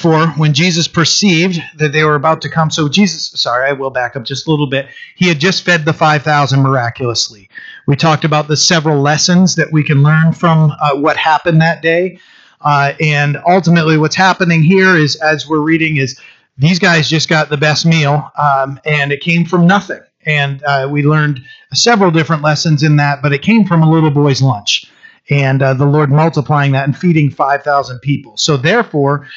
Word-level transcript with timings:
For 0.00 0.28
when 0.28 0.54
Jesus 0.54 0.88
perceived 0.88 1.60
that 1.76 1.92
they 1.92 2.04
were 2.04 2.14
about 2.14 2.40
to 2.42 2.48
come, 2.48 2.70
so 2.70 2.88
Jesus, 2.88 3.32
sorry, 3.38 3.68
I 3.68 3.72
will 3.72 3.90
back 3.90 4.16
up 4.16 4.24
just 4.24 4.46
a 4.46 4.50
little 4.50 4.66
bit. 4.66 4.88
He 5.14 5.28
had 5.28 5.38
just 5.38 5.62
fed 5.62 5.84
the 5.84 5.92
5,000 5.92 6.62
miraculously. 6.62 7.50
We 7.86 7.96
talked 7.96 8.24
about 8.24 8.48
the 8.48 8.56
several 8.56 9.02
lessons 9.02 9.56
that 9.56 9.72
we 9.72 9.84
can 9.84 10.02
learn 10.02 10.32
from 10.32 10.72
uh, 10.80 10.96
what 10.96 11.18
happened 11.18 11.60
that 11.60 11.82
day. 11.82 12.18
Uh, 12.62 12.94
and 12.98 13.36
ultimately, 13.46 13.98
what's 13.98 14.16
happening 14.16 14.62
here 14.62 14.96
is, 14.96 15.16
as 15.16 15.46
we're 15.46 15.60
reading, 15.60 15.98
is 15.98 16.18
these 16.56 16.78
guys 16.78 17.10
just 17.10 17.28
got 17.28 17.50
the 17.50 17.58
best 17.58 17.84
meal, 17.84 18.30
um, 18.38 18.80
and 18.86 19.12
it 19.12 19.20
came 19.20 19.44
from 19.44 19.66
nothing. 19.66 20.00
And 20.24 20.62
uh, 20.62 20.88
we 20.90 21.02
learned 21.02 21.42
several 21.74 22.10
different 22.10 22.42
lessons 22.42 22.82
in 22.82 22.96
that, 22.96 23.20
but 23.20 23.34
it 23.34 23.42
came 23.42 23.66
from 23.66 23.82
a 23.82 23.90
little 23.90 24.10
boy's 24.10 24.40
lunch 24.40 24.90
and 25.30 25.62
uh, 25.62 25.74
the 25.74 25.86
Lord 25.86 26.10
multiplying 26.10 26.72
that 26.72 26.84
and 26.84 26.96
feeding 26.96 27.30
5,000 27.30 28.00
people. 28.00 28.36
So, 28.36 28.56
therefore, 28.56 29.28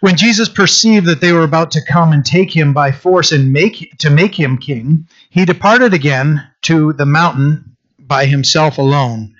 when 0.00 0.16
Jesus 0.16 0.48
perceived 0.48 1.06
that 1.06 1.20
they 1.20 1.32
were 1.32 1.44
about 1.44 1.70
to 1.72 1.84
come 1.84 2.12
and 2.12 2.24
take 2.24 2.54
him 2.54 2.72
by 2.72 2.92
force 2.92 3.32
and 3.32 3.52
make 3.52 3.96
to 3.98 4.10
make 4.10 4.38
him 4.38 4.58
king, 4.58 5.06
he 5.30 5.44
departed 5.44 5.94
again 5.94 6.46
to 6.62 6.92
the 6.94 7.06
mountain 7.06 7.76
by 7.98 8.26
himself 8.26 8.78
alone. 8.78 9.34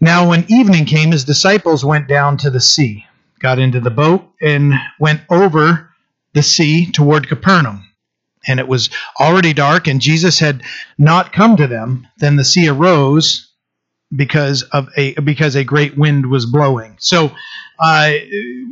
Now, 0.00 0.28
when 0.28 0.46
evening 0.48 0.86
came, 0.86 1.12
his 1.12 1.24
disciples 1.24 1.84
went 1.84 2.08
down 2.08 2.38
to 2.38 2.50
the 2.50 2.60
sea, 2.60 3.04
got 3.38 3.58
into 3.58 3.80
the 3.80 3.90
boat, 3.90 4.26
and 4.40 4.74
went 4.98 5.22
over 5.28 5.90
the 6.32 6.42
sea 6.42 6.90
toward 6.90 7.28
Capernaum. 7.28 7.86
And 8.46 8.58
it 8.58 8.68
was 8.68 8.88
already 9.18 9.52
dark, 9.52 9.86
and 9.86 10.00
Jesus 10.00 10.38
had 10.38 10.62
not 10.96 11.32
come 11.32 11.56
to 11.56 11.66
them. 11.66 12.06
Then 12.18 12.36
the 12.36 12.44
sea 12.44 12.68
arose 12.68 13.50
because 14.14 14.62
of 14.62 14.88
a 14.96 15.14
because 15.14 15.54
a 15.54 15.64
great 15.64 15.96
wind 15.96 16.26
was 16.26 16.46
blowing. 16.46 16.96
So 16.98 17.32
uh, 17.80 18.12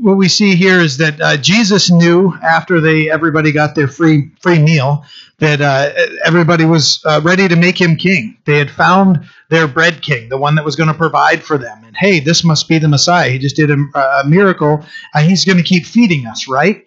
what 0.00 0.16
we 0.16 0.28
see 0.28 0.54
here 0.54 0.80
is 0.80 0.98
that 0.98 1.20
uh, 1.20 1.36
Jesus 1.38 1.90
knew 1.90 2.34
after 2.42 2.80
they 2.80 3.10
everybody 3.10 3.52
got 3.52 3.74
their 3.74 3.88
free 3.88 4.30
free 4.40 4.58
meal 4.58 5.04
that 5.38 5.60
uh, 5.60 5.92
everybody 6.24 6.64
was 6.64 7.00
uh, 7.06 7.20
ready 7.24 7.48
to 7.48 7.56
make 7.56 7.80
him 7.80 7.96
king. 7.96 8.36
They 8.44 8.58
had 8.58 8.70
found 8.70 9.26
their 9.48 9.66
bread 9.66 10.02
king, 10.02 10.28
the 10.28 10.36
one 10.36 10.56
that 10.56 10.64
was 10.64 10.76
going 10.76 10.88
to 10.88 10.94
provide 10.94 11.42
for 11.42 11.56
them. 11.56 11.84
And 11.84 11.96
hey, 11.96 12.20
this 12.20 12.44
must 12.44 12.68
be 12.68 12.78
the 12.78 12.88
Messiah. 12.88 13.30
He 13.30 13.38
just 13.38 13.56
did 13.56 13.70
a, 13.70 13.76
a 13.98 14.24
miracle, 14.26 14.84
he's 15.20 15.44
going 15.44 15.58
to 15.58 15.64
keep 15.64 15.86
feeding 15.86 16.26
us, 16.26 16.46
right? 16.48 16.84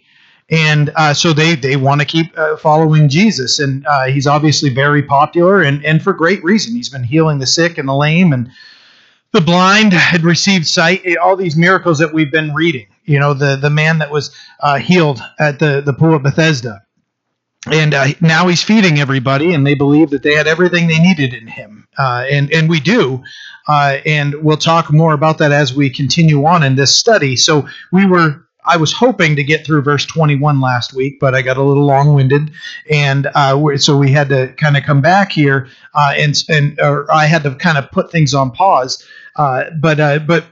and 0.49 0.91
uh, 0.97 1.13
so 1.13 1.31
they 1.31 1.55
they 1.55 1.77
want 1.77 2.01
to 2.01 2.05
keep 2.05 2.37
uh, 2.37 2.57
following 2.57 3.07
Jesus, 3.07 3.59
and 3.59 3.85
he's 4.09 4.27
obviously 4.27 4.69
very 4.69 5.01
popular, 5.01 5.61
and 5.61 5.83
and 5.85 6.03
for 6.03 6.11
great 6.13 6.43
reason. 6.43 6.75
He's 6.75 6.89
been 6.89 7.03
healing 7.05 7.39
the 7.39 7.47
sick 7.47 7.77
and 7.77 7.87
the 7.87 7.95
lame, 7.95 8.33
and 8.33 8.51
the 9.33 9.41
blind 9.41 9.93
had 9.93 10.23
received 10.23 10.67
sight. 10.67 11.01
Eh, 11.05 11.15
all 11.15 11.35
these 11.35 11.55
miracles 11.55 11.99
that 11.99 12.13
we've 12.13 12.31
been 12.31 12.53
reading. 12.53 12.87
You 13.05 13.19
know, 13.19 13.33
the 13.33 13.55
the 13.55 13.69
man 13.69 13.99
that 13.99 14.11
was 14.11 14.35
uh, 14.59 14.77
healed 14.77 15.21
at 15.39 15.59
the 15.59 15.81
the 15.81 15.93
pool 15.93 16.15
of 16.15 16.23
Bethesda, 16.23 16.81
and 17.71 17.93
uh, 17.93 18.07
now 18.21 18.47
he's 18.47 18.63
feeding 18.63 18.99
everybody, 18.99 19.53
and 19.53 19.65
they 19.65 19.75
believe 19.75 20.11
that 20.11 20.23
they 20.23 20.35
had 20.35 20.47
everything 20.47 20.87
they 20.87 20.99
needed 20.99 21.33
in 21.33 21.47
him, 21.47 21.87
uh, 21.97 22.25
and 22.29 22.51
and 22.53 22.69
we 22.69 22.79
do. 22.79 23.23
and 23.67 24.35
we'll 24.43 24.57
talk 24.57 24.91
more 24.91 25.13
about 25.13 25.37
that 25.39 25.51
as 25.51 25.73
we 25.73 25.89
continue 25.89 26.45
on 26.45 26.63
in 26.63 26.75
this 26.75 26.95
study. 26.95 27.35
So 27.35 27.67
we 27.91 28.05
were 28.05 28.45
I 28.63 28.77
was 28.77 28.93
hoping 28.93 29.35
to 29.37 29.43
get 29.43 29.65
through 29.65 29.81
verse 29.81 30.05
21 30.05 30.61
last 30.61 30.93
week, 30.93 31.19
but 31.19 31.33
I 31.33 31.41
got 31.41 31.57
a 31.57 31.63
little 31.63 31.85
long-winded, 31.85 32.51
and 32.89 33.27
uh, 33.33 33.77
so 33.77 33.97
we 33.97 34.11
had 34.11 34.29
to 34.29 34.53
kind 34.53 34.77
of 34.77 34.83
come 34.83 35.01
back 35.01 35.31
here, 35.31 35.67
uh, 35.95 36.13
and 36.15 36.35
and 36.47 36.79
I 37.11 37.25
had 37.25 37.43
to 37.43 37.55
kind 37.55 37.77
of 37.77 37.91
put 37.91 38.11
things 38.11 38.33
on 38.33 38.51
pause. 38.51 39.03
Uh, 39.35 39.65
but 39.79 39.99
uh, 39.99 40.19
but 40.19 40.45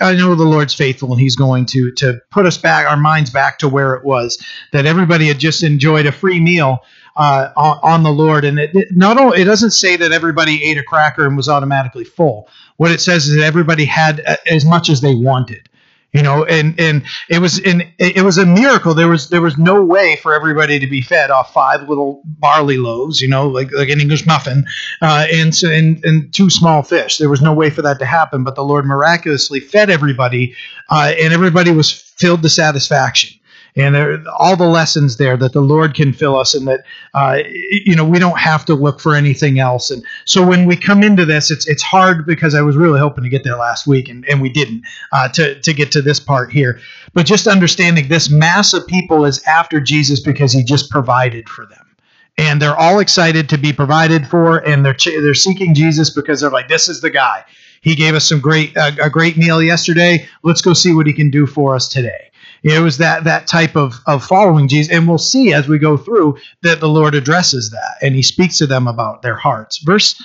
I 0.00 0.14
know 0.14 0.34
the 0.34 0.44
Lord's 0.44 0.74
faithful, 0.74 1.12
and 1.12 1.20
He's 1.20 1.36
going 1.36 1.66
to 1.66 1.92
to 1.92 2.20
put 2.30 2.46
us 2.46 2.58
back, 2.58 2.86
our 2.86 2.96
minds 2.96 3.30
back 3.30 3.58
to 3.58 3.68
where 3.68 3.94
it 3.94 4.04
was 4.04 4.42
that 4.72 4.86
everybody 4.86 5.26
had 5.26 5.38
just 5.38 5.62
enjoyed 5.62 6.06
a 6.06 6.12
free 6.12 6.40
meal 6.40 6.80
uh, 7.16 7.50
on, 7.82 8.02
the 8.02 8.10
Lord, 8.10 8.44
and 8.44 8.58
it, 8.58 8.74
it 8.74 8.88
not 8.96 9.18
only 9.18 9.40
it 9.40 9.44
doesn't 9.44 9.70
say 9.70 9.96
that 9.96 10.12
everybody 10.12 10.64
ate 10.64 10.78
a 10.78 10.82
cracker 10.82 11.26
and 11.26 11.36
was 11.36 11.48
automatically 11.48 12.04
full. 12.04 12.48
What 12.76 12.90
it 12.90 13.00
says 13.00 13.26
is 13.26 13.36
that 13.36 13.44
everybody 13.44 13.84
had 13.84 14.22
uh, 14.26 14.36
as 14.46 14.64
much 14.64 14.90
as 14.90 15.00
they 15.00 15.14
wanted 15.14 15.68
you 16.16 16.22
know 16.22 16.44
and 16.44 16.78
and 16.80 17.04
it 17.28 17.40
was 17.40 17.58
in 17.58 17.82
it 17.98 18.24
was 18.24 18.38
a 18.38 18.46
miracle. 18.46 18.94
There 18.94 19.08
was 19.08 19.28
there 19.28 19.42
was 19.42 19.58
no 19.58 19.84
way 19.84 20.16
for 20.16 20.34
everybody 20.34 20.78
to 20.78 20.86
be 20.86 21.00
fed 21.00 21.30
off 21.30 21.52
five 21.52 21.88
little 21.88 22.22
barley 22.24 22.78
loaves 22.78 23.20
you 23.20 23.28
know 23.28 23.48
like 23.48 23.70
like 23.72 23.88
an 23.88 24.00
english 24.00 24.26
muffin 24.26 24.64
uh, 25.02 25.26
and, 25.32 25.54
and 25.62 26.04
and 26.04 26.34
two 26.34 26.50
small 26.50 26.82
fish. 26.82 27.18
There 27.18 27.28
was 27.28 27.42
no 27.42 27.52
way 27.52 27.70
for 27.70 27.82
that 27.82 27.98
to 27.98 28.06
happen 28.06 28.44
but 28.44 28.54
the 28.54 28.64
lord 28.64 28.86
miraculously 28.86 29.60
fed 29.60 29.90
everybody 29.90 30.54
uh, 30.88 31.12
and 31.20 31.32
everybody 31.32 31.70
was 31.70 31.92
filled 31.92 32.42
to 32.42 32.48
satisfaction 32.48 33.38
and 33.76 33.94
there, 33.94 34.24
all 34.38 34.56
the 34.56 34.66
lessons 34.66 35.18
there 35.18 35.36
that 35.36 35.52
the 35.52 35.60
Lord 35.60 35.94
can 35.94 36.12
fill 36.12 36.36
us, 36.36 36.54
and 36.54 36.66
that 36.66 36.84
uh, 37.14 37.38
you 37.46 37.94
know 37.94 38.04
we 38.04 38.18
don't 38.18 38.38
have 38.38 38.64
to 38.66 38.74
look 38.74 39.00
for 39.00 39.14
anything 39.14 39.58
else. 39.58 39.90
And 39.90 40.04
so 40.24 40.46
when 40.46 40.66
we 40.66 40.76
come 40.76 41.02
into 41.02 41.24
this, 41.24 41.50
it's 41.50 41.68
it's 41.68 41.82
hard 41.82 42.26
because 42.26 42.54
I 42.54 42.62
was 42.62 42.76
really 42.76 42.98
hoping 42.98 43.24
to 43.24 43.30
get 43.30 43.44
there 43.44 43.56
last 43.56 43.86
week, 43.86 44.08
and, 44.08 44.24
and 44.28 44.40
we 44.40 44.48
didn't 44.48 44.82
uh, 45.12 45.28
to 45.30 45.60
to 45.60 45.72
get 45.72 45.92
to 45.92 46.02
this 46.02 46.18
part 46.18 46.50
here. 46.50 46.80
But 47.12 47.26
just 47.26 47.46
understanding 47.46 48.08
this 48.08 48.30
mass 48.30 48.72
of 48.72 48.86
people 48.86 49.24
is 49.24 49.42
after 49.44 49.80
Jesus 49.80 50.20
because 50.20 50.52
He 50.52 50.64
just 50.64 50.90
provided 50.90 51.48
for 51.48 51.66
them 51.66 51.86
and 52.38 52.60
they're 52.60 52.76
all 52.76 52.98
excited 52.98 53.48
to 53.48 53.58
be 53.58 53.72
provided 53.72 54.26
for 54.26 54.58
and 54.58 54.84
they're 54.84 54.96
they're 55.04 55.34
seeking 55.34 55.74
Jesus 55.74 56.10
because 56.10 56.40
they're 56.40 56.50
like 56.50 56.68
this 56.68 56.88
is 56.88 57.00
the 57.00 57.10
guy 57.10 57.44
he 57.80 57.94
gave 57.94 58.14
us 58.14 58.28
some 58.28 58.40
great 58.40 58.76
uh, 58.76 58.92
a 59.02 59.10
great 59.10 59.36
meal 59.36 59.62
yesterday 59.62 60.26
let's 60.42 60.60
go 60.60 60.72
see 60.72 60.92
what 60.92 61.06
he 61.06 61.12
can 61.12 61.30
do 61.30 61.46
for 61.46 61.74
us 61.74 61.88
today 61.88 62.30
it 62.74 62.80
was 62.80 62.98
that 62.98 63.24
that 63.24 63.46
type 63.46 63.76
of 63.76 63.94
of 64.06 64.24
following 64.24 64.68
Jesus, 64.68 64.92
and 64.92 65.06
we'll 65.06 65.18
see 65.18 65.54
as 65.54 65.68
we 65.68 65.78
go 65.78 65.96
through 65.96 66.36
that 66.62 66.80
the 66.80 66.88
Lord 66.88 67.14
addresses 67.14 67.70
that, 67.70 67.96
and 68.02 68.14
He 68.14 68.22
speaks 68.22 68.58
to 68.58 68.66
them 68.66 68.88
about 68.88 69.22
their 69.22 69.36
hearts. 69.36 69.78
Verse 69.78 70.20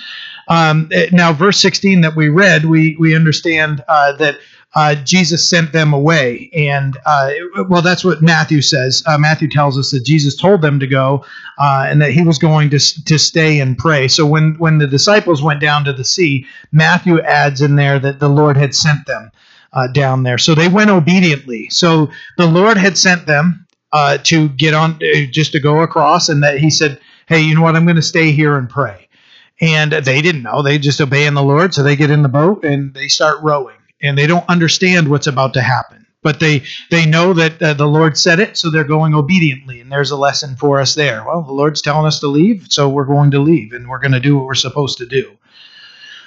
um, 0.48 0.88
now, 1.12 1.32
verse 1.32 1.58
sixteen 1.60 2.00
that 2.02 2.16
we 2.16 2.28
read, 2.28 2.64
we 2.64 2.96
we 2.98 3.16
understand 3.16 3.84
uh, 3.88 4.12
that. 4.16 4.38
Uh, 4.74 4.94
Jesus 4.94 5.46
sent 5.50 5.70
them 5.72 5.92
away. 5.92 6.48
And, 6.54 6.96
uh, 7.04 7.30
well, 7.68 7.82
that's 7.82 8.06
what 8.06 8.22
Matthew 8.22 8.62
says. 8.62 9.02
Uh, 9.06 9.18
Matthew 9.18 9.50
tells 9.50 9.76
us 9.76 9.90
that 9.90 10.02
Jesus 10.02 10.34
told 10.34 10.62
them 10.62 10.80
to 10.80 10.86
go 10.86 11.26
uh, 11.58 11.84
and 11.86 12.00
that 12.00 12.12
he 12.12 12.22
was 12.22 12.38
going 12.38 12.70
to, 12.70 12.78
to 12.78 13.18
stay 13.18 13.60
and 13.60 13.76
pray. 13.76 14.08
So 14.08 14.24
when, 14.24 14.54
when 14.54 14.78
the 14.78 14.86
disciples 14.86 15.42
went 15.42 15.60
down 15.60 15.84
to 15.84 15.92
the 15.92 16.06
sea, 16.06 16.46
Matthew 16.72 17.20
adds 17.20 17.60
in 17.60 17.76
there 17.76 17.98
that 17.98 18.18
the 18.18 18.30
Lord 18.30 18.56
had 18.56 18.74
sent 18.74 19.04
them 19.04 19.30
uh, 19.72 19.88
down 19.88 20.22
there. 20.22 20.38
So 20.38 20.54
they 20.54 20.68
went 20.68 20.90
obediently. 20.90 21.68
So 21.70 22.10
the 22.36 22.46
Lord 22.46 22.76
had 22.76 22.98
sent 22.98 23.26
them 23.26 23.66
uh, 23.92 24.18
to 24.18 24.48
get 24.50 24.74
on, 24.74 24.92
uh, 25.02 25.26
just 25.30 25.52
to 25.52 25.60
go 25.60 25.80
across, 25.80 26.28
and 26.28 26.42
that 26.42 26.58
He 26.58 26.70
said, 26.70 27.00
"Hey, 27.26 27.40
you 27.40 27.54
know 27.54 27.62
what? 27.62 27.76
I'm 27.76 27.84
going 27.84 27.96
to 27.96 28.02
stay 28.02 28.32
here 28.32 28.56
and 28.56 28.68
pray." 28.68 29.08
And 29.60 29.92
they 29.92 30.22
didn't 30.22 30.42
know; 30.42 30.62
they 30.62 30.78
just 30.78 31.00
obeying 31.00 31.34
the 31.34 31.42
Lord. 31.42 31.74
So 31.74 31.82
they 31.82 31.96
get 31.96 32.10
in 32.10 32.22
the 32.22 32.28
boat 32.28 32.64
and 32.64 32.94
they 32.94 33.08
start 33.08 33.42
rowing, 33.42 33.76
and 34.00 34.16
they 34.16 34.26
don't 34.26 34.48
understand 34.48 35.08
what's 35.08 35.26
about 35.26 35.54
to 35.54 35.62
happen. 35.62 36.06
But 36.22 36.38
they 36.38 36.62
they 36.90 37.04
know 37.04 37.32
that 37.34 37.60
uh, 37.60 37.74
the 37.74 37.86
Lord 37.86 38.16
said 38.16 38.38
it, 38.40 38.56
so 38.56 38.70
they're 38.70 38.84
going 38.84 39.14
obediently. 39.14 39.80
And 39.80 39.90
there's 39.90 40.12
a 40.12 40.16
lesson 40.16 40.56
for 40.56 40.80
us 40.80 40.94
there. 40.94 41.24
Well, 41.26 41.42
the 41.42 41.52
Lord's 41.52 41.82
telling 41.82 42.06
us 42.06 42.20
to 42.20 42.28
leave, 42.28 42.66
so 42.70 42.88
we're 42.88 43.04
going 43.04 43.32
to 43.32 43.40
leave, 43.40 43.72
and 43.72 43.88
we're 43.88 43.98
going 43.98 44.12
to 44.12 44.20
do 44.20 44.36
what 44.36 44.46
we're 44.46 44.54
supposed 44.54 44.98
to 44.98 45.06
do. 45.06 45.36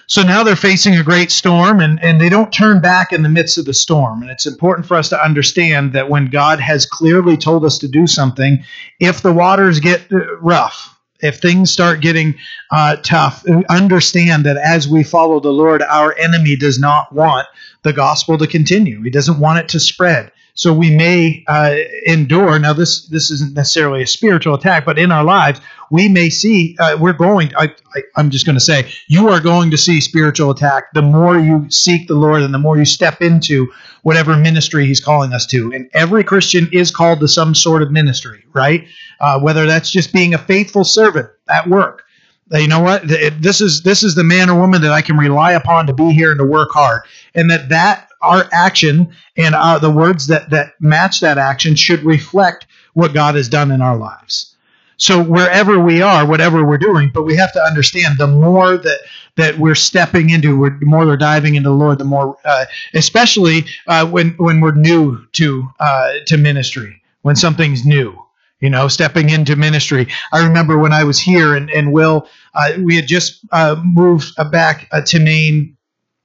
So 0.08 0.22
now 0.22 0.44
they're 0.44 0.56
facing 0.56 0.96
a 0.96 1.04
great 1.04 1.32
storm 1.32 1.80
and, 1.80 2.02
and 2.04 2.22
they 2.22 2.30
don't 2.30 2.54
turn 2.54 2.80
back 2.80 3.12
in 3.12 3.24
the 3.24 3.30
midst 3.30 3.58
of 3.58 3.66
the 3.66 3.74
storm. 3.74 4.22
And 4.22 4.30
it's 4.30 4.46
important 4.46 4.88
for 4.88 4.96
us 4.96 5.10
to 5.10 5.24
understand 5.24 5.94
that 5.94 6.10
when 6.10 6.28
God 6.28 6.60
has 6.60 6.86
clearly 6.86 7.38
told 7.38 7.66
us 7.66 7.80
to 7.80 7.88
do 7.88 8.06
something, 8.06 8.64
if 9.00 9.22
the 9.22 9.34
waters 9.34 9.80
get 9.80 10.12
uh, 10.12 10.38
rough, 10.38 10.96
if 11.22 11.40
things 11.40 11.72
start 11.72 12.02
getting 12.02 12.36
uh, 12.72 12.98
tough, 12.98 13.46
understand 13.70 14.46
that 14.46 14.58
as 14.58 14.88
we 14.88 15.04
follow 15.04 15.40
the 15.40 15.50
Lord, 15.50 15.82
our 15.82 16.16
enemy 16.18 16.56
does 16.56 16.78
not 16.78 17.12
want 17.14 17.48
the 17.84 17.94
gospel 17.94 18.38
to 18.38 18.48
continue. 18.48 19.02
He 19.02 19.10
doesn't 19.10 19.40
want 19.40 19.60
it 19.60 19.70
to 19.70 19.80
spread. 19.80 20.32
So 20.58 20.74
we 20.74 20.90
may 20.90 21.44
uh, 21.48 21.76
endure. 22.06 22.58
Now, 22.60 22.72
this 22.72 23.08
this 23.08 23.30
isn't 23.30 23.54
necessarily 23.54 24.02
a 24.02 24.08
spiritual 24.08 24.56
attack, 24.56 24.86
but 24.86 24.98
in 24.98 25.12
our 25.12 25.24
lives, 25.24 25.60
we 25.92 26.08
may 26.08 26.30
see. 26.30 26.78
Uh, 26.80 26.98
we're 26.98 27.12
going. 27.14 27.54
I, 27.58 27.76
I, 27.94 28.04
I'm 28.16 28.30
just 28.30 28.46
going 28.46 28.56
to 28.56 28.62
say, 28.62 28.90
you 29.08 29.28
are 29.28 29.42
going 29.42 29.72
to 29.72 29.78
see 29.78 30.00
spiritual 30.00 30.52
attack. 30.52 30.94
The 30.94 31.02
more 31.02 31.38
you 31.38 31.70
seek 31.70 32.08
the 32.08 32.16
Lord, 32.16 32.42
and 32.42 32.54
the 32.54 32.58
more 32.60 32.78
you 32.78 32.86
step 32.86 33.22
into 33.22 33.70
whatever 34.04 34.38
ministry 34.38 34.86
He's 34.86 35.02
calling 35.02 35.34
us 35.34 35.46
to. 35.48 35.74
And 35.74 35.90
every 35.94 36.24
Christian 36.24 36.70
is 36.72 36.90
called 36.90 37.20
to 37.20 37.28
some 37.28 37.54
sort 37.54 37.82
of 37.82 37.92
ministry, 37.92 38.46
right? 38.54 38.88
Uh, 39.20 39.42
whether 39.42 39.66
that's 39.66 39.92
just 39.92 40.14
being 40.14 40.34
a 40.34 40.38
faithful 40.38 40.86
servant 40.86 41.30
at 41.50 41.68
work. 41.68 42.05
You 42.52 42.68
know 42.68 42.82
what? 42.82 43.08
This 43.08 43.60
is 43.60 43.82
this 43.82 44.04
is 44.04 44.14
the 44.14 44.24
man 44.24 44.50
or 44.50 44.60
woman 44.60 44.82
that 44.84 44.92
I 44.92 45.02
can 45.02 45.18
rely 45.18 45.54
upon 45.54 45.88
to 45.88 45.94
be 45.94 46.12
here 46.12 46.32
and 46.32 46.40
to 46.40 46.46
work 46.46 46.70
hard, 46.72 47.02
and 47.34 47.50
that 47.50 47.70
that 47.70 48.10
our 48.22 48.48
action 48.52 49.12
and 49.38 49.56
our, 49.56 49.80
the 49.80 49.90
words 49.90 50.28
that, 50.28 50.50
that 50.50 50.74
match 50.80 51.20
that 51.22 51.38
action 51.38 51.76
should 51.76 52.04
reflect 52.04 52.66
what 52.94 53.14
God 53.14 53.36
has 53.36 53.48
done 53.50 53.72
in 53.72 53.82
our 53.82 53.98
lives. 53.98 54.56
So 54.98 55.22
wherever 55.22 55.80
we 55.80 56.02
are, 56.02 56.26
whatever 56.26 56.66
we're 56.66 56.78
doing, 56.78 57.12
but 57.14 57.24
we 57.24 57.36
have 57.36 57.52
to 57.54 57.62
understand 57.62 58.18
the 58.18 58.28
more 58.28 58.78
that 58.78 59.00
that 59.36 59.58
we're 59.60 59.76
stepping 59.76 60.30
into, 60.30 60.58
we're, 60.58 60.80
the 60.80 60.86
more 60.86 61.06
we're 61.06 61.18
diving 61.18 61.56
into 61.56 61.70
the 61.70 61.76
Lord, 61.76 61.98
the 61.98 62.06
more, 62.06 62.38
uh, 62.46 62.66
especially 62.94 63.66
uh, 63.88 64.06
when 64.08 64.30
when 64.38 64.62
we're 64.62 64.74
new 64.76 65.26
to 65.34 65.68
uh, 65.80 66.14
to 66.28 66.38
ministry, 66.38 67.02
when 67.24 67.36
something's 67.36 67.86
new, 67.86 68.18
you 68.66 68.70
know, 68.72 68.88
stepping 68.88 69.30
into 69.30 69.56
ministry. 69.56 70.08
I 70.34 70.44
remember 70.44 70.80
when 70.80 70.92
I 70.92 71.04
was 71.04 71.20
here 71.20 71.56
and 71.56 71.70
and 71.70 71.94
Will, 71.94 72.28
uh, 72.56 72.72
we 72.80 72.96
had 72.96 73.06
just 73.06 73.46
uh, 73.52 73.80
moved 73.84 74.34
back 74.52 74.88
uh, 74.92 75.02
to 75.02 75.20
Maine. 75.20 75.78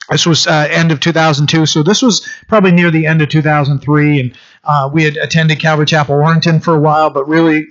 This 0.08 0.25
was 0.25 0.46
end 0.46 0.90
of 0.90 0.98
2002, 0.98 1.66
so 1.66 1.82
this 1.84 2.02
was 2.02 2.26
probably 2.48 2.72
near 2.72 2.90
the 2.90 3.06
end 3.06 3.20
of 3.22 3.28
2003, 3.28 4.19
and 4.19 4.92
we 4.92 5.04
had 5.04 5.16
attended 5.19 5.60
Calvary 5.60 5.87
Chapel, 5.87 6.16
Warrington 6.16 6.58
for 6.58 6.75
a 6.75 6.81
while, 6.81 7.10
but 7.10 7.28
really 7.28 7.69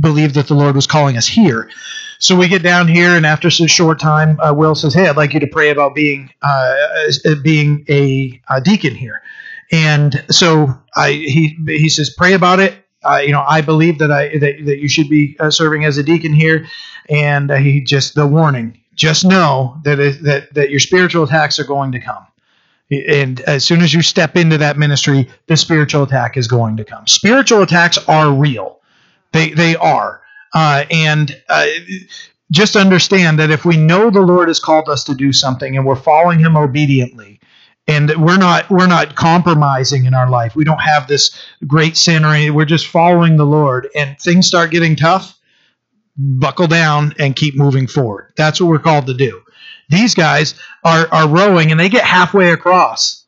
believed 0.00 0.34
that 0.34 0.48
the 0.48 0.54
Lord 0.54 0.74
was 0.74 0.88
calling 0.88 1.16
us 1.16 1.28
here. 1.28 1.70
So 2.18 2.36
we 2.36 2.48
get 2.48 2.62
down 2.62 2.86
here, 2.86 3.16
and 3.16 3.24
after 3.24 3.48
a 3.48 3.50
short 3.50 3.98
time, 3.98 4.38
uh, 4.40 4.52
Will 4.52 4.74
says, 4.74 4.94
"Hey, 4.94 5.08
I'd 5.08 5.16
like 5.16 5.32
you 5.32 5.40
to 5.40 5.46
pray 5.46 5.70
about 5.70 5.94
being 5.94 6.30
uh, 6.42 6.74
being 7.42 7.84
a, 7.88 8.40
a, 8.50 8.60
deacon 8.60 8.94
here." 8.94 9.22
And 9.72 10.22
so 10.28 10.74
I, 10.94 11.12
he 11.12 11.56
he 11.66 11.88
says, 11.88 12.10
"Pray 12.10 12.34
about 12.34 12.60
it." 12.60 12.74
Uh, 13.02 13.20
you 13.24 13.32
know, 13.32 13.44
I 13.46 13.60
believe 13.60 13.98
that 13.98 14.10
I 14.10 14.28
that, 14.38 14.64
that 14.66 14.78
you 14.78 14.88
should 14.88 15.08
be 15.08 15.36
uh, 15.40 15.50
serving 15.50 15.84
as 15.84 15.98
a 15.98 16.02
deacon 16.02 16.32
here, 16.32 16.66
and 17.08 17.50
uh, 17.50 17.56
he 17.56 17.80
just 17.80 18.14
the 18.14 18.26
warning: 18.26 18.78
just 18.94 19.24
know 19.24 19.78
that 19.84 19.98
it, 19.98 20.22
that 20.24 20.52
that 20.54 20.70
your 20.70 20.80
spiritual 20.80 21.24
attacks 21.24 21.58
are 21.58 21.64
going 21.64 21.92
to 21.92 22.00
come. 22.00 22.26
And 22.90 23.40
as 23.42 23.64
soon 23.64 23.82
as 23.82 23.94
you 23.94 24.02
step 24.02 24.36
into 24.36 24.58
that 24.58 24.76
ministry, 24.76 25.28
the 25.46 25.56
spiritual 25.56 26.02
attack 26.02 26.36
is 26.36 26.48
going 26.48 26.76
to 26.76 26.84
come. 26.84 27.06
Spiritual 27.06 27.62
attacks 27.62 27.98
are 28.08 28.32
real 28.32 28.80
they 29.32 29.50
they 29.50 29.76
are, 29.76 30.22
uh, 30.54 30.84
and 30.90 31.40
uh, 31.48 31.66
just 32.50 32.76
understand 32.76 33.38
that 33.38 33.50
if 33.50 33.64
we 33.64 33.76
know 33.76 34.10
the 34.10 34.20
Lord 34.20 34.48
has 34.48 34.58
called 34.58 34.88
us 34.88 35.04
to 35.04 35.14
do 35.14 35.32
something 35.32 35.76
and 35.76 35.86
we're 35.86 35.96
following 35.96 36.38
Him 36.38 36.56
obediently, 36.56 37.39
and 37.86 38.10
we're 38.22 38.38
not 38.38 38.70
we're 38.70 38.86
not 38.86 39.14
compromising 39.14 40.04
in 40.04 40.14
our 40.14 40.30
life, 40.30 40.54
we 40.54 40.64
don't 40.64 40.80
have 40.80 41.06
this 41.08 41.36
great 41.66 41.96
sin 41.96 42.24
or. 42.24 42.50
We're 42.50 42.64
just 42.64 42.86
following 42.86 43.36
the 43.36 43.46
Lord, 43.46 43.88
and 43.94 44.18
things 44.18 44.46
start 44.46 44.70
getting 44.70 44.96
tough. 44.96 45.36
Buckle 46.16 46.66
down 46.66 47.14
and 47.18 47.34
keep 47.34 47.56
moving 47.56 47.86
forward. 47.86 48.32
That's 48.36 48.60
what 48.60 48.68
we're 48.68 48.78
called 48.78 49.06
to 49.06 49.14
do. 49.14 49.42
These 49.88 50.14
guys 50.14 50.54
are 50.84 51.08
are 51.10 51.28
rowing 51.28 51.70
and 51.70 51.80
they 51.80 51.88
get 51.88 52.04
halfway 52.04 52.52
across, 52.52 53.24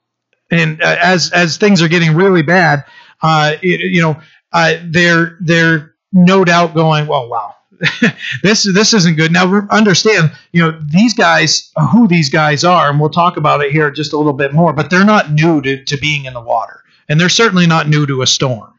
and 0.50 0.80
uh, 0.82 0.96
as 1.00 1.32
as 1.32 1.56
things 1.56 1.80
are 1.80 1.88
getting 1.88 2.14
really 2.14 2.42
bad, 2.42 2.84
uh, 3.22 3.56
it, 3.62 3.80
you 3.80 4.02
know, 4.02 4.20
uh, 4.52 4.74
they're 4.84 5.38
they're 5.40 5.94
no 6.12 6.44
doubt 6.44 6.74
going, 6.74 7.06
well, 7.06 7.28
wow, 7.28 7.54
this 8.42 8.62
this 8.62 8.94
isn't 8.94 9.16
good. 9.16 9.32
Now 9.32 9.66
understand, 9.70 10.32
you 10.52 10.62
know, 10.62 10.78
these 10.84 11.14
guys, 11.14 11.72
who 11.90 12.06
these 12.06 12.28
guys 12.30 12.64
are, 12.64 12.90
and 12.90 13.00
we'll 13.00 13.10
talk 13.10 13.36
about 13.36 13.62
it 13.62 13.72
here 13.72 13.90
just 13.90 14.12
a 14.12 14.16
little 14.16 14.32
bit 14.32 14.52
more. 14.52 14.72
But 14.72 14.90
they're 14.90 15.04
not 15.04 15.32
new 15.32 15.60
to, 15.62 15.84
to 15.84 15.96
being 15.96 16.24
in 16.24 16.34
the 16.34 16.40
water, 16.40 16.82
and 17.08 17.20
they're 17.20 17.28
certainly 17.28 17.66
not 17.66 17.88
new 17.88 18.06
to 18.06 18.22
a 18.22 18.26
storm. 18.26 18.72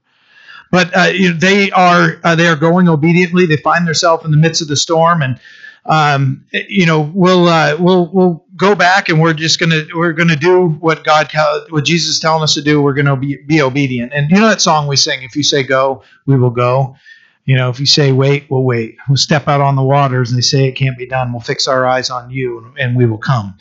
But 0.72 0.96
uh, 0.96 1.12
they 1.36 1.70
are 1.72 2.20
uh, 2.24 2.36
they 2.36 2.48
are 2.48 2.56
going 2.56 2.88
obediently. 2.88 3.46
They 3.46 3.58
find 3.58 3.86
themselves 3.88 4.26
in 4.26 4.32
the 4.32 4.38
midst 4.38 4.62
of 4.62 4.68
the 4.70 4.78
storm, 4.78 5.22
and 5.22 5.40
um, 5.86 6.46
you 6.52 6.86
know, 6.86 7.12
we'll 7.14 7.48
uh, 7.48 7.76
we'll 7.78 8.10
we'll 8.14 8.46
go 8.56 8.74
back 8.74 9.10
and 9.10 9.20
we're 9.20 9.34
just 9.34 9.60
gonna 9.60 9.84
we're 9.94 10.14
gonna 10.14 10.38
do 10.38 10.70
what 10.70 11.04
God 11.04 11.30
what 11.70 11.84
Jesus 11.84 12.16
is 12.16 12.20
telling 12.20 12.42
us 12.42 12.54
to 12.54 12.62
do. 12.62 12.82
We're 12.82 12.94
gonna 12.94 13.18
be 13.18 13.36
be 13.36 13.62
obedient. 13.62 14.14
And 14.14 14.32
you 14.32 14.40
know 14.40 14.48
that 14.48 14.62
song 14.62 14.88
we 14.88 14.96
sing, 14.96 15.24
if 15.24 15.36
you 15.36 15.44
say 15.44 15.62
go, 15.64 16.04
we 16.26 16.38
will 16.38 16.52
go. 16.52 16.96
You 17.46 17.56
know, 17.58 17.70
if 17.70 17.80
you 17.80 17.86
say 17.86 18.12
wait, 18.12 18.46
we'll 18.50 18.64
wait. 18.64 18.98
We'll 19.10 19.18
step 19.18 19.48
out 19.48 19.62
on 19.62 19.76
the 19.76 19.84
waters 19.84 20.30
and 20.30 20.38
they 20.38 20.42
say 20.42 20.68
it 20.68 20.74
can't 20.74 20.98
be 20.98 21.06
done. 21.06 21.34
We'll 21.34 21.42
fix 21.42 21.68
our 21.68 21.86
eyes 21.86 22.10
on 22.10 22.30
you 22.30 22.74
and 22.78 22.96
we 22.96 23.06
will 23.06 23.18
come. 23.18 23.56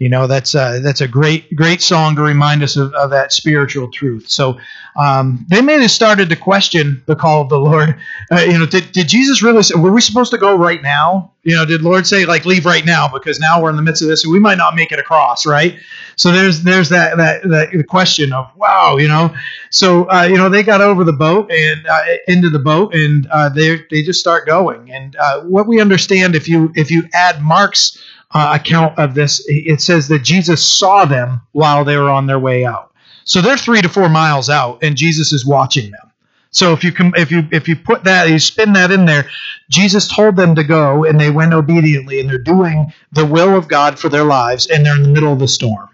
You 0.00 0.08
know, 0.08 0.26
that's 0.26 0.54
a, 0.54 0.80
that's 0.82 1.02
a 1.02 1.06
great 1.06 1.54
great 1.54 1.82
song 1.82 2.16
to 2.16 2.22
remind 2.22 2.62
us 2.62 2.74
of, 2.76 2.94
of 2.94 3.10
that 3.10 3.34
spiritual 3.34 3.90
truth. 3.90 4.30
So 4.30 4.58
um, 4.96 5.44
they 5.50 5.60
may 5.60 5.78
have 5.78 5.90
started 5.90 6.30
to 6.30 6.36
question 6.36 7.02
the 7.04 7.14
call 7.14 7.42
of 7.42 7.50
the 7.50 7.58
Lord. 7.58 8.00
Uh, 8.32 8.40
you 8.40 8.58
know, 8.58 8.64
did, 8.64 8.92
did 8.92 9.08
Jesus 9.08 9.42
really 9.42 9.62
say, 9.62 9.78
were 9.78 9.92
we 9.92 10.00
supposed 10.00 10.30
to 10.30 10.38
go 10.38 10.56
right 10.56 10.80
now? 10.82 11.32
You 11.42 11.54
know, 11.54 11.66
did 11.66 11.82
Lord 11.82 12.06
say 12.06 12.24
like 12.24 12.46
leave 12.46 12.64
right 12.64 12.84
now 12.84 13.08
because 13.08 13.38
now 13.40 13.62
we're 13.62 13.68
in 13.68 13.76
the 13.76 13.82
midst 13.82 14.00
of 14.00 14.08
this 14.08 14.24
and 14.24 14.32
we 14.32 14.38
might 14.38 14.56
not 14.56 14.74
make 14.74 14.90
it 14.90 14.98
across, 14.98 15.44
right? 15.44 15.78
So 16.16 16.32
there's 16.32 16.62
there's 16.62 16.88
that 16.88 17.18
that, 17.18 17.42
that 17.42 17.86
question 17.86 18.32
of 18.32 18.50
wow, 18.56 18.96
you 18.96 19.08
know. 19.08 19.34
So 19.70 20.10
uh, 20.10 20.22
you 20.22 20.36
know 20.36 20.48
they 20.48 20.62
got 20.62 20.80
over 20.80 21.04
the 21.04 21.12
boat 21.12 21.50
and 21.50 21.86
uh, 21.86 22.02
into 22.26 22.48
the 22.48 22.58
boat 22.58 22.94
and 22.94 23.26
uh, 23.26 23.50
they 23.50 23.84
they 23.90 24.02
just 24.02 24.20
start 24.20 24.46
going. 24.46 24.90
And 24.90 25.14
uh, 25.16 25.42
what 25.42 25.66
we 25.66 25.78
understand 25.78 26.34
if 26.34 26.48
you 26.48 26.72
if 26.74 26.90
you 26.90 27.04
add 27.12 27.42
Mark's 27.42 27.98
uh, 28.32 28.58
account 28.60 28.98
of 28.98 29.14
this, 29.14 29.44
it 29.46 29.80
says 29.80 30.08
that 30.08 30.20
Jesus 30.20 30.64
saw 30.64 31.04
them 31.04 31.40
while 31.52 31.84
they 31.84 31.96
were 31.96 32.10
on 32.10 32.26
their 32.26 32.38
way 32.38 32.64
out. 32.64 32.92
So 33.24 33.40
they're 33.40 33.56
three 33.56 33.82
to 33.82 33.88
four 33.88 34.08
miles 34.08 34.48
out, 34.48 34.82
and 34.82 34.96
Jesus 34.96 35.32
is 35.32 35.44
watching 35.44 35.90
them. 35.90 36.10
So 36.52 36.72
if 36.72 36.82
you 36.82 36.92
if 37.16 37.30
you 37.30 37.46
if 37.52 37.68
you 37.68 37.76
put 37.76 38.04
that 38.04 38.28
you 38.28 38.38
spin 38.40 38.72
that 38.72 38.90
in 38.90 39.04
there, 39.04 39.28
Jesus 39.68 40.08
told 40.08 40.34
them 40.34 40.56
to 40.56 40.64
go, 40.64 41.04
and 41.04 41.20
they 41.20 41.30
went 41.30 41.54
obediently, 41.54 42.18
and 42.18 42.28
they're 42.28 42.38
doing 42.38 42.92
the 43.12 43.26
will 43.26 43.56
of 43.56 43.68
God 43.68 43.98
for 43.98 44.08
their 44.08 44.24
lives, 44.24 44.66
and 44.66 44.84
they're 44.84 44.96
in 44.96 45.04
the 45.04 45.10
middle 45.10 45.32
of 45.32 45.38
the 45.38 45.46
storm, 45.46 45.88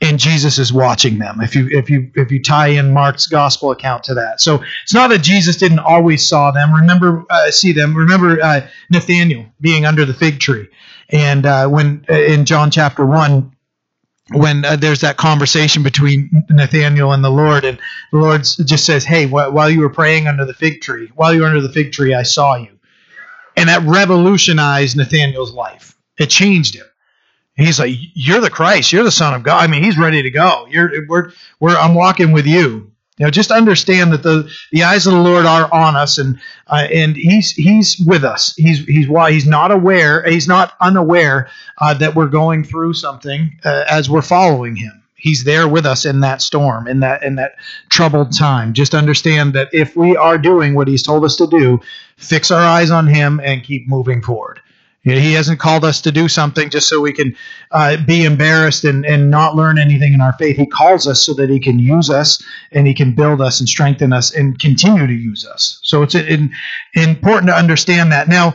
and 0.00 0.20
Jesus 0.20 0.58
is 0.58 0.72
watching 0.72 1.18
them. 1.18 1.40
If 1.40 1.56
you 1.56 1.68
if 1.68 1.90
you 1.90 2.12
if 2.14 2.30
you 2.30 2.40
tie 2.40 2.68
in 2.68 2.92
Mark's 2.92 3.26
gospel 3.26 3.72
account 3.72 4.04
to 4.04 4.14
that, 4.14 4.40
so 4.40 4.62
it's 4.84 4.94
not 4.94 5.10
that 5.10 5.22
Jesus 5.22 5.56
didn't 5.56 5.80
always 5.80 6.24
saw 6.24 6.52
them. 6.52 6.72
Remember, 6.72 7.24
uh, 7.28 7.50
see 7.50 7.72
them. 7.72 7.96
Remember 7.96 8.40
uh, 8.40 8.60
Nathaniel 8.88 9.46
being 9.60 9.84
under 9.84 10.04
the 10.04 10.14
fig 10.14 10.38
tree 10.38 10.68
and 11.12 11.46
uh, 11.46 11.68
when 11.68 12.04
in 12.08 12.46
John 12.46 12.70
chapter 12.70 13.06
one, 13.06 13.52
when 14.32 14.64
uh, 14.64 14.76
there's 14.76 15.02
that 15.02 15.16
conversation 15.16 15.82
between 15.82 16.44
Nathaniel 16.50 17.12
and 17.12 17.24
the 17.24 17.30
Lord, 17.30 17.64
and 17.64 17.78
the 18.12 18.18
Lord 18.18 18.42
just 18.44 18.86
says, 18.86 19.04
"Hey, 19.04 19.26
wh- 19.26 19.52
while 19.52 19.70
you 19.70 19.80
were 19.80 19.90
praying 19.90 20.28
under 20.28 20.44
the 20.44 20.54
fig 20.54 20.80
tree, 20.82 21.10
while 21.14 21.34
you 21.34 21.42
were 21.42 21.48
under 21.48 21.62
the 21.62 21.72
fig 21.72 21.92
tree, 21.92 22.14
I 22.14 22.22
saw 22.24 22.56
you," 22.56 22.78
and 23.56 23.68
that 23.68 23.82
revolutionized 23.82 24.96
Nathaniel's 24.96 25.52
life. 25.52 25.96
It 26.18 26.28
changed 26.30 26.76
him. 26.76 26.86
He's 27.56 27.80
like, 27.80 27.94
"You're 28.14 28.40
the 28.40 28.50
Christ. 28.50 28.92
You're 28.92 29.04
the 29.04 29.10
Son 29.12 29.34
of 29.34 29.42
God." 29.44 29.62
I 29.62 29.66
mean, 29.68 29.84
he's 29.84 29.98
ready 29.98 30.22
to 30.22 30.30
go. 30.30 30.66
You're, 30.70 31.06
we're, 31.08 31.32
we're, 31.60 31.76
I'm 31.76 31.94
walking 31.94 32.32
with 32.32 32.46
you. 32.46 32.91
Know, 33.22 33.30
just 33.30 33.50
understand 33.50 34.12
that 34.12 34.22
the, 34.22 34.50
the 34.70 34.82
eyes 34.84 35.06
of 35.06 35.12
the 35.12 35.20
Lord 35.20 35.46
are 35.46 35.72
on 35.72 35.96
us, 35.96 36.18
and 36.18 36.40
uh, 36.66 36.86
and 36.92 37.16
He's 37.16 37.52
He's 37.52 37.98
with 38.06 38.24
us. 38.24 38.54
He's 38.56 38.84
He's 38.84 39.08
why 39.08 39.32
He's 39.32 39.46
not 39.46 39.70
aware. 39.70 40.22
He's 40.28 40.48
not 40.48 40.74
unaware 40.80 41.48
uh, 41.78 41.94
that 41.94 42.14
we're 42.14 42.28
going 42.28 42.64
through 42.64 42.94
something 42.94 43.58
uh, 43.64 43.84
as 43.88 44.10
we're 44.10 44.22
following 44.22 44.76
Him. 44.76 45.02
He's 45.14 45.44
there 45.44 45.68
with 45.68 45.86
us 45.86 46.04
in 46.04 46.20
that 46.20 46.42
storm, 46.42 46.88
in 46.88 47.00
that 47.00 47.22
in 47.22 47.36
that 47.36 47.52
troubled 47.90 48.36
time. 48.36 48.72
Just 48.72 48.94
understand 48.94 49.52
that 49.52 49.68
if 49.72 49.94
we 49.94 50.16
are 50.16 50.36
doing 50.38 50.74
what 50.74 50.88
He's 50.88 51.02
told 51.02 51.24
us 51.24 51.36
to 51.36 51.46
do, 51.46 51.80
fix 52.16 52.50
our 52.50 52.62
eyes 52.62 52.90
on 52.90 53.06
Him 53.06 53.40
and 53.44 53.62
keep 53.62 53.86
moving 53.88 54.20
forward. 54.20 54.60
He 55.04 55.32
hasn't 55.32 55.58
called 55.58 55.84
us 55.84 56.00
to 56.02 56.12
do 56.12 56.28
something 56.28 56.70
just 56.70 56.88
so 56.88 57.00
we 57.00 57.12
can 57.12 57.34
uh, 57.72 57.96
be 58.06 58.24
embarrassed 58.24 58.84
and, 58.84 59.04
and 59.04 59.30
not 59.30 59.56
learn 59.56 59.76
anything 59.76 60.14
in 60.14 60.20
our 60.20 60.32
faith. 60.34 60.56
He 60.56 60.66
calls 60.66 61.08
us 61.08 61.24
so 61.24 61.34
that 61.34 61.50
He 61.50 61.58
can 61.58 61.80
use 61.80 62.08
us 62.08 62.40
and 62.70 62.86
He 62.86 62.94
can 62.94 63.12
build 63.12 63.40
us 63.40 63.58
and 63.58 63.68
strengthen 63.68 64.12
us 64.12 64.32
and 64.32 64.58
continue 64.60 65.06
to 65.08 65.12
use 65.12 65.44
us. 65.44 65.80
So 65.82 66.02
it's 66.02 66.14
in, 66.14 66.52
important 66.94 67.48
to 67.48 67.56
understand 67.56 68.12
that. 68.12 68.28
Now, 68.28 68.54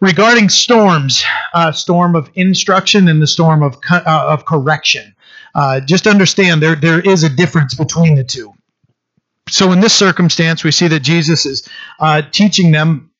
regarding 0.00 0.48
storms, 0.48 1.22
uh, 1.52 1.72
storm 1.72 2.16
of 2.16 2.30
instruction 2.34 3.08
and 3.08 3.20
the 3.20 3.26
storm 3.26 3.62
of, 3.62 3.76
uh, 3.90 4.02
of 4.06 4.46
correction, 4.46 5.14
uh, 5.54 5.80
just 5.80 6.06
understand 6.06 6.62
there, 6.62 6.76
there 6.76 7.00
is 7.00 7.24
a 7.24 7.28
difference 7.28 7.74
between 7.74 8.14
the 8.14 8.24
two. 8.24 8.54
So 9.50 9.70
in 9.72 9.80
this 9.80 9.92
circumstance, 9.94 10.64
we 10.64 10.70
see 10.70 10.88
that 10.88 11.00
Jesus 11.00 11.44
is 11.44 11.68
uh, 12.00 12.22
teaching 12.32 12.72
them 12.72 13.10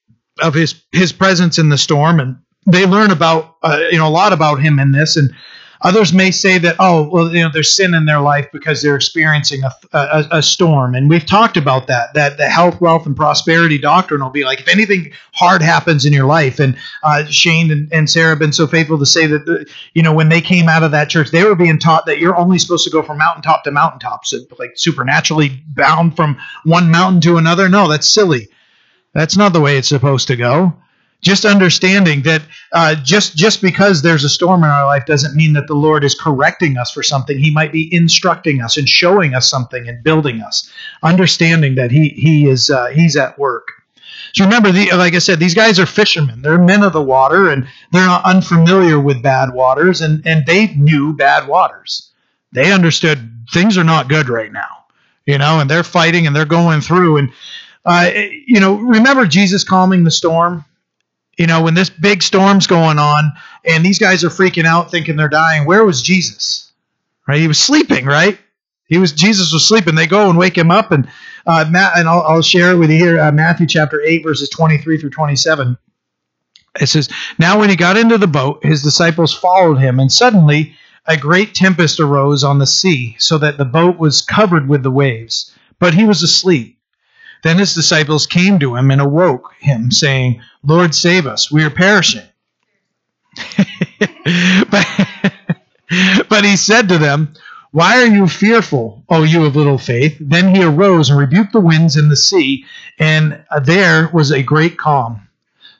of 0.42 0.54
his 0.54 0.82
his 0.90 1.12
presence 1.12 1.58
in 1.58 1.68
the 1.68 1.78
storm 1.78 2.18
and 2.18 2.38
they 2.66 2.86
learn 2.86 3.10
about 3.10 3.56
uh, 3.62 3.80
you 3.90 3.98
know 3.98 4.08
a 4.08 4.10
lot 4.10 4.32
about 4.32 4.60
him 4.60 4.78
in 4.78 4.92
this 4.92 5.16
and 5.16 5.34
others 5.82 6.14
may 6.14 6.30
say 6.30 6.56
that 6.58 6.76
oh 6.78 7.08
well 7.10 7.34
you 7.34 7.42
know 7.42 7.50
there's 7.52 7.72
sin 7.72 7.94
in 7.94 8.06
their 8.06 8.20
life 8.20 8.46
because 8.52 8.80
they're 8.80 8.96
experiencing 8.96 9.62
a, 9.64 9.72
a, 9.92 10.28
a, 10.32 10.42
storm 10.42 10.94
and 10.94 11.10
we've 11.10 11.26
talked 11.26 11.56
about 11.56 11.86
that 11.86 12.14
that 12.14 12.38
the 12.38 12.48
health 12.48 12.80
wealth 12.80 13.04
and 13.04 13.16
prosperity 13.16 13.76
doctrine 13.76 14.22
will 14.22 14.30
be 14.30 14.44
like 14.44 14.60
if 14.60 14.68
anything 14.68 15.12
hard 15.34 15.60
happens 15.60 16.06
in 16.06 16.12
your 16.12 16.26
life 16.26 16.58
and 16.58 16.76
uh, 17.02 17.24
shane 17.26 17.70
and, 17.70 17.92
and 17.92 18.08
sarah 18.08 18.30
have 18.30 18.38
been 18.38 18.52
so 18.52 18.66
faithful 18.66 18.98
to 18.98 19.06
say 19.06 19.26
that 19.26 19.46
uh, 19.46 19.70
you 19.92 20.02
know 20.02 20.14
when 20.14 20.30
they 20.30 20.40
came 20.40 20.68
out 20.68 20.82
of 20.82 20.90
that 20.92 21.10
church 21.10 21.30
they 21.30 21.44
were 21.44 21.54
being 21.54 21.78
taught 21.78 22.06
that 22.06 22.18
you're 22.18 22.36
only 22.36 22.58
supposed 22.58 22.84
to 22.84 22.90
go 22.90 23.02
from 23.02 23.18
mountaintop 23.18 23.62
to 23.64 23.70
mountaintop 23.70 24.24
so 24.24 24.38
like 24.58 24.72
supernaturally 24.76 25.62
bound 25.68 26.16
from 26.16 26.38
one 26.64 26.90
mountain 26.90 27.20
to 27.20 27.36
another. 27.36 27.68
No 27.68 27.88
that's 27.88 28.08
silly. 28.08 28.48
That's 29.12 29.36
not 29.36 29.52
the 29.52 29.60
way 29.60 29.76
it's 29.76 29.88
supposed 29.88 30.28
to 30.28 30.36
go 30.36 30.74
just 31.24 31.46
understanding 31.46 32.22
that 32.22 32.42
uh, 32.72 32.94
just 32.96 33.34
just 33.34 33.62
because 33.62 34.02
there's 34.02 34.24
a 34.24 34.28
storm 34.28 34.62
in 34.62 34.70
our 34.70 34.84
life 34.84 35.06
doesn't 35.06 35.34
mean 35.34 35.54
that 35.54 35.66
the 35.66 35.74
Lord 35.74 36.04
is 36.04 36.14
correcting 36.14 36.76
us 36.76 36.92
for 36.92 37.02
something. 37.02 37.38
He 37.38 37.50
might 37.50 37.72
be 37.72 37.92
instructing 37.92 38.60
us 38.60 38.76
and 38.76 38.88
showing 38.88 39.34
us 39.34 39.48
something 39.48 39.88
and 39.88 40.04
building 40.04 40.42
us. 40.42 40.70
Understanding 41.02 41.74
that 41.76 41.90
He 41.90 42.10
He 42.10 42.46
is 42.46 42.70
uh, 42.70 42.86
He's 42.88 43.16
at 43.16 43.38
work. 43.38 43.66
So 44.34 44.44
remember, 44.44 44.70
the, 44.72 44.90
like 44.92 45.14
I 45.14 45.20
said, 45.20 45.38
these 45.38 45.54
guys 45.54 45.78
are 45.78 45.86
fishermen. 45.86 46.42
They're 46.42 46.58
men 46.58 46.82
of 46.82 46.92
the 46.92 47.02
water, 47.02 47.50
and 47.50 47.66
they're 47.92 48.08
unfamiliar 48.08 48.98
with 49.00 49.22
bad 49.22 49.54
waters, 49.54 50.00
and, 50.00 50.26
and 50.26 50.44
they 50.44 50.74
knew 50.74 51.14
bad 51.14 51.46
waters. 51.46 52.10
They 52.52 52.72
understood 52.72 53.30
things 53.52 53.78
are 53.78 53.84
not 53.84 54.08
good 54.08 54.28
right 54.28 54.52
now, 54.52 54.84
you 55.24 55.38
know, 55.38 55.60
and 55.60 55.70
they're 55.70 55.84
fighting 55.84 56.26
and 56.26 56.34
they're 56.34 56.44
going 56.44 56.80
through. 56.80 57.18
And, 57.18 57.32
uh, 57.84 58.10
you 58.46 58.58
know, 58.60 58.74
remember 58.74 59.24
Jesus 59.26 59.62
calming 59.62 60.02
the 60.02 60.10
storm? 60.10 60.64
You 61.38 61.46
know, 61.46 61.62
when 61.62 61.74
this 61.74 61.90
big 61.90 62.22
storm's 62.22 62.66
going 62.66 62.98
on 62.98 63.32
and 63.64 63.84
these 63.84 63.98
guys 63.98 64.24
are 64.24 64.28
freaking 64.28 64.64
out 64.64 64.90
thinking 64.90 65.16
they're 65.16 65.28
dying, 65.28 65.66
where 65.66 65.84
was 65.84 66.02
Jesus? 66.02 66.72
Right? 67.26 67.40
He 67.40 67.48
was 67.48 67.58
sleeping, 67.58 68.04
right? 68.04 68.38
He 68.86 68.98
was 68.98 69.12
Jesus 69.12 69.52
was 69.52 69.66
sleeping. 69.66 69.94
They 69.94 70.06
go 70.06 70.28
and 70.28 70.38
wake 70.38 70.56
him 70.56 70.70
up, 70.70 70.92
and 70.92 71.08
uh, 71.46 71.64
Matt, 71.70 71.96
and 71.96 72.08
I'll, 72.08 72.22
I'll, 72.22 72.42
share 72.42 72.72
it 72.72 72.76
with 72.76 72.90
you 72.90 72.98
here. 72.98 73.18
Uh, 73.18 73.32
Matthew 73.32 73.66
chapter 73.66 74.00
eight, 74.02 74.22
verses 74.22 74.50
twenty-three 74.50 74.98
through 74.98 75.10
twenty-seven. 75.10 75.78
It 76.80 76.86
says, 76.86 77.08
"Now 77.38 77.58
when 77.58 77.70
he 77.70 77.76
got 77.76 77.96
into 77.96 78.18
the 78.18 78.26
boat, 78.26 78.64
his 78.64 78.82
disciples 78.82 79.32
followed 79.32 79.76
him, 79.76 79.98
and 80.00 80.12
suddenly 80.12 80.76
a 81.06 81.16
great 81.16 81.54
tempest 81.54 81.98
arose 81.98 82.44
on 82.44 82.58
the 82.58 82.66
sea, 82.66 83.16
so 83.18 83.38
that 83.38 83.58
the 83.58 83.64
boat 83.64 83.98
was 83.98 84.22
covered 84.22 84.68
with 84.68 84.82
the 84.82 84.90
waves. 84.90 85.54
But 85.78 85.94
he 85.94 86.04
was 86.04 86.22
asleep. 86.22 86.78
Then 87.44 87.58
his 87.58 87.74
disciples 87.74 88.26
came 88.26 88.58
to 88.58 88.74
him 88.74 88.90
and 88.90 89.00
awoke 89.00 89.52
him, 89.60 89.92
saying, 89.92 90.42
Lord, 90.64 90.94
save 90.94 91.26
us. 91.26 91.52
We 91.52 91.62
are 91.62 91.70
perishing. 91.70 92.24
but, 94.70 94.86
but 96.28 96.44
he 96.44 96.56
said 96.56 96.88
to 96.88 96.98
them, 96.98 97.34
Why 97.70 98.02
are 98.02 98.06
you 98.06 98.26
fearful, 98.26 99.04
O 99.08 99.22
you 99.22 99.44
of 99.44 99.54
little 99.54 99.78
faith? 99.78 100.16
Then 100.18 100.52
he 100.52 100.64
arose 100.64 101.10
and 101.10 101.18
rebuked 101.18 101.52
the 101.52 101.60
winds 101.60 101.94
and 101.96 102.10
the 102.10 102.16
sea, 102.16 102.64
and 102.98 103.44
there 103.62 104.10
was 104.12 104.32
a 104.32 104.42
great 104.42 104.76
calm. 104.76 105.28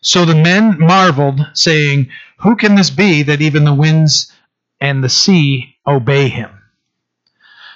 So 0.03 0.25
the 0.25 0.37
men 0.37 0.79
marveled, 0.79 1.41
saying, 1.55 2.11
Who 2.39 2.55
can 2.55 2.77
this 2.77 2.91
be 2.91 3.25
that 3.25 3.41
even 3.41 3.65
the 3.65 3.75
winds 3.75 4.31
and 4.85 5.03
the 5.03 5.09
sea 5.09 5.77
obey 5.87 6.29
him. 6.29 6.51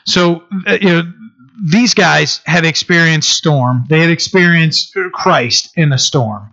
So, 0.06 0.44
uh, 0.66 0.78
you 0.80 0.88
know, 0.88 1.12
these 1.62 1.94
guys 1.94 2.40
had 2.46 2.64
experienced 2.64 3.30
storm. 3.30 3.84
They 3.88 4.00
had 4.00 4.10
experienced 4.10 4.96
Christ 5.12 5.70
in 5.76 5.92
a 5.92 5.98
storm 5.98 6.50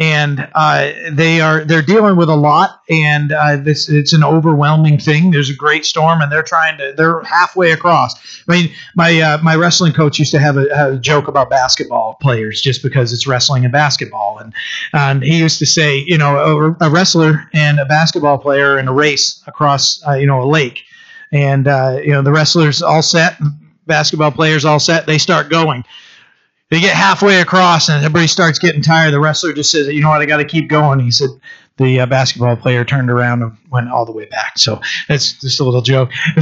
and 0.00 0.48
uh, 0.54 0.92
they 1.12 1.42
are 1.42 1.62
they're 1.62 1.82
dealing 1.82 2.16
with 2.16 2.30
a 2.30 2.34
lot, 2.34 2.80
and 2.88 3.32
uh, 3.32 3.56
this 3.56 3.90
it's 3.90 4.14
an 4.14 4.24
overwhelming 4.24 4.98
thing. 4.98 5.30
There's 5.30 5.50
a 5.50 5.54
great 5.54 5.84
storm, 5.84 6.22
and 6.22 6.32
they're 6.32 6.42
trying 6.42 6.78
to 6.78 6.94
they're 6.96 7.20
halfway 7.22 7.72
across. 7.72 8.14
I 8.48 8.52
mean, 8.52 8.72
my 8.96 9.20
uh, 9.20 9.38
my 9.42 9.56
wrestling 9.56 9.92
coach 9.92 10.18
used 10.18 10.30
to 10.30 10.38
have 10.38 10.56
a, 10.56 10.74
have 10.74 10.92
a, 10.94 10.98
joke 10.98 11.28
about 11.28 11.50
basketball 11.50 12.16
players 12.22 12.62
just 12.62 12.82
because 12.82 13.12
it's 13.12 13.26
wrestling 13.26 13.64
and 13.64 13.72
basketball, 13.72 14.38
and 14.38 14.54
and 14.94 15.22
he 15.22 15.38
used 15.38 15.58
to 15.58 15.66
say, 15.66 15.98
you 15.98 16.16
know, 16.16 16.76
a, 16.80 16.86
a 16.86 16.90
wrestler 16.90 17.46
and 17.52 17.78
a 17.78 17.84
basketball 17.84 18.38
player 18.38 18.78
in 18.78 18.88
a 18.88 18.92
race 18.94 19.42
across 19.46 20.02
uh, 20.08 20.14
you 20.14 20.26
know 20.26 20.42
a 20.42 20.48
lake, 20.48 20.82
and 21.30 21.68
uh, 21.68 21.98
you 22.02 22.12
know 22.12 22.22
the 22.22 22.32
wrestlers 22.32 22.80
all 22.80 23.02
set, 23.02 23.36
basketball 23.86 24.30
players 24.30 24.64
all 24.64 24.80
set, 24.80 25.06
they 25.06 25.18
start 25.18 25.50
going 25.50 25.84
they 26.70 26.80
get 26.80 26.94
halfway 26.94 27.40
across 27.40 27.88
and 27.88 28.04
everybody 28.04 28.28
starts 28.28 28.58
getting 28.58 28.80
tired. 28.80 29.12
The 29.12 29.20
wrestler 29.20 29.52
just 29.52 29.70
says, 29.70 29.88
"You 29.88 30.00
know 30.00 30.08
what? 30.08 30.22
I 30.22 30.26
got 30.26 30.38
to 30.38 30.44
keep 30.44 30.68
going." 30.68 31.00
He 31.00 31.10
said. 31.10 31.30
The 31.76 32.00
uh, 32.00 32.04
basketball 32.04 32.56
player 32.56 32.84
turned 32.84 33.10
around 33.10 33.42
and 33.42 33.56
went 33.70 33.88
all 33.88 34.04
the 34.04 34.12
way 34.12 34.26
back. 34.26 34.58
So 34.58 34.82
that's 35.08 35.32
just 35.40 35.60
a 35.60 35.64
little 35.64 35.80
joke. 35.80 36.10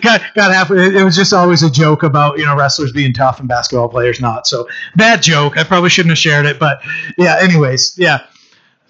got 0.00 0.22
got 0.36 0.54
halfway. 0.54 0.96
It 0.96 1.02
was 1.02 1.16
just 1.16 1.32
always 1.32 1.64
a 1.64 1.70
joke 1.70 2.04
about 2.04 2.38
you 2.38 2.46
know 2.46 2.54
wrestlers 2.54 2.92
being 2.92 3.12
tough 3.12 3.40
and 3.40 3.48
basketball 3.48 3.88
players 3.88 4.20
not. 4.20 4.46
So 4.46 4.68
bad 4.94 5.22
joke. 5.22 5.58
I 5.58 5.64
probably 5.64 5.90
shouldn't 5.90 6.12
have 6.12 6.18
shared 6.18 6.46
it, 6.46 6.60
but 6.60 6.80
yeah. 7.16 7.38
Anyways, 7.40 7.98
yeah. 7.98 8.26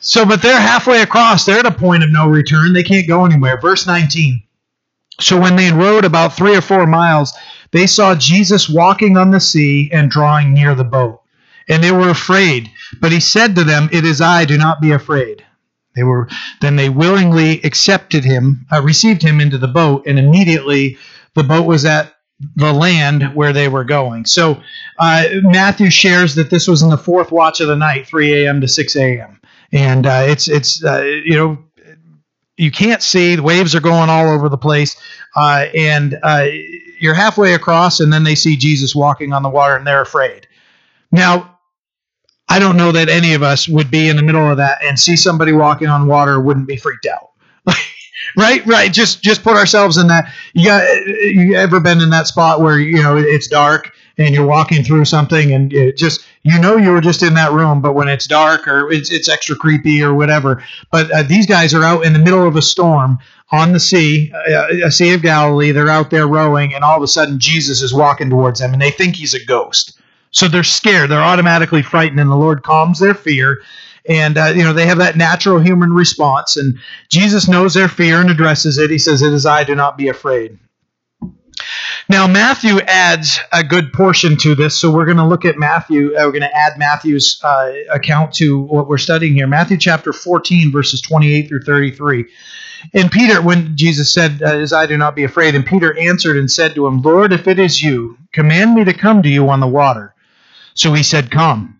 So, 0.00 0.26
but 0.26 0.42
they're 0.42 0.60
halfway 0.60 1.00
across. 1.00 1.46
They're 1.46 1.60
at 1.60 1.64
a 1.64 1.70
point 1.70 2.04
of 2.04 2.10
no 2.10 2.28
return. 2.28 2.74
They 2.74 2.82
can't 2.82 3.08
go 3.08 3.24
anywhere. 3.24 3.58
Verse 3.58 3.86
19. 3.86 4.42
So 5.20 5.40
when 5.40 5.56
they 5.56 5.72
rowed 5.72 6.04
about 6.04 6.36
three 6.36 6.56
or 6.56 6.60
four 6.60 6.86
miles, 6.86 7.32
they 7.72 7.86
saw 7.86 8.14
Jesus 8.14 8.68
walking 8.68 9.16
on 9.16 9.30
the 9.30 9.40
sea 9.40 9.90
and 9.92 10.10
drawing 10.10 10.54
near 10.54 10.74
the 10.74 10.84
boat. 10.84 11.20
And 11.68 11.82
they 11.82 11.92
were 11.92 12.08
afraid. 12.08 12.70
But 13.00 13.12
he 13.12 13.20
said 13.20 13.54
to 13.56 13.64
them, 13.64 13.88
It 13.92 14.04
is 14.04 14.20
I, 14.20 14.44
do 14.44 14.56
not 14.56 14.80
be 14.80 14.92
afraid. 14.92 15.44
They 15.94 16.04
were 16.04 16.28
then 16.60 16.76
they 16.76 16.88
willingly 16.88 17.60
accepted 17.62 18.24
him, 18.24 18.66
uh, 18.72 18.80
received 18.82 19.20
him 19.20 19.40
into 19.40 19.58
the 19.58 19.66
boat, 19.66 20.04
and 20.06 20.18
immediately 20.18 20.96
the 21.34 21.42
boat 21.42 21.66
was 21.66 21.84
at 21.84 22.14
the 22.54 22.72
land 22.72 23.34
where 23.34 23.52
they 23.52 23.68
were 23.68 23.82
going. 23.82 24.24
So 24.24 24.62
uh, 24.98 25.24
Matthew 25.42 25.90
shares 25.90 26.36
that 26.36 26.50
this 26.50 26.68
was 26.68 26.82
in 26.82 26.90
the 26.90 26.96
fourth 26.96 27.32
watch 27.32 27.60
of 27.60 27.66
the 27.66 27.74
night, 27.74 28.06
3 28.06 28.44
a.m. 28.44 28.60
to 28.60 28.68
6 28.68 28.96
a.m. 28.96 29.40
And 29.72 30.06
uh, 30.06 30.24
it's 30.26 30.48
it's 30.48 30.84
uh, 30.84 31.02
you 31.02 31.34
know 31.34 31.58
you 32.58 32.70
can't 32.70 33.02
see 33.02 33.36
the 33.36 33.42
waves 33.42 33.74
are 33.74 33.80
going 33.80 34.10
all 34.10 34.28
over 34.28 34.48
the 34.48 34.58
place, 34.58 34.96
uh, 35.36 35.66
and 35.74 36.18
uh, 36.22 36.46
you're 36.98 37.14
halfway 37.14 37.54
across, 37.54 38.00
and 38.00 38.12
then 38.12 38.24
they 38.24 38.34
see 38.34 38.56
Jesus 38.56 38.94
walking 38.94 39.32
on 39.32 39.42
the 39.42 39.48
water, 39.48 39.76
and 39.76 39.86
they're 39.86 40.02
afraid. 40.02 40.46
Now, 41.12 41.58
I 42.48 42.58
don't 42.58 42.76
know 42.76 42.92
that 42.92 43.08
any 43.08 43.34
of 43.34 43.42
us 43.42 43.68
would 43.68 43.90
be 43.90 44.08
in 44.08 44.16
the 44.16 44.22
middle 44.22 44.50
of 44.50 44.56
that 44.56 44.82
and 44.82 44.98
see 44.98 45.16
somebody 45.16 45.52
walking 45.52 45.88
on 45.88 46.06
water 46.06 46.40
wouldn't 46.40 46.66
be 46.66 46.76
freaked 46.76 47.06
out. 47.06 47.30
right, 48.36 48.64
right. 48.66 48.92
Just 48.92 49.22
just 49.22 49.42
put 49.42 49.56
ourselves 49.56 49.96
in 49.96 50.08
that. 50.08 50.32
You 50.54 50.64
got 50.64 51.06
you 51.06 51.54
ever 51.54 51.80
been 51.80 52.00
in 52.00 52.10
that 52.10 52.26
spot 52.26 52.60
where 52.60 52.78
you 52.78 53.02
know 53.02 53.16
it's 53.16 53.48
dark 53.48 53.92
and 54.16 54.34
you're 54.34 54.46
walking 54.46 54.82
through 54.82 55.04
something 55.04 55.52
and 55.52 55.72
it 55.72 55.96
just 55.96 56.26
you 56.42 56.58
know 56.58 56.76
you 56.76 56.90
were 56.90 57.00
just 57.00 57.22
in 57.22 57.34
that 57.34 57.52
room, 57.52 57.80
but 57.80 57.94
when 57.94 58.08
it's 58.08 58.26
dark 58.26 58.66
or 58.66 58.90
it's 58.90 59.10
it's 59.10 59.28
extra 59.28 59.56
creepy 59.56 60.02
or 60.02 60.14
whatever. 60.14 60.62
But 60.90 61.10
uh, 61.10 61.22
these 61.22 61.46
guys 61.46 61.74
are 61.74 61.84
out 61.84 62.04
in 62.04 62.12
the 62.12 62.18
middle 62.18 62.46
of 62.46 62.56
a 62.56 62.62
storm 62.62 63.18
on 63.50 63.72
the 63.72 63.80
sea, 63.80 64.32
uh, 64.32 64.86
a 64.86 64.90
Sea 64.90 65.14
of 65.14 65.22
Galilee. 65.22 65.72
They're 65.72 65.88
out 65.88 66.10
there 66.10 66.26
rowing, 66.26 66.74
and 66.74 66.84
all 66.84 66.96
of 66.96 67.02
a 67.02 67.08
sudden 67.08 67.38
Jesus 67.38 67.82
is 67.82 67.94
walking 67.94 68.30
towards 68.30 68.60
them, 68.60 68.72
and 68.72 68.82
they 68.82 68.90
think 68.90 69.16
he's 69.16 69.34
a 69.34 69.44
ghost. 69.44 69.98
So 70.30 70.46
they're 70.48 70.64
scared. 70.64 71.10
They're 71.10 71.22
automatically 71.22 71.82
frightened, 71.82 72.20
and 72.20 72.30
the 72.30 72.36
Lord 72.36 72.62
calms 72.62 72.98
their 72.98 73.14
fear. 73.14 73.58
And 74.08 74.38
uh, 74.38 74.52
you 74.56 74.64
know 74.64 74.72
they 74.72 74.86
have 74.86 74.98
that 74.98 75.16
natural 75.16 75.60
human 75.60 75.92
response, 75.92 76.56
and 76.56 76.78
Jesus 77.10 77.46
knows 77.46 77.74
their 77.74 77.88
fear 77.88 78.20
and 78.20 78.30
addresses 78.30 78.78
it. 78.78 78.90
He 78.90 78.98
says, 78.98 79.22
"It 79.22 79.32
is 79.32 79.44
I. 79.44 79.64
Do 79.64 79.74
not 79.74 79.98
be 79.98 80.08
afraid." 80.08 80.58
Now, 82.10 82.26
Matthew 82.26 82.78
adds 82.86 83.38
a 83.52 83.62
good 83.62 83.92
portion 83.92 84.38
to 84.38 84.54
this, 84.54 84.78
so 84.78 84.90
we're 84.90 85.04
going 85.04 85.18
to 85.18 85.26
look 85.26 85.44
at 85.44 85.58
Matthew. 85.58 86.16
Uh, 86.16 86.24
we're 86.24 86.32
going 86.32 86.40
to 86.40 86.56
add 86.56 86.78
Matthew's 86.78 87.38
uh, 87.44 87.72
account 87.92 88.32
to 88.34 88.60
what 88.60 88.88
we're 88.88 88.96
studying 88.96 89.34
here. 89.34 89.46
Matthew 89.46 89.76
chapter 89.76 90.14
14, 90.14 90.72
verses 90.72 91.02
28 91.02 91.48
through 91.48 91.62
33. 91.62 92.24
And 92.94 93.10
Peter, 93.10 93.42
when 93.42 93.76
Jesus 93.76 94.12
said, 94.12 94.40
uh, 94.42 94.54
As 94.54 94.72
I 94.72 94.86
do 94.86 94.96
not 94.96 95.16
be 95.16 95.24
afraid, 95.24 95.54
and 95.54 95.66
Peter 95.66 95.98
answered 95.98 96.38
and 96.38 96.50
said 96.50 96.74
to 96.74 96.86
him, 96.86 97.02
Lord, 97.02 97.32
if 97.32 97.46
it 97.46 97.58
is 97.58 97.82
you, 97.82 98.16
command 98.32 98.74
me 98.74 98.84
to 98.84 98.94
come 98.94 99.22
to 99.22 99.28
you 99.28 99.48
on 99.50 99.60
the 99.60 99.66
water. 99.66 100.14
So 100.74 100.94
he 100.94 101.02
said, 101.02 101.30
Come. 101.30 101.77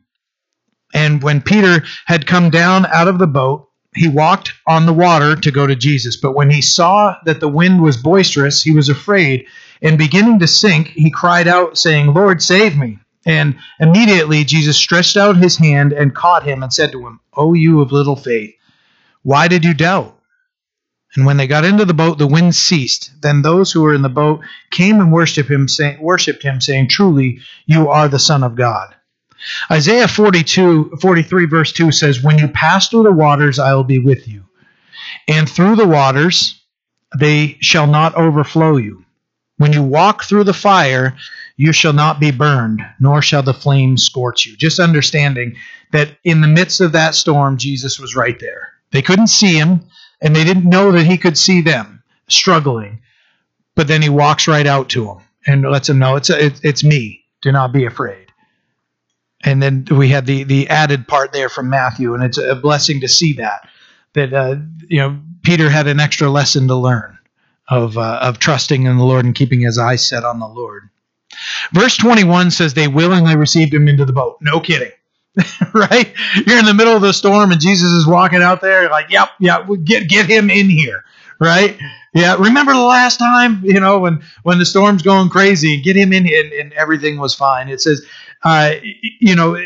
And 0.95 1.23
when 1.23 1.43
Peter 1.43 1.85
had 2.07 2.27
come 2.27 2.51
down 2.51 2.87
out 2.87 3.09
of 3.09 3.19
the 3.19 3.27
boat, 3.27 3.69
he 3.95 4.09
walked 4.09 4.53
on 4.67 4.87
the 4.87 4.93
water 4.93 5.35
to 5.37 5.51
go 5.51 5.67
to 5.67 5.75
Jesus. 5.75 6.17
But 6.17 6.35
when 6.35 6.51
he 6.51 6.63
saw 6.63 7.17
that 7.25 7.41
the 7.41 7.49
wind 7.49 7.83
was 7.83 7.97
boisterous, 7.97 8.63
he 8.63 8.73
was 8.73 8.89
afraid, 8.89 9.47
and 9.83 9.99
beginning 9.99 10.39
to 10.41 10.47
sink, 10.47 10.89
he 10.89 11.11
cried 11.11 11.49
out, 11.49 11.79
saying, 11.79 12.13
Lord, 12.15 12.43
save 12.43 12.77
me. 12.77 12.99
And 13.27 13.57
immediately 13.81 14.45
Jesus 14.45 14.77
stretched 14.77 15.17
out 15.17 15.37
his 15.37 15.57
hand 15.57 15.93
and 15.93 16.15
caught 16.15 16.45
him 16.45 16.63
and 16.63 16.73
said 16.73 16.93
to 16.93 17.07
him, 17.07 17.21
O 17.35 17.55
you 17.55 17.81
of 17.81 17.93
little 17.93 18.17
faith, 18.17 18.55
why 19.23 19.49
did 19.49 19.65
you 19.65 19.75
doubt? 19.75 20.19
And 21.17 21.27
when 21.27 21.37
they 21.37 21.47
got 21.47 21.65
into 21.65 21.85
the 21.85 21.95
boat, 21.95 22.19
the 22.19 22.27
wind 22.27 22.55
ceased. 22.55 23.11
Then 23.21 23.43
those 23.43 23.73
who 23.73 23.83
were 23.83 23.95
in 23.95 24.03
the 24.03 24.09
boat 24.09 24.41
came 24.71 25.01
and 25.01 25.13
worshipped 25.13 25.51
him, 25.51 25.67
say, 25.67 25.97
worshipped 26.01 26.43
him, 26.43 26.61
saying, 26.61 26.89
Truly, 26.89 27.41
you 27.67 27.89
are 27.89 28.09
the 28.09 28.19
Son 28.19 28.43
of 28.43 28.55
God. 28.55 28.95
Isaiah 29.71 30.09
42, 30.09 30.99
43, 31.01 31.47
verse 31.47 31.73
2 31.73 31.93
says, 31.93 32.23
When 32.23 32.39
you 32.39 32.49
pass 32.49 32.89
through 32.89 33.05
the 33.05 33.13
waters, 33.13 33.59
I 33.59 33.75
will 33.75 33.85
be 33.85 33.99
with 33.99 34.29
you. 34.29 34.45
And 35.27 35.49
through 35.49 35.77
the 35.77 35.87
waters, 35.87 36.63
they 37.17 37.57
shall 37.61 37.87
not 37.87 38.15
overflow 38.15 38.77
you. 38.77 39.05
When 39.59 39.73
you 39.73 39.83
walk 39.83 40.25
through 40.25 40.45
the 40.45 40.53
fire, 40.53 41.17
you 41.57 41.73
shall 41.73 41.93
not 41.93 42.21
be 42.21 42.31
burned, 42.31 42.81
nor 43.01 43.21
shall 43.21 43.43
the 43.43 43.55
flames 43.55 44.05
scorch 44.05 44.47
you. 44.47 44.57
Just 44.57 44.79
understanding 44.79 45.57
that 45.93 46.17
in 46.23 46.41
the 46.41 46.47
midst 46.47 46.81
of 46.81 46.93
that 46.93 47.15
storm, 47.15 47.57
Jesus 47.57 47.99
was 47.99 48.15
right 48.15 48.39
there. 48.39 48.73
They 48.93 49.03
couldn't 49.03 49.27
see 49.27 49.55
him, 49.55 49.81
and 50.21 50.35
they 50.35 50.45
didn't 50.45 50.69
know 50.69 50.93
that 50.93 51.07
he 51.07 51.19
could 51.19 51.37
see 51.37 51.61
them 51.61 52.03
struggling. 52.29 53.01
But 53.75 53.89
then 53.89 54.03
he 54.03 54.09
walks 54.09 54.49
right 54.49 54.67
out 54.67 54.89
to 54.91 55.05
them 55.07 55.19
and 55.47 55.63
lets 55.63 55.89
them 55.89 55.99
know 55.99 56.17
it's 56.17 56.31
it's 56.31 56.85
me. 56.85 57.25
Do 57.43 57.53
not 57.53 57.73
be 57.73 57.85
afraid. 57.85 58.28
And 59.45 59.63
then 59.63 59.87
we 59.91 60.09
had 60.09 60.27
the 60.27 60.43
the 60.45 60.69
added 60.69 61.07
part 61.07 61.33
there 61.33 61.49
from 61.49 61.71
Matthew, 61.71 62.15
and 62.15 62.25
it's 62.25 62.39
a 62.39 62.57
blessing 62.57 63.01
to 63.03 63.09
see 63.09 63.35
that 63.35 63.69
that 64.15 64.33
uh, 64.33 64.57
you 64.89 64.99
know 64.99 65.21
Peter 65.43 65.71
had 65.71 65.87
an 65.87 66.01
extra 66.01 66.29
lesson 66.29 66.67
to 66.69 66.75
learn 66.75 67.19
of 67.69 67.97
uh, 67.97 68.19
of 68.23 68.39
trusting 68.39 68.87
in 68.87 68.97
the 68.97 69.05
Lord 69.05 69.25
and 69.25 69.35
keeping 69.35 69.61
his 69.61 69.79
eyes 69.79 70.07
set 70.07 70.25
on 70.25 70.41
the 70.41 70.49
Lord. 70.49 70.89
Verse 71.73 71.97
21 71.97 72.51
says 72.51 72.75
they 72.75 72.89
willingly 72.89 73.37
received 73.37 73.73
him 73.73 73.87
into 73.87 74.05
the 74.05 74.13
boat. 74.13 74.39
No 74.41 74.61
kidding. 74.61 74.91
right? 75.75 76.13
You're 76.47 76.59
in 76.59 76.65
the 76.65 76.75
middle 76.75 76.97
of 76.97 77.03
the 77.03 77.13
storm 77.13 77.53
and 77.53 77.61
Jesus 77.61 77.91
is 77.93 78.07
walking 78.07 78.43
out 78.43 78.61
there. 78.61 78.89
Like, 78.89 79.11
yep, 79.11 79.29
yeah, 79.39 79.65
get 79.85 80.09
get 80.09 80.27
him 80.27 80.51
in 80.51 80.69
here, 80.69 81.05
right? 81.41 81.79
Yeah, 82.15 82.37
remember 82.39 82.73
the 82.73 82.81
last 82.81 83.19
time, 83.19 83.61
you 83.65 83.81
know, 83.81 83.99
when 83.99 84.23
when 84.43 84.59
the 84.59 84.67
storm's 84.67 85.03
going 85.03 85.29
crazy, 85.29 85.81
get 85.81 85.97
him 85.97 86.13
in, 86.13 86.27
and, 86.27 86.53
and 86.53 86.73
everything 86.73 87.19
was 87.19 87.35
fine. 87.35 87.69
It 87.69 87.81
says, 87.81 88.05
uh, 88.45 88.75
you 89.21 89.35
know, 89.35 89.57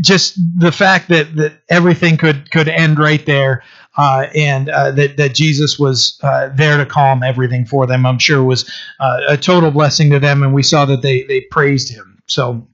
just 0.00 0.38
the 0.58 0.72
fact 0.72 1.08
that 1.08 1.34
that 1.36 1.52
everything 1.68 2.16
could 2.16 2.50
could 2.50 2.68
end 2.68 2.98
right 2.98 3.24
there. 3.26 3.62
Uh, 3.98 4.26
and 4.34 4.68
uh, 4.68 4.90
that, 4.90 5.16
that 5.16 5.34
Jesus 5.34 5.78
was 5.78 6.20
uh, 6.22 6.50
there 6.54 6.76
to 6.76 6.84
calm 6.84 7.22
everything 7.22 7.64
for 7.64 7.86
them, 7.86 8.04
I'm 8.04 8.18
sure 8.18 8.44
was 8.44 8.70
uh, 9.00 9.20
a 9.26 9.38
total 9.38 9.70
blessing 9.70 10.10
to 10.10 10.20
them. 10.20 10.42
And 10.42 10.52
we 10.52 10.62
saw 10.62 10.84
that 10.84 11.00
they, 11.00 11.22
they 11.22 11.40
praised 11.50 11.88
him. 11.88 12.22
So, 12.26 12.68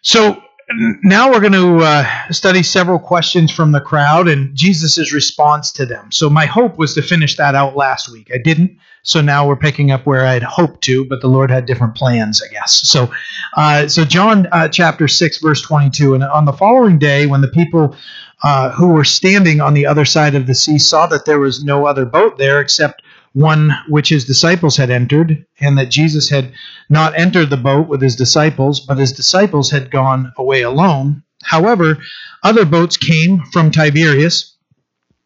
so 0.00 0.42
now 0.68 1.30
we're 1.30 1.40
going 1.40 1.52
to 1.52 1.78
uh, 1.78 2.32
study 2.32 2.62
several 2.62 2.98
questions 2.98 3.52
from 3.52 3.72
the 3.72 3.80
crowd 3.80 4.26
and 4.26 4.54
Jesus' 4.54 5.12
response 5.12 5.70
to 5.72 5.86
them. 5.86 6.10
So 6.10 6.28
my 6.28 6.46
hope 6.46 6.76
was 6.76 6.94
to 6.94 7.02
finish 7.02 7.36
that 7.36 7.54
out 7.54 7.76
last 7.76 8.08
week. 8.10 8.30
I 8.34 8.38
didn't, 8.38 8.78
so 9.02 9.20
now 9.20 9.46
we're 9.46 9.56
picking 9.56 9.92
up 9.92 10.06
where 10.06 10.26
I 10.26 10.32
had 10.32 10.42
hoped 10.42 10.82
to, 10.84 11.04
but 11.04 11.20
the 11.20 11.28
Lord 11.28 11.50
had 11.50 11.66
different 11.66 11.94
plans, 11.94 12.42
I 12.42 12.52
guess. 12.52 12.88
So, 12.88 13.12
uh, 13.56 13.86
so 13.86 14.04
John 14.04 14.48
uh, 14.50 14.68
chapter 14.68 15.06
six, 15.06 15.38
verse 15.38 15.62
twenty-two, 15.62 16.14
and 16.14 16.24
on 16.24 16.44
the 16.44 16.52
following 16.52 16.98
day, 16.98 17.26
when 17.26 17.42
the 17.42 17.48
people 17.48 17.96
uh, 18.42 18.70
who 18.72 18.88
were 18.88 19.04
standing 19.04 19.60
on 19.60 19.74
the 19.74 19.86
other 19.86 20.04
side 20.04 20.34
of 20.34 20.46
the 20.46 20.54
sea 20.54 20.78
saw 20.78 21.06
that 21.06 21.24
there 21.24 21.38
was 21.38 21.62
no 21.62 21.86
other 21.86 22.04
boat 22.04 22.38
there 22.38 22.60
except 22.60 23.02
one 23.36 23.70
which 23.90 24.08
his 24.08 24.24
disciples 24.24 24.78
had 24.78 24.88
entered, 24.88 25.44
and 25.60 25.76
that 25.76 25.90
Jesus 25.90 26.30
had 26.30 26.54
not 26.88 27.18
entered 27.18 27.50
the 27.50 27.58
boat 27.58 27.86
with 27.86 28.00
his 28.00 28.16
disciples, 28.16 28.80
but 28.80 28.96
his 28.96 29.12
disciples 29.12 29.70
had 29.70 29.90
gone 29.90 30.32
away 30.38 30.62
alone. 30.62 31.22
However, 31.42 31.98
other 32.42 32.64
boats 32.64 32.96
came 32.96 33.42
from 33.52 33.70
Tiberias 33.70 34.56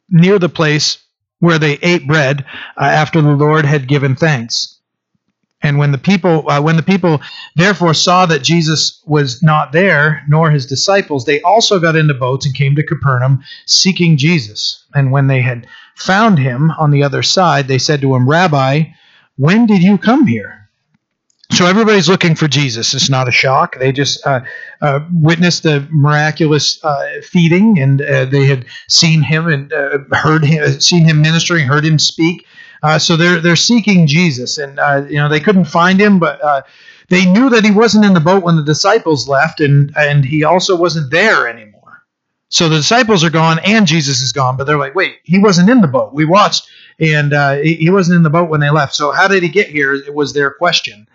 near 0.08 0.40
the 0.40 0.48
place 0.48 0.98
where 1.38 1.60
they 1.60 1.74
ate 1.82 2.08
bread 2.08 2.44
uh, 2.76 2.82
after 2.82 3.22
the 3.22 3.36
Lord 3.36 3.64
had 3.64 3.86
given 3.86 4.16
thanks. 4.16 4.80
And 5.62 5.78
when 5.78 5.92
the 5.92 5.98
people 5.98 6.50
uh, 6.50 6.60
when 6.60 6.76
the 6.76 6.82
people 6.82 7.20
therefore 7.54 7.94
saw 7.94 8.26
that 8.26 8.42
Jesus 8.42 9.00
was 9.06 9.40
not 9.40 9.70
there 9.70 10.24
nor 10.28 10.50
his 10.50 10.66
disciples 10.66 11.26
they 11.26 11.42
also 11.42 11.78
got 11.78 11.96
into 11.96 12.14
boats 12.14 12.46
and 12.46 12.54
came 12.54 12.74
to 12.76 12.82
Capernaum 12.82 13.44
seeking 13.66 14.16
Jesus 14.16 14.84
and 14.94 15.12
when 15.12 15.26
they 15.26 15.42
had 15.42 15.66
found 15.94 16.38
him 16.38 16.70
on 16.72 16.90
the 16.90 17.02
other 17.02 17.22
side 17.22 17.68
they 17.68 17.78
said 17.78 18.00
to 18.00 18.14
him 18.14 18.28
rabbi 18.28 18.82
when 19.36 19.66
did 19.66 19.82
you 19.82 19.98
come 19.98 20.26
here 20.26 20.60
so 21.52 21.66
everybody's 21.66 22.08
looking 22.08 22.36
for 22.36 22.46
Jesus. 22.46 22.94
It's 22.94 23.10
not 23.10 23.28
a 23.28 23.32
shock. 23.32 23.76
They 23.78 23.90
just 23.90 24.24
uh, 24.24 24.42
uh, 24.80 25.00
witnessed 25.12 25.64
the 25.64 25.86
miraculous 25.90 26.82
uh, 26.84 27.20
feeding, 27.24 27.78
and 27.80 28.00
uh, 28.00 28.26
they 28.26 28.46
had 28.46 28.66
seen 28.88 29.22
him 29.22 29.48
and 29.48 29.72
uh, 29.72 29.98
heard 30.12 30.44
him, 30.44 30.80
seen 30.80 31.04
him 31.04 31.20
ministering, 31.20 31.66
heard 31.66 31.84
him 31.84 31.98
speak. 31.98 32.46
Uh, 32.82 32.98
so 32.98 33.16
they're 33.16 33.40
they're 33.40 33.56
seeking 33.56 34.06
Jesus, 34.06 34.58
and 34.58 34.78
uh, 34.78 35.04
you 35.08 35.16
know 35.16 35.28
they 35.28 35.40
couldn't 35.40 35.64
find 35.64 36.00
him, 36.00 36.18
but 36.18 36.42
uh, 36.42 36.62
they 37.08 37.26
knew 37.26 37.50
that 37.50 37.64
he 37.64 37.72
wasn't 37.72 38.04
in 38.04 38.14
the 38.14 38.20
boat 38.20 38.44
when 38.44 38.56
the 38.56 38.62
disciples 38.62 39.28
left, 39.28 39.60
and 39.60 39.92
and 39.96 40.24
he 40.24 40.44
also 40.44 40.76
wasn't 40.76 41.10
there 41.10 41.48
anymore. 41.48 41.69
So 42.50 42.68
the 42.68 42.76
disciples 42.76 43.22
are 43.22 43.30
gone, 43.30 43.60
and 43.60 43.86
Jesus 43.86 44.20
is 44.20 44.32
gone, 44.32 44.56
but 44.56 44.64
they're 44.64 44.76
like, 44.76 44.96
wait, 44.96 45.18
he 45.22 45.38
wasn't 45.38 45.70
in 45.70 45.80
the 45.80 45.88
boat. 45.88 46.12
We 46.12 46.24
watched, 46.24 46.68
and 46.98 47.32
uh, 47.32 47.58
he 47.58 47.88
wasn't 47.90 48.16
in 48.16 48.22
the 48.24 48.30
boat 48.30 48.50
when 48.50 48.60
they 48.60 48.70
left. 48.70 48.94
So 48.94 49.12
how 49.12 49.28
did 49.28 49.44
he 49.44 49.48
get 49.48 49.68
here? 49.68 49.94
It 49.94 50.12
was 50.12 50.32
their 50.32 50.50
question. 50.50 51.08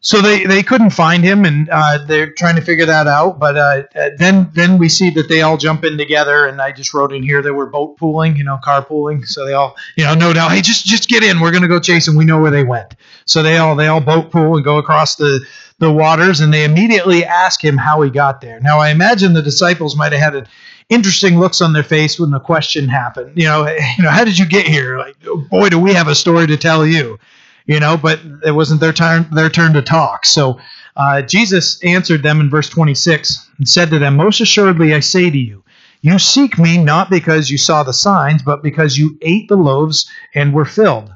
So 0.00 0.22
they, 0.22 0.46
they 0.46 0.62
couldn't 0.62 0.90
find 0.90 1.22
him, 1.22 1.44
and 1.44 1.68
uh, 1.70 1.98
they're 2.06 2.32
trying 2.32 2.56
to 2.56 2.62
figure 2.62 2.86
that 2.86 3.06
out. 3.06 3.38
But 3.38 3.56
uh, 3.56 3.82
then 4.16 4.48
then 4.54 4.78
we 4.78 4.88
see 4.88 5.10
that 5.10 5.28
they 5.28 5.42
all 5.42 5.56
jump 5.56 5.84
in 5.84 5.98
together, 5.98 6.46
and 6.46 6.60
I 6.62 6.72
just 6.72 6.94
wrote 6.94 7.12
in 7.12 7.22
here 7.22 7.42
they 7.42 7.50
were 7.50 7.66
boat 7.66 7.98
pooling, 7.98 8.36
you 8.36 8.44
know, 8.44 8.58
carpooling. 8.64 9.26
So 9.26 9.44
they 9.44 9.52
all, 9.52 9.76
you 9.96 10.04
know, 10.04 10.14
no 10.14 10.32
doubt, 10.32 10.52
hey, 10.52 10.62
just 10.62 10.86
just 10.86 11.08
get 11.08 11.22
in. 11.22 11.40
We're 11.40 11.50
gonna 11.50 11.68
go 11.68 11.80
chase 11.80 12.06
them. 12.06 12.14
We 12.14 12.24
know 12.24 12.40
where 12.40 12.50
they 12.52 12.64
went. 12.64 12.94
So 13.24 13.42
they 13.42 13.56
all 13.56 13.74
they 13.74 13.88
all 13.88 14.00
boat 14.00 14.30
pool 14.30 14.54
and 14.56 14.64
go 14.64 14.78
across 14.78 15.16
the 15.16 15.44
the 15.78 15.92
waters, 15.92 16.40
and 16.40 16.52
they 16.52 16.64
immediately 16.64 17.24
ask 17.24 17.62
him 17.62 17.76
how 17.76 18.00
he 18.02 18.10
got 18.10 18.40
there. 18.40 18.60
Now 18.60 18.78
I 18.78 18.90
imagine 18.90 19.32
the 19.32 19.42
disciples 19.42 19.96
might 19.96 20.12
have 20.12 20.20
had 20.20 20.34
an 20.34 20.48
interesting 20.88 21.38
looks 21.38 21.60
on 21.60 21.72
their 21.72 21.82
face 21.82 22.18
when 22.18 22.30
the 22.30 22.40
question 22.40 22.88
happened. 22.88 23.32
You 23.34 23.44
know, 23.44 23.68
you 23.98 24.04
know, 24.04 24.10
how 24.10 24.24
did 24.24 24.38
you 24.38 24.46
get 24.46 24.66
here? 24.66 24.98
Like, 24.98 25.16
boy, 25.50 25.68
do 25.68 25.78
we 25.78 25.92
have 25.94 26.08
a 26.08 26.14
story 26.14 26.46
to 26.46 26.56
tell 26.56 26.86
you 26.86 27.18
you 27.66 27.80
know, 27.80 27.96
but 27.96 28.20
it 28.44 28.52
wasn't 28.52 28.80
their 28.80 28.92
turn 28.92 29.28
their 29.32 29.50
turn 29.50 29.72
to 29.74 29.82
talk. 29.82 30.24
So 30.24 30.58
uh, 30.96 31.22
Jesus 31.22 31.82
answered 31.82 32.22
them 32.22 32.40
in 32.40 32.48
verse 32.48 32.68
26 32.68 33.50
and 33.58 33.68
said 33.68 33.90
to 33.90 33.98
them, 33.98 34.16
Most 34.16 34.40
assuredly 34.40 34.94
I 34.94 35.00
say 35.00 35.30
to 35.30 35.38
you, 35.38 35.62
you 36.00 36.18
seek 36.18 36.58
me 36.58 36.78
not 36.78 37.10
because 37.10 37.50
you 37.50 37.58
saw 37.58 37.82
the 37.82 37.92
signs, 37.92 38.42
but 38.42 38.62
because 38.62 38.96
you 38.96 39.18
ate 39.22 39.48
the 39.48 39.56
loaves 39.56 40.08
and 40.34 40.54
were 40.54 40.64
filled. 40.64 41.12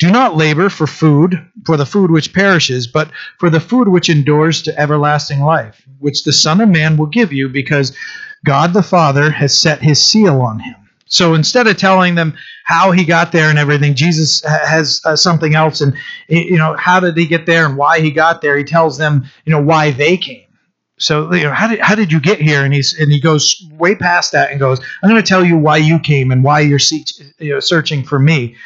Do 0.00 0.10
not 0.10 0.34
labor 0.34 0.70
for 0.70 0.86
food, 0.86 1.46
for 1.66 1.76
the 1.76 1.84
food 1.84 2.10
which 2.10 2.32
perishes, 2.32 2.86
but 2.86 3.10
for 3.38 3.50
the 3.50 3.60
food 3.60 3.86
which 3.86 4.08
endures 4.08 4.62
to 4.62 4.80
everlasting 4.80 5.40
life, 5.40 5.86
which 5.98 6.24
the 6.24 6.32
Son 6.32 6.62
of 6.62 6.70
Man 6.70 6.96
will 6.96 7.06
give 7.06 7.34
you, 7.34 7.50
because 7.50 7.94
God 8.46 8.72
the 8.72 8.82
Father 8.82 9.30
has 9.30 9.56
set 9.56 9.82
his 9.82 10.02
seal 10.02 10.40
on 10.40 10.58
him. 10.58 10.74
So 11.04 11.34
instead 11.34 11.66
of 11.66 11.76
telling 11.76 12.14
them 12.14 12.34
how 12.64 12.92
he 12.92 13.04
got 13.04 13.30
there 13.30 13.50
and 13.50 13.58
everything, 13.58 13.94
Jesus 13.94 14.42
has 14.42 15.02
uh, 15.04 15.16
something 15.16 15.54
else. 15.54 15.82
And, 15.82 15.94
you 16.28 16.56
know, 16.56 16.76
how 16.78 17.00
did 17.00 17.18
he 17.18 17.26
get 17.26 17.44
there 17.44 17.66
and 17.66 17.76
why 17.76 18.00
he 18.00 18.10
got 18.10 18.40
there? 18.40 18.56
He 18.56 18.64
tells 18.64 18.96
them, 18.96 19.26
you 19.44 19.52
know, 19.52 19.60
why 19.60 19.90
they 19.90 20.16
came. 20.16 20.46
So, 20.98 21.32
you 21.34 21.44
know, 21.44 21.52
how 21.52 21.68
did, 21.68 21.80
how 21.80 21.94
did 21.94 22.10
you 22.10 22.20
get 22.20 22.40
here? 22.40 22.64
And 22.64 22.72
he's 22.72 22.98
and 22.98 23.10
he 23.10 23.20
goes 23.20 23.66
way 23.72 23.96
past 23.96 24.32
that 24.32 24.50
and 24.50 24.60
goes, 24.60 24.80
I'm 25.02 25.10
going 25.10 25.20
to 25.20 25.28
tell 25.28 25.44
you 25.44 25.58
why 25.58 25.78
you 25.78 25.98
came 25.98 26.30
and 26.30 26.44
why 26.44 26.60
you're 26.60 26.78
you 27.38 27.54
know, 27.54 27.60
searching 27.60 28.04
for 28.04 28.18
me. 28.18 28.56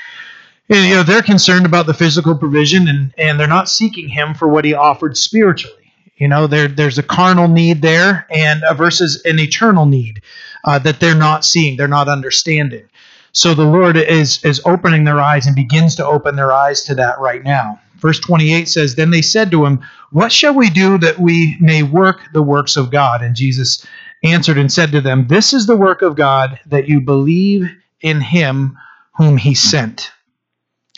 And, 0.68 0.88
you 0.88 0.94
know, 0.94 1.02
they're 1.02 1.22
concerned 1.22 1.66
about 1.66 1.86
the 1.86 1.94
physical 1.94 2.34
provision 2.34 2.88
and, 2.88 3.14
and 3.18 3.38
they're 3.38 3.46
not 3.46 3.68
seeking 3.68 4.08
him 4.08 4.34
for 4.34 4.48
what 4.48 4.64
he 4.64 4.72
offered 4.72 5.16
spiritually. 5.16 5.92
You 6.16 6.28
know, 6.28 6.46
there, 6.46 6.68
there's 6.68 6.98
a 6.98 7.02
carnal 7.02 7.48
need 7.48 7.82
there 7.82 8.26
and 8.30 8.62
versus 8.76 9.22
an 9.24 9.38
eternal 9.38 9.84
need 9.84 10.22
uh, 10.64 10.78
that 10.80 11.00
they're 11.00 11.14
not 11.14 11.44
seeing, 11.44 11.76
they're 11.76 11.88
not 11.88 12.08
understanding. 12.08 12.88
So 13.32 13.52
the 13.52 13.64
Lord 13.64 13.96
is, 13.96 14.42
is 14.44 14.62
opening 14.64 15.04
their 15.04 15.20
eyes 15.20 15.46
and 15.46 15.56
begins 15.56 15.96
to 15.96 16.06
open 16.06 16.36
their 16.36 16.52
eyes 16.52 16.82
to 16.84 16.94
that 16.94 17.18
right 17.18 17.42
now. 17.42 17.80
Verse 17.96 18.20
28 18.20 18.68
says, 18.68 18.94
Then 18.94 19.10
they 19.10 19.22
said 19.22 19.50
to 19.50 19.66
him, 19.66 19.84
What 20.12 20.30
shall 20.30 20.54
we 20.54 20.70
do 20.70 20.98
that 20.98 21.18
we 21.18 21.56
may 21.60 21.82
work 21.82 22.20
the 22.32 22.42
works 22.42 22.76
of 22.76 22.90
God? 22.90 23.22
And 23.22 23.34
Jesus 23.34 23.84
answered 24.22 24.56
and 24.56 24.70
said 24.70 24.92
to 24.92 25.00
them, 25.00 25.26
This 25.26 25.52
is 25.52 25.66
the 25.66 25.76
work 25.76 26.02
of 26.02 26.14
God, 26.14 26.60
that 26.66 26.88
you 26.88 27.00
believe 27.00 27.68
in 28.00 28.20
him 28.20 28.78
whom 29.16 29.36
he 29.36 29.54
sent. 29.54 30.12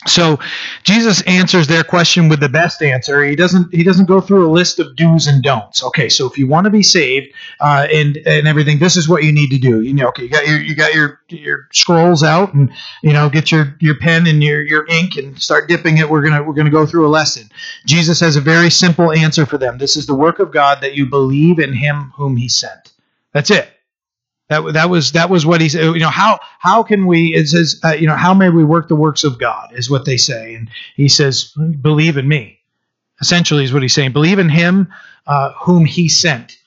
So 0.07 0.39
Jesus 0.83 1.21
answers 1.23 1.67
their 1.67 1.83
question 1.83 2.29
with 2.29 2.39
the 2.39 2.49
best 2.49 2.81
answer. 2.81 3.23
He 3.23 3.35
doesn't 3.35 3.73
he 3.73 3.83
doesn't 3.83 4.05
go 4.05 4.21
through 4.21 4.47
a 4.47 4.51
list 4.51 4.79
of 4.79 4.95
do's 4.95 5.27
and 5.27 5.43
don'ts. 5.43 5.83
Okay, 5.83 6.09
so 6.09 6.25
if 6.27 6.37
you 6.37 6.47
want 6.47 6.65
to 6.65 6.71
be 6.71 6.83
saved 6.83 7.33
uh, 7.59 7.87
and 7.91 8.17
and 8.25 8.47
everything, 8.47 8.79
this 8.79 8.97
is 8.97 9.07
what 9.09 9.23
you 9.23 9.31
need 9.31 9.49
to 9.51 9.57
do. 9.57 9.81
You 9.81 9.93
know, 9.93 10.07
okay, 10.09 10.23
you 10.23 10.29
got 10.29 10.47
your 10.47 10.59
you 10.59 10.75
got 10.75 10.93
your 10.93 11.21
your 11.29 11.67
scrolls 11.71 12.23
out 12.23 12.53
and 12.53 12.71
you 13.03 13.13
know 13.13 13.29
get 13.29 13.51
your 13.51 13.75
your 13.79 13.95
pen 13.95 14.27
and 14.27 14.43
your 14.43 14.61
your 14.61 14.87
ink 14.87 15.17
and 15.17 15.41
start 15.41 15.67
dipping 15.67 15.97
it. 15.97 16.09
We're 16.09 16.21
gonna 16.23 16.43
we're 16.43 16.53
gonna 16.53 16.69
go 16.69 16.85
through 16.85 17.07
a 17.07 17.09
lesson. 17.09 17.49
Jesus 17.85 18.19
has 18.19 18.35
a 18.35 18.41
very 18.41 18.69
simple 18.69 19.11
answer 19.11 19.45
for 19.45 19.57
them. 19.57 19.77
This 19.77 19.97
is 19.97 20.05
the 20.05 20.15
work 20.15 20.39
of 20.39 20.51
God 20.51 20.81
that 20.81 20.95
you 20.95 21.05
believe 21.05 21.59
in 21.59 21.73
Him 21.73 22.13
whom 22.15 22.37
He 22.37 22.49
sent. 22.49 22.93
That's 23.33 23.51
it. 23.51 23.76
That, 24.49 24.73
that 24.73 24.89
was 24.89 25.11
that 25.11 25.29
was 25.29 25.45
what 25.45 25.59
he 25.59 25.67
said. 25.69 25.83
You 25.83 25.99
know 25.99 26.09
how 26.09 26.39
how 26.59 26.83
can 26.83 27.05
we? 27.05 27.33
It 27.33 27.47
says 27.47 27.81
uh, 27.83 27.93
you 27.93 28.07
know 28.07 28.15
how 28.15 28.33
may 28.33 28.49
we 28.49 28.63
work 28.63 28.87
the 28.87 28.95
works 28.95 29.23
of 29.23 29.39
God 29.39 29.71
is 29.73 29.89
what 29.89 30.05
they 30.05 30.17
say, 30.17 30.55
and 30.55 30.69
he 30.95 31.09
says 31.09 31.53
believe 31.81 32.17
in 32.17 32.27
me. 32.27 32.59
Essentially, 33.19 33.63
is 33.63 33.73
what 33.73 33.81
he's 33.81 33.93
saying. 33.95 34.13
Believe 34.13 34.39
in 34.39 34.47
him 34.47 34.87
uh, 35.25 35.51
whom 35.53 35.85
he 35.85 36.07
sent. 36.07 36.57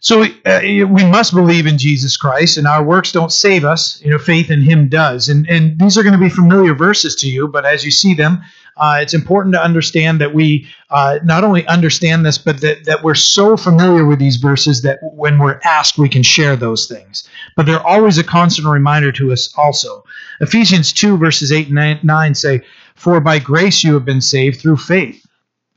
So 0.00 0.22
uh, 0.22 0.60
we 0.62 1.02
must 1.04 1.32
believe 1.32 1.66
in 1.66 1.78
Jesus 1.78 2.18
Christ, 2.18 2.58
and 2.58 2.66
our 2.66 2.84
works 2.84 3.10
don't 3.10 3.32
save 3.32 3.64
us. 3.64 4.02
You 4.02 4.10
know, 4.10 4.18
faith 4.18 4.50
in 4.50 4.60
Him 4.60 4.90
does. 4.90 5.30
And 5.30 5.48
and 5.48 5.78
these 5.78 5.96
are 5.96 6.02
going 6.02 6.12
to 6.12 6.18
be 6.18 6.28
familiar 6.28 6.74
verses 6.74 7.14
to 7.16 7.28
you, 7.30 7.48
but 7.48 7.64
as 7.64 7.86
you 7.86 7.90
see 7.90 8.12
them, 8.12 8.42
uh, 8.76 8.98
it's 9.00 9.14
important 9.14 9.54
to 9.54 9.62
understand 9.62 10.20
that 10.20 10.34
we 10.34 10.68
uh, 10.90 11.18
not 11.24 11.44
only 11.44 11.66
understand 11.66 12.26
this, 12.26 12.38
but 12.38 12.60
that, 12.60 12.84
that 12.84 13.02
we're 13.02 13.14
so 13.14 13.56
familiar 13.56 14.04
with 14.04 14.18
these 14.18 14.36
verses 14.36 14.82
that 14.82 14.98
when 15.02 15.38
we're 15.38 15.60
asked, 15.64 15.98
we 15.98 16.08
can 16.08 16.22
share 16.22 16.56
those 16.56 16.86
things. 16.86 17.28
But 17.56 17.66
they're 17.66 17.86
always 17.86 18.18
a 18.18 18.24
constant 18.24 18.66
reminder 18.66 19.12
to 19.12 19.32
us 19.32 19.52
also. 19.56 20.04
Ephesians 20.40 20.92
2, 20.92 21.16
verses 21.16 21.52
8 21.52 21.68
and 21.68 22.04
9 22.04 22.34
say, 22.34 22.62
For 22.94 23.20
by 23.20 23.38
grace 23.38 23.84
you 23.84 23.94
have 23.94 24.04
been 24.04 24.20
saved 24.20 24.60
through 24.60 24.78
faith, 24.78 25.24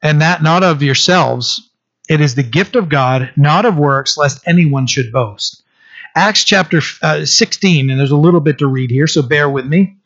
and 0.01 0.21
that 0.21 0.41
not 0.41 0.63
of 0.63 0.81
yourselves 0.81 1.67
it 2.07 2.21
is 2.21 2.35
the 2.35 2.43
gift 2.43 2.75
of 2.75 2.89
God, 2.89 3.31
not 3.35 3.65
of 3.65 3.77
works, 3.77 4.17
lest 4.17 4.41
anyone 4.47 4.87
should 4.87 5.11
boast. 5.11 5.63
Acts 6.15 6.43
chapter 6.43 6.81
uh, 7.01 7.25
16, 7.25 7.89
and 7.89 7.99
there's 7.99 8.11
a 8.11 8.17
little 8.17 8.39
bit 8.39 8.57
to 8.59 8.67
read 8.67 8.89
here, 8.89 9.07
so 9.07 9.21
bear 9.21 9.49
with 9.49 9.65
me. 9.65 9.96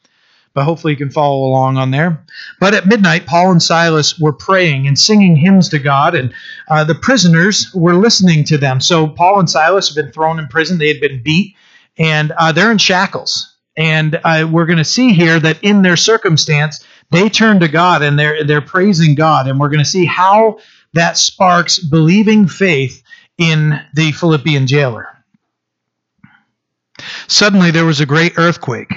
But 0.54 0.64
hopefully 0.64 0.94
you 0.94 0.98
can 0.98 1.10
follow 1.10 1.48
along 1.48 1.78
on 1.78 1.92
there. 1.92 2.24
But 2.60 2.74
at 2.74 2.86
midnight, 2.86 3.26
Paul 3.26 3.52
and 3.52 3.64
Silas 3.64 4.20
were 4.20 4.34
praying 4.34 4.88
and 4.88 4.98
singing 4.98 5.36
hymns 5.36 5.70
to 5.70 5.80
God, 5.80 6.16
and 6.16 6.34
uh, 6.70 6.84
the 6.84 6.96
prisoners 6.96 7.74
were 7.74 7.96
listening 7.96 8.44
to 8.46 8.58
them. 8.58 8.82
So 8.82 9.08
Paul 9.08 9.40
and 9.40 9.50
Silas 9.50 9.88
have 9.88 9.96
been 9.96 10.12
thrown 10.12 10.40
in 10.40 10.48
prison; 10.48 10.78
they 10.78 10.90
had 10.90 11.02
been 11.02 11.24
beat, 11.24 11.56
and 11.98 12.32
uh, 12.32 12.52
they're 12.52 12.72
in 12.72 12.78
shackles. 12.78 13.48
And 13.78 14.20
uh, 14.24 14.48
we're 14.52 14.66
going 14.66 14.78
to 14.78 14.84
see 14.84 15.14
here 15.14 15.40
that 15.40 15.64
in 15.64 15.82
their 15.82 15.96
circumstance, 15.96 16.86
they 17.10 17.30
turn 17.30 17.62
to 17.62 17.70
God 17.70 18.02
and 18.02 18.20
they're 18.20 18.44
they're 18.44 18.62
praising 18.62 19.16
God, 19.16 19.48
and 19.48 19.60
we're 19.60 19.70
going 19.70 19.84
to 19.84 19.86
see 19.90 20.06
how 20.06 20.60
that 20.94 21.18
sparks 21.18 21.80
believing 21.80 22.48
faith 22.48 23.02
in 23.38 23.80
the 23.94 24.12
Philippian 24.12 24.68
jailer. 24.68 25.08
Suddenly, 27.28 27.72
there 27.72 27.86
was 27.86 28.02
a 28.02 28.06
great 28.06 28.34
earthquake 28.38 28.94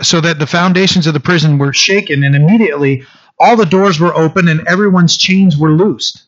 so 0.00 0.20
that 0.20 0.38
the 0.38 0.46
foundations 0.46 1.06
of 1.06 1.14
the 1.14 1.20
prison 1.20 1.58
were 1.58 1.72
shaken, 1.72 2.24
and 2.24 2.34
immediately 2.34 3.04
all 3.38 3.56
the 3.56 3.66
doors 3.66 4.00
were 4.00 4.14
open 4.14 4.48
and 4.48 4.66
everyone's 4.66 5.16
chains 5.16 5.56
were 5.56 5.72
loosed. 5.72 6.22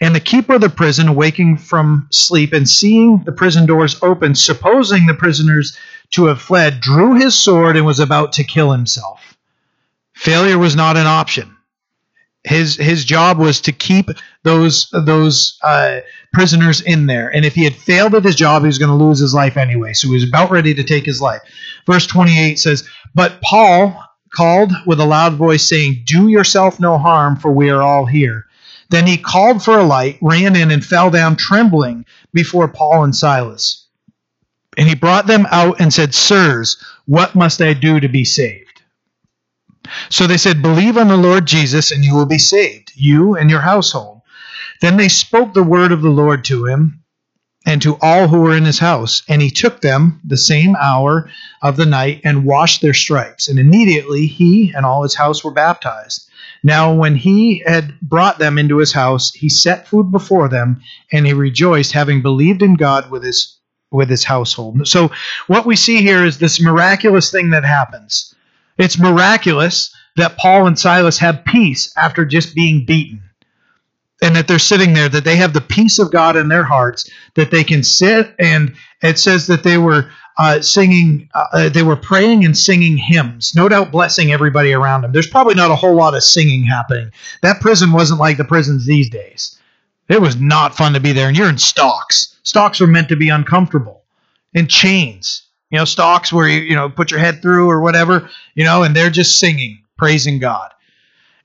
And 0.00 0.14
the 0.14 0.20
keeper 0.20 0.54
of 0.54 0.60
the 0.60 0.68
prison, 0.68 1.08
awaking 1.08 1.56
from 1.56 2.08
sleep 2.10 2.52
and 2.52 2.68
seeing 2.68 3.22
the 3.24 3.32
prison 3.32 3.66
doors 3.66 3.96
open, 4.02 4.34
supposing 4.34 5.06
the 5.06 5.14
prisoners 5.14 5.76
to 6.10 6.26
have 6.26 6.40
fled, 6.40 6.80
drew 6.80 7.14
his 7.14 7.34
sword 7.34 7.76
and 7.76 7.86
was 7.86 8.00
about 8.00 8.32
to 8.34 8.44
kill 8.44 8.72
himself. 8.72 9.36
Failure 10.14 10.58
was 10.58 10.76
not 10.76 10.96
an 10.96 11.06
option. 11.06 11.56
His 12.44 12.76
his 12.76 13.04
job 13.04 13.38
was 13.38 13.60
to 13.62 13.72
keep 13.72 14.10
those 14.42 14.90
those 14.90 15.58
uh, 15.62 16.00
prisoners 16.32 16.80
in 16.80 17.06
there, 17.06 17.28
and 17.32 17.44
if 17.44 17.54
he 17.54 17.64
had 17.64 17.76
failed 17.76 18.14
at 18.14 18.24
his 18.24 18.34
job, 18.34 18.62
he 18.62 18.66
was 18.66 18.78
going 18.78 18.96
to 18.96 19.04
lose 19.04 19.20
his 19.20 19.34
life 19.34 19.56
anyway. 19.56 19.92
So 19.92 20.08
he 20.08 20.14
was 20.14 20.28
about 20.28 20.50
ready 20.50 20.74
to 20.74 20.82
take 20.82 21.04
his 21.04 21.20
life. 21.20 21.40
Verse 21.86 22.06
twenty 22.06 22.38
eight 22.38 22.58
says, 22.58 22.88
"But 23.14 23.40
Paul 23.42 24.02
called 24.34 24.72
with 24.86 24.98
a 24.98 25.04
loud 25.04 25.34
voice, 25.34 25.62
saying, 25.62 26.02
Do 26.06 26.28
yourself 26.28 26.80
no 26.80 26.98
harm, 26.98 27.36
for 27.36 27.52
we 27.52 27.70
are 27.70 27.82
all 27.82 28.06
here." 28.06 28.46
Then 28.92 29.06
he 29.06 29.16
called 29.16 29.62
for 29.64 29.78
a 29.78 29.84
light, 29.84 30.18
ran 30.20 30.54
in, 30.54 30.70
and 30.70 30.84
fell 30.84 31.10
down 31.10 31.36
trembling 31.36 32.04
before 32.34 32.68
Paul 32.68 33.04
and 33.04 33.16
Silas. 33.16 33.86
And 34.76 34.88
he 34.88 34.94
brought 34.94 35.26
them 35.26 35.46
out 35.50 35.80
and 35.80 35.92
said, 35.92 36.14
Sirs, 36.14 36.76
what 37.06 37.34
must 37.34 37.62
I 37.62 37.72
do 37.72 38.00
to 38.00 38.08
be 38.08 38.24
saved? 38.24 38.71
So 40.08 40.26
they 40.26 40.36
said, 40.36 40.62
Believe 40.62 40.96
on 40.96 41.08
the 41.08 41.16
Lord 41.16 41.46
Jesus, 41.46 41.90
and 41.90 42.04
you 42.04 42.14
will 42.14 42.26
be 42.26 42.38
saved, 42.38 42.92
you 42.94 43.36
and 43.36 43.50
your 43.50 43.60
household. 43.60 44.22
Then 44.80 44.96
they 44.96 45.08
spoke 45.08 45.54
the 45.54 45.62
word 45.62 45.92
of 45.92 46.02
the 46.02 46.10
Lord 46.10 46.44
to 46.46 46.66
him 46.66 47.02
and 47.64 47.80
to 47.82 47.96
all 48.00 48.28
who 48.28 48.40
were 48.40 48.56
in 48.56 48.64
his 48.64 48.78
house. 48.78 49.22
And 49.28 49.40
he 49.40 49.50
took 49.50 49.80
them 49.80 50.20
the 50.24 50.36
same 50.36 50.76
hour 50.76 51.30
of 51.62 51.76
the 51.76 51.86
night 51.86 52.20
and 52.24 52.44
washed 52.44 52.82
their 52.82 52.94
stripes. 52.94 53.48
And 53.48 53.58
immediately 53.58 54.26
he 54.26 54.72
and 54.74 54.84
all 54.84 55.02
his 55.02 55.14
house 55.14 55.44
were 55.44 55.52
baptized. 55.52 56.28
Now, 56.64 56.92
when 56.94 57.16
he 57.16 57.62
had 57.66 57.98
brought 58.00 58.38
them 58.38 58.58
into 58.58 58.78
his 58.78 58.92
house, 58.92 59.32
he 59.32 59.48
set 59.48 59.88
food 59.88 60.10
before 60.10 60.48
them, 60.48 60.80
and 61.10 61.26
he 61.26 61.32
rejoiced, 61.32 61.92
having 61.92 62.22
believed 62.22 62.62
in 62.62 62.74
God 62.74 63.10
with 63.10 63.24
his 63.24 63.58
with 63.90 64.08
his 64.08 64.24
household. 64.24 64.88
So, 64.88 65.10
what 65.48 65.66
we 65.66 65.76
see 65.76 66.02
here 66.02 66.24
is 66.24 66.38
this 66.38 66.60
miraculous 66.60 67.30
thing 67.30 67.50
that 67.50 67.64
happens. 67.64 68.34
It's 68.82 68.98
miraculous 68.98 69.94
that 70.16 70.36
Paul 70.36 70.66
and 70.66 70.76
Silas 70.76 71.18
have 71.18 71.44
peace 71.44 71.92
after 71.96 72.24
just 72.24 72.52
being 72.52 72.84
beaten. 72.84 73.22
And 74.20 74.34
that 74.34 74.48
they're 74.48 74.58
sitting 74.58 74.92
there, 74.92 75.08
that 75.08 75.22
they 75.22 75.36
have 75.36 75.52
the 75.52 75.60
peace 75.60 76.00
of 76.00 76.10
God 76.10 76.36
in 76.36 76.48
their 76.48 76.64
hearts, 76.64 77.08
that 77.36 77.52
they 77.52 77.62
can 77.62 77.84
sit 77.84 78.34
and 78.40 78.74
it 79.00 79.20
says 79.20 79.46
that 79.46 79.62
they 79.62 79.78
were 79.78 80.10
uh, 80.36 80.60
singing, 80.62 81.28
uh, 81.32 81.44
uh, 81.52 81.68
they 81.68 81.84
were 81.84 81.94
praying 81.94 82.44
and 82.44 82.58
singing 82.58 82.96
hymns, 82.96 83.54
no 83.54 83.68
doubt 83.68 83.92
blessing 83.92 84.32
everybody 84.32 84.72
around 84.72 85.02
them. 85.02 85.12
There's 85.12 85.28
probably 85.28 85.54
not 85.54 85.70
a 85.70 85.76
whole 85.76 85.94
lot 85.94 86.14
of 86.16 86.24
singing 86.24 86.64
happening. 86.64 87.12
That 87.42 87.60
prison 87.60 87.92
wasn't 87.92 88.18
like 88.18 88.36
the 88.36 88.44
prisons 88.44 88.84
these 88.84 89.08
days. 89.10 89.60
It 90.08 90.20
was 90.20 90.40
not 90.40 90.76
fun 90.76 90.94
to 90.94 91.00
be 91.00 91.12
there, 91.12 91.28
and 91.28 91.36
you're 91.36 91.48
in 91.48 91.58
stocks. 91.58 92.36
Stocks 92.42 92.80
were 92.80 92.88
meant 92.88 93.10
to 93.10 93.16
be 93.16 93.28
uncomfortable, 93.28 94.02
in 94.52 94.66
chains 94.66 95.42
you 95.72 95.78
know, 95.78 95.86
stocks 95.86 96.32
where 96.32 96.46
you, 96.46 96.60
you 96.60 96.76
know, 96.76 96.90
put 96.90 97.10
your 97.10 97.18
head 97.18 97.40
through 97.40 97.68
or 97.68 97.80
whatever, 97.80 98.28
you 98.54 98.62
know, 98.62 98.82
and 98.82 98.94
they're 98.94 99.10
just 99.10 99.38
singing, 99.38 99.82
praising 99.96 100.38
God. 100.38 100.70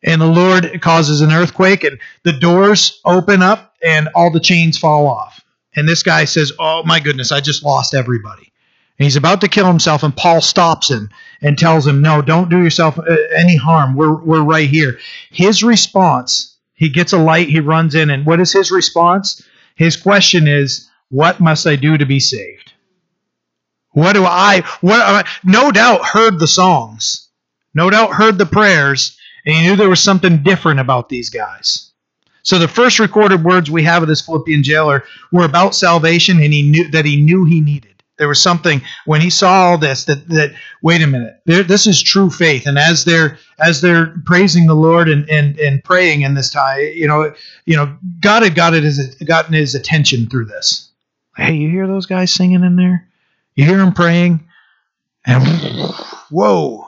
And 0.03 0.21
the 0.21 0.27
Lord 0.27 0.81
causes 0.81 1.21
an 1.21 1.31
earthquake 1.31 1.85
and 1.85 1.97
the 2.23 2.33
doors 2.33 2.99
open 3.05 3.41
up 3.41 3.73
and 3.81 4.09
all 4.13 4.29
the 4.29 4.41
chains 4.41 4.77
fall 4.77 5.07
off. 5.07 5.43
And 5.77 5.87
this 5.87 6.03
guy 6.03 6.25
says, 6.25 6.51
Oh 6.59 6.83
my 6.83 6.99
goodness, 6.99 7.31
I 7.31 7.39
just 7.39 7.63
lost 7.63 7.93
everybody. 7.93 8.51
And 8.99 9.05
he's 9.05 9.15
about 9.15 9.41
to 9.41 9.47
kill 9.47 9.67
himself, 9.67 10.01
and 10.01 10.15
Paul 10.15 10.41
stops 10.41 10.89
him 10.89 11.09
and 11.41 11.55
tells 11.57 11.85
him, 11.85 12.01
No, 12.01 12.21
don't 12.21 12.49
do 12.49 12.61
yourself 12.61 12.99
uh, 12.99 13.03
any 13.35 13.55
harm. 13.55 13.95
We're, 13.95 14.15
we're 14.15 14.41
right 14.41 14.69
here. 14.69 14.99
His 15.31 15.63
response, 15.63 16.57
he 16.73 16.89
gets 16.89 17.13
a 17.13 17.17
light, 17.17 17.47
he 17.47 17.59
runs 17.59 17.95
in, 17.95 18.09
and 18.09 18.25
what 18.25 18.39
is 18.39 18.51
his 18.51 18.71
response? 18.71 19.41
His 19.75 19.95
question 19.95 20.47
is, 20.47 20.89
What 21.09 21.39
must 21.39 21.65
I 21.67 21.75
do 21.75 21.97
to 21.97 22.05
be 22.05 22.19
saved? 22.19 22.66
What 23.97 24.13
do 24.13 24.25
I, 24.25 24.61
what, 24.81 25.01
I, 25.01 25.27
no 25.43 25.71
doubt 25.71 26.05
heard 26.05 26.37
the 26.37 26.45
songs, 26.45 27.29
no 27.73 27.89
doubt 27.89 28.13
heard 28.13 28.37
the 28.37 28.45
prayers, 28.45 29.17
and 29.43 29.55
he 29.55 29.61
knew 29.63 29.75
there 29.75 29.89
was 29.89 29.99
something 29.99 30.43
different 30.43 30.79
about 30.79 31.09
these 31.09 31.31
guys. 31.31 31.89
So 32.43 32.59
the 32.59 32.67
first 32.67 32.99
recorded 32.99 33.43
words 33.43 33.71
we 33.71 33.81
have 33.85 34.03
of 34.03 34.07
this 34.07 34.21
Philippian 34.21 34.61
jailer 34.61 35.03
were 35.31 35.45
about 35.45 35.73
salvation, 35.73 36.39
and 36.43 36.53
he 36.53 36.61
knew 36.61 36.91
that 36.91 37.05
he 37.05 37.19
knew 37.19 37.43
he 37.45 37.59
needed. 37.59 38.03
There 38.19 38.27
was 38.27 38.39
something 38.39 38.83
when 39.05 39.19
he 39.19 39.31
saw 39.31 39.63
all 39.63 39.79
this 39.79 40.05
that 40.05 40.29
that 40.29 40.53
wait 40.83 41.01
a 41.01 41.07
minute, 41.07 41.41
this 41.47 41.87
is 41.87 41.99
true 41.99 42.29
faith. 42.29 42.67
And 42.67 42.77
as 42.77 43.03
they're 43.03 43.39
as 43.59 43.81
they're 43.81 44.13
praising 44.25 44.67
the 44.67 44.75
Lord 44.75 45.09
and 45.09 45.27
and, 45.27 45.57
and 45.59 45.83
praying 45.83 46.21
in 46.21 46.35
this 46.35 46.51
time, 46.51 46.81
you 46.81 47.07
know, 47.07 47.33
you 47.65 47.75
know, 47.75 47.97
God 48.19 48.43
had 48.43 48.53
got 48.53 48.75
it 48.75 49.25
gotten 49.25 49.53
his 49.53 49.73
attention 49.73 50.29
through 50.29 50.45
this. 50.45 50.91
Hey, 51.35 51.55
you 51.55 51.69
hear 51.69 51.87
those 51.87 52.05
guys 52.05 52.31
singing 52.31 52.63
in 52.63 52.75
there? 52.75 53.06
You 53.57 53.65
hear 53.65 53.79
him 53.79 53.91
praying, 53.91 54.47
and 55.25 55.43
whoa, 56.29 56.87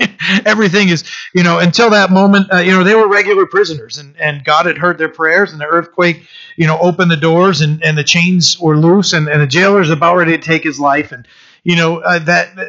everything 0.46 0.88
is, 0.88 1.04
you 1.34 1.42
know, 1.42 1.58
until 1.58 1.90
that 1.90 2.10
moment, 2.10 2.50
uh, 2.50 2.56
you 2.56 2.70
know, 2.72 2.82
they 2.82 2.94
were 2.94 3.06
regular 3.06 3.44
prisoners, 3.44 3.98
and, 3.98 4.16
and 4.18 4.42
God 4.42 4.64
had 4.64 4.78
heard 4.78 4.96
their 4.96 5.10
prayers, 5.10 5.52
and 5.52 5.60
the 5.60 5.66
earthquake, 5.66 6.22
you 6.56 6.66
know, 6.66 6.78
opened 6.78 7.10
the 7.10 7.18
doors, 7.18 7.60
and, 7.60 7.84
and 7.84 7.98
the 7.98 8.04
chains 8.04 8.58
were 8.58 8.78
loose, 8.78 9.12
and, 9.12 9.28
and 9.28 9.42
the 9.42 9.46
jailer's 9.46 9.90
about 9.90 10.16
ready 10.16 10.32
to 10.32 10.42
take 10.42 10.64
his 10.64 10.80
life, 10.80 11.12
and 11.12 11.28
you 11.64 11.76
know 11.76 11.98
uh, 11.98 12.18
that 12.20 12.58
uh, 12.58 12.64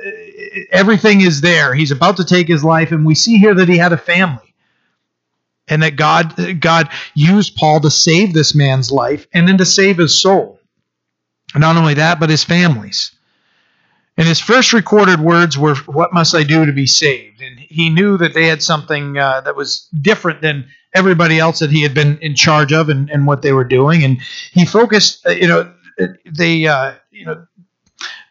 everything 0.70 1.22
is 1.22 1.40
there. 1.40 1.74
He's 1.74 1.92
about 1.92 2.18
to 2.18 2.26
take 2.26 2.50
his 2.50 2.66
life, 2.66 2.92
and 2.92 3.06
we 3.06 3.16
see 3.16 3.38
here 3.38 3.56
that 3.56 3.70
he 3.70 3.78
had 3.78 3.94
a 3.94 3.98
family, 3.98 4.54
and 5.70 5.84
that 5.84 5.96
God 5.96 6.60
God 6.60 6.90
used 7.16 7.56
Paul 7.56 7.80
to 7.80 7.90
save 7.90 8.34
this 8.34 8.54
man's 8.54 8.92
life, 8.92 9.26
and 9.34 9.48
then 9.48 9.58
to 9.60 9.66
save 9.66 10.00
his 10.00 10.20
soul. 10.20 10.60
Not 11.56 11.78
only 11.78 11.96
that, 11.96 12.20
but 12.20 12.30
his 12.30 12.44
families. 12.44 13.12
And 14.18 14.28
his 14.28 14.40
first 14.40 14.74
recorded 14.74 15.20
words 15.20 15.58
were, 15.58 15.76
What 15.86 16.14
must 16.14 16.36
I 16.36 16.44
do 16.44 16.66
to 16.66 16.74
be 16.74 16.88
saved? 16.88 17.42
And 17.42 17.58
he 17.60 17.90
knew 17.90 18.18
that 18.18 18.34
they 18.34 18.48
had 18.48 18.62
something 18.62 19.18
uh, 19.18 19.42
that 19.42 19.56
was 19.56 19.88
different 20.02 20.42
than 20.42 20.68
everybody 20.94 21.40
else 21.40 21.60
that 21.60 21.72
he 21.72 21.82
had 21.82 21.94
been 21.94 22.18
in 22.20 22.36
charge 22.36 22.74
of 22.74 22.90
and, 22.90 23.10
and 23.10 23.26
what 23.26 23.42
they 23.42 23.54
were 23.54 23.64
doing. 23.64 24.04
And 24.04 24.22
he 24.52 24.66
focused, 24.66 25.26
uh, 25.26 25.32
you 25.32 25.48
know, 25.48 25.74
they, 26.26 26.68
uh, 26.68 26.94
you 27.12 27.26
know, 27.26 27.46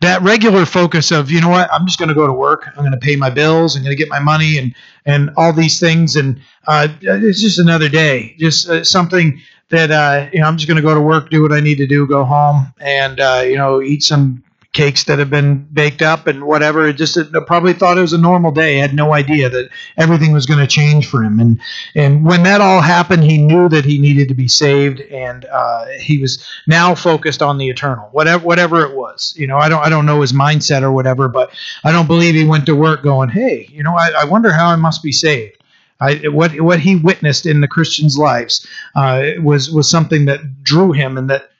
that 0.00 0.22
regular 0.22 0.64
focus 0.64 1.10
of, 1.10 1.30
you 1.30 1.40
know 1.40 1.48
what, 1.48 1.72
I'm 1.72 1.86
just 1.86 1.98
going 1.98 2.08
to 2.08 2.14
go 2.14 2.26
to 2.26 2.32
work. 2.32 2.68
I'm 2.68 2.82
going 2.82 2.92
to 2.92 2.98
pay 2.98 3.16
my 3.16 3.30
bills. 3.30 3.76
I'm 3.76 3.82
going 3.82 3.94
to 3.94 4.02
get 4.02 4.08
my 4.08 4.18
money 4.18 4.58
and, 4.58 4.74
and 5.04 5.30
all 5.36 5.52
these 5.52 5.78
things. 5.78 6.16
And 6.16 6.40
uh, 6.66 6.88
it's 7.02 7.40
just 7.40 7.58
another 7.58 7.88
day, 7.88 8.34
just 8.38 8.68
uh, 8.68 8.82
something 8.82 9.40
that, 9.68 9.90
uh, 9.90 10.28
you 10.32 10.40
know, 10.40 10.46
I'm 10.46 10.56
just 10.56 10.68
going 10.68 10.76
to 10.76 10.82
go 10.82 10.94
to 10.94 11.00
work, 11.00 11.30
do 11.30 11.42
what 11.42 11.52
I 11.52 11.60
need 11.60 11.76
to 11.76 11.86
do, 11.86 12.06
go 12.06 12.24
home 12.24 12.72
and, 12.80 13.20
uh, 13.20 13.42
you 13.44 13.56
know, 13.56 13.82
eat 13.82 14.02
some 14.02 14.42
cakes 14.72 15.04
that 15.04 15.18
have 15.18 15.30
been 15.30 15.64
baked 15.72 16.00
up 16.00 16.28
and 16.28 16.44
whatever. 16.44 16.86
It 16.86 16.94
just 16.94 17.16
it 17.16 17.32
probably 17.46 17.72
thought 17.72 17.98
it 17.98 18.02
was 18.02 18.12
a 18.12 18.18
normal 18.18 18.52
day. 18.52 18.76
Had 18.76 18.94
no 18.94 19.12
idea 19.12 19.48
that 19.48 19.68
everything 19.96 20.32
was 20.32 20.46
going 20.46 20.60
to 20.60 20.66
change 20.66 21.08
for 21.08 21.24
him. 21.24 21.40
And 21.40 21.60
and 21.94 22.24
when 22.24 22.44
that 22.44 22.60
all 22.60 22.80
happened, 22.80 23.24
he 23.24 23.38
knew 23.38 23.68
that 23.68 23.84
he 23.84 23.98
needed 23.98 24.28
to 24.28 24.34
be 24.34 24.46
saved, 24.46 25.00
and 25.00 25.44
uh, 25.46 25.86
he 25.98 26.18
was 26.18 26.44
now 26.66 26.94
focused 26.94 27.42
on 27.42 27.58
the 27.58 27.68
eternal, 27.68 28.08
whatever 28.12 28.44
whatever 28.44 28.84
it 28.84 28.96
was. 28.96 29.34
You 29.36 29.46
know, 29.48 29.58
I 29.58 29.68
don't 29.68 29.84
I 29.84 29.88
don't 29.88 30.06
know 30.06 30.20
his 30.20 30.32
mindset 30.32 30.82
or 30.82 30.92
whatever, 30.92 31.28
but 31.28 31.50
I 31.82 31.90
don't 31.90 32.06
believe 32.06 32.34
he 32.34 32.44
went 32.44 32.66
to 32.66 32.76
work 32.76 33.02
going, 33.02 33.28
hey, 33.28 33.68
you 33.72 33.82
know, 33.82 33.96
I, 33.96 34.10
I 34.20 34.24
wonder 34.24 34.52
how 34.52 34.68
I 34.68 34.76
must 34.76 35.02
be 35.02 35.12
saved. 35.12 35.56
I, 36.00 36.28
what 36.28 36.58
what 36.60 36.80
he 36.80 36.96
witnessed 36.96 37.44
in 37.44 37.60
the 37.60 37.68
Christians' 37.68 38.16
lives 38.16 38.66
uh, 38.94 39.22
was 39.42 39.70
was 39.70 39.90
something 39.90 40.26
that 40.26 40.62
drew 40.62 40.92
him 40.92 41.18
and 41.18 41.28
that 41.28 41.50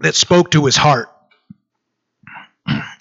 that 0.00 0.14
spoke 0.14 0.50
to 0.52 0.64
his 0.64 0.76
heart. 0.76 1.10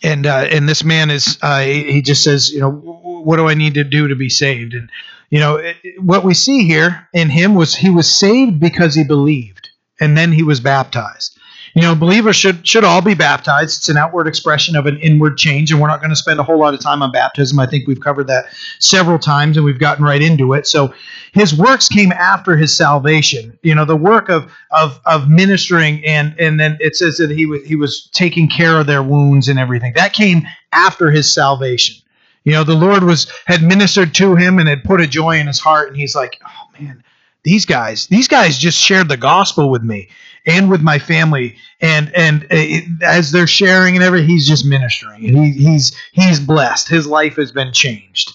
And 0.04 0.26
uh, 0.26 0.48
and 0.52 0.68
this 0.68 0.84
man 0.84 1.10
is 1.10 1.38
uh, 1.42 1.62
he, 1.62 2.02
just 2.02 2.24
says, 2.24 2.52
you 2.52 2.60
know, 2.60 2.72
what 2.72 3.38
do 3.38 3.48
I 3.48 3.54
need 3.54 3.76
to 3.76 3.86
do 3.86 4.10
to 4.10 4.16
be 4.16 4.28
saved? 4.28 4.74
And 4.74 4.90
you 5.30 5.40
know, 5.40 5.56
it, 5.56 5.78
what 5.98 6.26
we 6.26 6.34
see 6.34 6.66
here 6.66 7.08
in 7.14 7.30
him 7.30 7.56
was 7.56 7.74
he 7.74 7.90
was 7.90 8.14
saved 8.14 8.60
because 8.60 8.94
he 8.94 9.06
believed, 9.06 9.70
and 10.02 10.18
then 10.18 10.34
he 10.34 10.44
was 10.44 10.60
baptized. 10.60 11.40
You 11.76 11.82
know, 11.82 11.96
believers 11.96 12.36
should 12.36 12.68
should 12.68 12.84
all 12.84 13.02
be 13.02 13.16
baptized. 13.16 13.80
It's 13.80 13.90
an 13.90 13.98
outward 13.98 14.28
expression 14.28 14.76
of 14.76 14.86
an 14.86 14.98
inward 14.98 15.38
change, 15.38 15.72
and 15.72 15.82
we're 15.82 15.88
not 15.88 16.02
going 16.02 16.12
to 16.12 16.16
spend 16.16 16.40
a 16.40 16.44
whole 16.44 16.60
lot 16.60 16.76
of 16.76 16.80
time 16.80 17.02
on 17.02 17.12
baptism. 17.12 17.58
I 17.60 17.66
think 17.66 17.88
we've 17.88 18.00
covered 18.00 18.28
that 18.28 18.46
several 18.78 19.18
times, 19.18 19.58
and 19.58 19.66
we've 19.66 19.80
gotten 19.80 20.06
right 20.06 20.22
into 20.22 20.54
it. 20.54 20.68
So, 20.68 20.94
his 21.32 21.58
works 21.58 21.90
came 21.90 22.12
after 22.12 22.56
his 22.56 22.76
salvation. 22.78 23.58
You 23.64 23.74
know, 23.74 23.86
the 23.86 23.96
work 23.96 24.30
of 24.30 24.52
of 24.70 25.00
of 25.06 25.30
ministering, 25.30 26.06
and 26.06 26.36
and 26.40 26.60
then 26.60 26.78
it 26.80 26.96
says 26.96 27.18
that 27.18 27.32
he 27.32 27.48
was 27.48 27.66
he 27.66 27.76
was 27.76 28.08
taking 28.14 28.48
care 28.48 28.80
of 28.80 28.86
their 28.86 29.02
wounds 29.02 29.48
and 29.48 29.58
everything. 29.58 29.94
That 29.96 30.14
came 30.14 30.44
after 30.72 31.10
his 31.10 31.34
salvation. 31.34 31.96
You 32.44 32.52
know, 32.52 32.64
the 32.64 32.76
Lord 32.76 33.04
was 33.04 33.32
had 33.46 33.64
ministered 33.64 34.14
to 34.16 34.36
him 34.36 34.60
and 34.60 34.70
had 34.70 34.84
put 34.84 35.02
a 35.02 35.08
joy 35.08 35.40
in 35.40 35.48
his 35.48 35.60
heart, 35.60 35.88
and 35.88 35.98
he's 35.98 36.14
like, 36.14 36.40
oh 36.46 36.80
man, 36.80 37.04
these 37.42 37.66
guys, 37.66 38.06
these 38.08 38.28
guys 38.28 38.60
just 38.60 38.80
shared 38.80 39.10
the 39.10 39.18
gospel 39.18 39.72
with 39.72 39.82
me 39.82 40.10
and 40.46 40.70
with 40.70 40.82
my 40.82 41.00
family, 41.00 41.58
and 41.80 42.14
and 42.14 42.46
it, 42.50 42.86
as 43.02 43.32
they're 43.32 43.48
sharing 43.48 43.96
and 43.96 44.04
everything, 44.04 44.30
he's 44.30 44.48
just 44.48 44.66
ministering, 44.66 45.26
and 45.26 45.38
he, 45.38 45.52
he's 45.52 45.96
he's 46.12 46.40
blessed. 46.40 46.90
His 46.90 47.08
life 47.08 47.36
has 47.36 47.52
been 47.52 47.74
changed. 47.74 48.32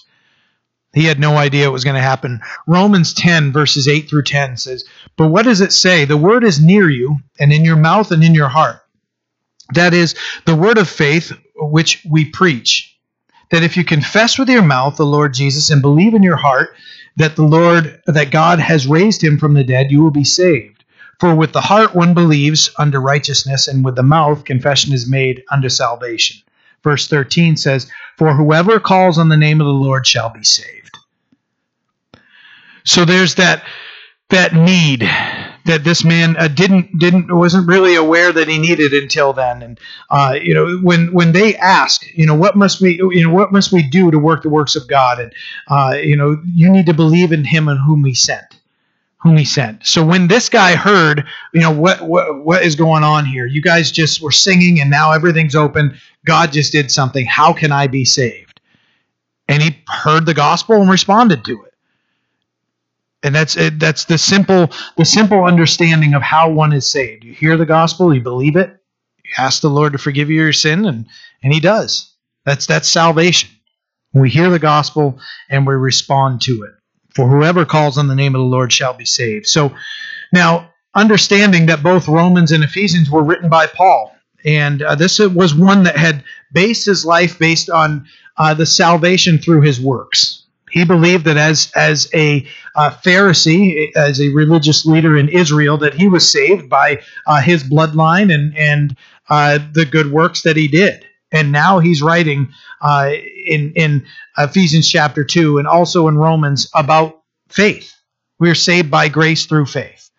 He 0.93 1.05
had 1.05 1.19
no 1.19 1.37
idea 1.37 1.67
it 1.67 1.71
was 1.71 1.83
going 1.83 1.95
to 1.95 2.01
happen. 2.01 2.41
Romans 2.65 3.13
10, 3.13 3.51
verses 3.51 3.87
8 3.87 4.09
through 4.09 4.23
10 4.23 4.57
says, 4.57 4.85
But 5.17 5.27
what 5.27 5.45
does 5.45 5.61
it 5.61 5.71
say? 5.71 6.05
The 6.05 6.17
word 6.17 6.43
is 6.43 6.59
near 6.59 6.89
you, 6.89 7.17
and 7.39 7.53
in 7.53 7.63
your 7.63 7.75
mouth 7.75 8.11
and 8.11 8.23
in 8.23 8.33
your 8.33 8.47
heart. 8.47 8.81
That 9.75 9.93
is, 9.93 10.15
the 10.45 10.55
word 10.55 10.79
of 10.79 10.89
faith 10.89 11.31
which 11.55 12.03
we 12.09 12.25
preach. 12.25 12.97
That 13.51 13.61
if 13.61 13.77
you 13.77 13.83
confess 13.83 14.39
with 14.39 14.49
your 14.49 14.63
mouth 14.63 14.97
the 14.97 15.05
Lord 15.05 15.35
Jesus 15.35 15.69
and 15.69 15.81
believe 15.81 16.15
in 16.15 16.23
your 16.23 16.37
heart 16.37 16.75
that 17.19 17.35
the 17.35 17.43
Lord, 17.43 18.01
that 18.07 18.31
God 18.31 18.59
has 18.59 18.87
raised 18.87 19.23
him 19.23 19.37
from 19.37 19.53
the 19.53 19.63
dead, 19.63 19.91
you 19.91 20.01
will 20.01 20.11
be 20.11 20.23
saved. 20.23 20.78
For 21.19 21.35
with 21.35 21.51
the 21.51 21.61
heart 21.61 21.93
one 21.93 22.13
believes 22.13 22.69
unto 22.77 22.97
righteousness, 22.97 23.67
and 23.67 23.83
with 23.83 23.95
the 23.95 24.03
mouth 24.03 24.45
confession 24.45 24.93
is 24.93 25.09
made 25.09 25.43
unto 25.51 25.67
salvation. 25.67 26.41
Verse 26.81 27.07
13 27.07 27.57
says, 27.57 27.91
For 28.17 28.33
whoever 28.33 28.79
calls 28.79 29.17
on 29.17 29.27
the 29.27 29.37
name 29.37 29.59
of 29.59 29.67
the 29.67 29.73
Lord 29.73 30.07
shall 30.07 30.29
be 30.29 30.43
saved. 30.43 30.97
So 32.85 33.03
there's 33.03 33.35
that 33.35 33.63
that 34.29 34.53
need 34.53 35.01
that 35.65 35.83
this 35.83 36.03
man 36.05 36.37
uh, 36.37 36.47
didn't 36.47 36.97
didn't 36.99 37.35
wasn't 37.35 37.67
really 37.67 37.95
aware 37.95 38.31
that 38.31 38.47
he 38.47 38.57
needed 38.57 38.93
until 38.93 39.33
then 39.33 39.61
and 39.61 39.79
uh, 40.09 40.35
you 40.39 40.53
know 40.53 40.77
when 40.77 41.11
when 41.13 41.31
they 41.31 41.55
ask 41.55 42.05
you 42.15 42.25
know 42.25 42.35
what 42.35 42.55
must 42.55 42.79
we 42.79 42.95
you 42.95 43.23
know 43.23 43.33
what 43.33 43.51
must 43.51 43.71
we 43.71 43.81
do 43.81 44.11
to 44.11 44.19
work 44.19 44.43
the 44.43 44.49
works 44.49 44.75
of 44.75 44.87
God 44.87 45.19
and 45.19 45.33
uh, 45.67 45.97
you 46.01 46.15
know 46.15 46.41
you 46.45 46.69
need 46.69 46.85
to 46.85 46.93
believe 46.93 47.31
in 47.31 47.43
him 47.43 47.67
and 47.67 47.79
whom 47.79 48.05
he 48.05 48.13
sent 48.13 48.58
whom 49.21 49.37
he 49.37 49.45
sent 49.45 49.85
so 49.85 50.05
when 50.05 50.27
this 50.27 50.49
guy 50.49 50.75
heard 50.75 51.25
you 51.53 51.61
know 51.61 51.71
what 51.71 52.01
what 52.01 52.43
what 52.43 52.63
is 52.63 52.75
going 52.75 53.03
on 53.03 53.25
here 53.25 53.45
you 53.45 53.61
guys 53.61 53.91
just 53.91 54.21
were 54.21 54.31
singing 54.31 54.79
and 54.79 54.89
now 54.89 55.11
everything's 55.11 55.55
open 55.55 55.97
God 56.25 56.51
just 56.51 56.71
did 56.71 56.91
something 56.91 57.25
how 57.25 57.53
can 57.53 57.71
I 57.71 57.87
be 57.87 58.05
saved 58.05 58.61
and 59.47 59.61
he 59.61 59.77
heard 59.87 60.25
the 60.25 60.33
gospel 60.33 60.81
and 60.81 60.89
responded 60.89 61.43
to 61.45 61.63
it 61.63 61.69
and 63.23 63.35
that's 63.35 63.57
it, 63.57 63.79
that's 63.79 64.05
the 64.05 64.17
simple 64.17 64.71
the 64.97 65.05
simple 65.05 65.43
understanding 65.43 66.13
of 66.13 66.21
how 66.21 66.49
one 66.49 66.73
is 66.73 66.89
saved. 66.89 67.23
You 67.23 67.33
hear 67.33 67.57
the 67.57 67.65
gospel, 67.65 68.13
you 68.13 68.21
believe 68.21 68.55
it, 68.55 68.69
you 69.23 69.31
ask 69.37 69.61
the 69.61 69.69
Lord 69.69 69.93
to 69.93 69.97
forgive 69.97 70.29
you 70.29 70.41
your 70.41 70.53
sin, 70.53 70.85
and 70.85 71.05
and 71.43 71.53
He 71.53 71.59
does. 71.59 72.13
That's 72.45 72.65
that's 72.65 72.87
salvation. 72.87 73.49
We 74.13 74.29
hear 74.29 74.49
the 74.49 74.59
gospel 74.59 75.19
and 75.49 75.67
we 75.67 75.75
respond 75.75 76.41
to 76.41 76.63
it. 76.63 76.78
For 77.19 77.27
whoever 77.27 77.65
calls 77.65 77.97
on 77.97 78.07
the 78.07 78.15
name 78.15 78.33
of 78.33 78.39
the 78.39 78.45
Lord 78.45 78.71
shall 78.71 78.93
be 78.93 79.03
saved. 79.03 79.45
So 79.45 79.75
now 80.31 80.71
understanding 80.95 81.65
that 81.65 81.83
both 81.83 82.07
Romans 82.07 82.53
and 82.53 82.63
Ephesians 82.63 83.09
were 83.09 83.21
written 83.21 83.49
by 83.49 83.67
Paul, 83.67 84.15
and 84.45 84.81
uh, 84.81 84.95
this 84.95 85.19
was 85.19 85.53
one 85.53 85.83
that 85.83 85.97
had 85.97 86.23
based 86.53 86.85
his 86.85 87.05
life 87.05 87.37
based 87.37 87.69
on 87.69 88.07
uh, 88.37 88.53
the 88.53 88.65
salvation 88.65 89.37
through 89.37 89.63
his 89.63 89.81
works. 89.81 90.45
He 90.71 90.85
believed 90.85 91.25
that 91.25 91.35
as 91.35 91.73
as 91.75 92.09
a 92.13 92.47
uh, 92.73 92.91
Pharisee, 92.91 93.93
as 93.97 94.21
a 94.21 94.29
religious 94.29 94.85
leader 94.85 95.17
in 95.17 95.27
Israel, 95.27 95.77
that 95.79 95.95
he 95.95 96.07
was 96.07 96.31
saved 96.31 96.69
by 96.69 97.01
uh, 97.27 97.41
his 97.41 97.65
bloodline 97.65 98.33
and 98.33 98.57
and 98.57 98.95
uh, 99.29 99.59
the 99.73 99.83
good 99.83 100.09
works 100.09 100.43
that 100.43 100.55
he 100.55 100.69
did. 100.69 101.05
And 101.31 101.51
now 101.51 101.79
he's 101.79 102.01
writing 102.01 102.53
uh, 102.81 103.11
in 103.45 103.73
in 103.75 104.05
Ephesians 104.37 104.89
chapter 104.89 105.23
two 105.23 105.57
and 105.57 105.67
also 105.67 106.07
in 106.07 106.17
Romans 106.17 106.69
about 106.73 107.21
faith. 107.49 107.95
We 108.39 108.49
are 108.49 108.55
saved 108.55 108.89
by 108.89 109.09
grace 109.09 109.45
through 109.45 109.67
faith. 109.67 110.09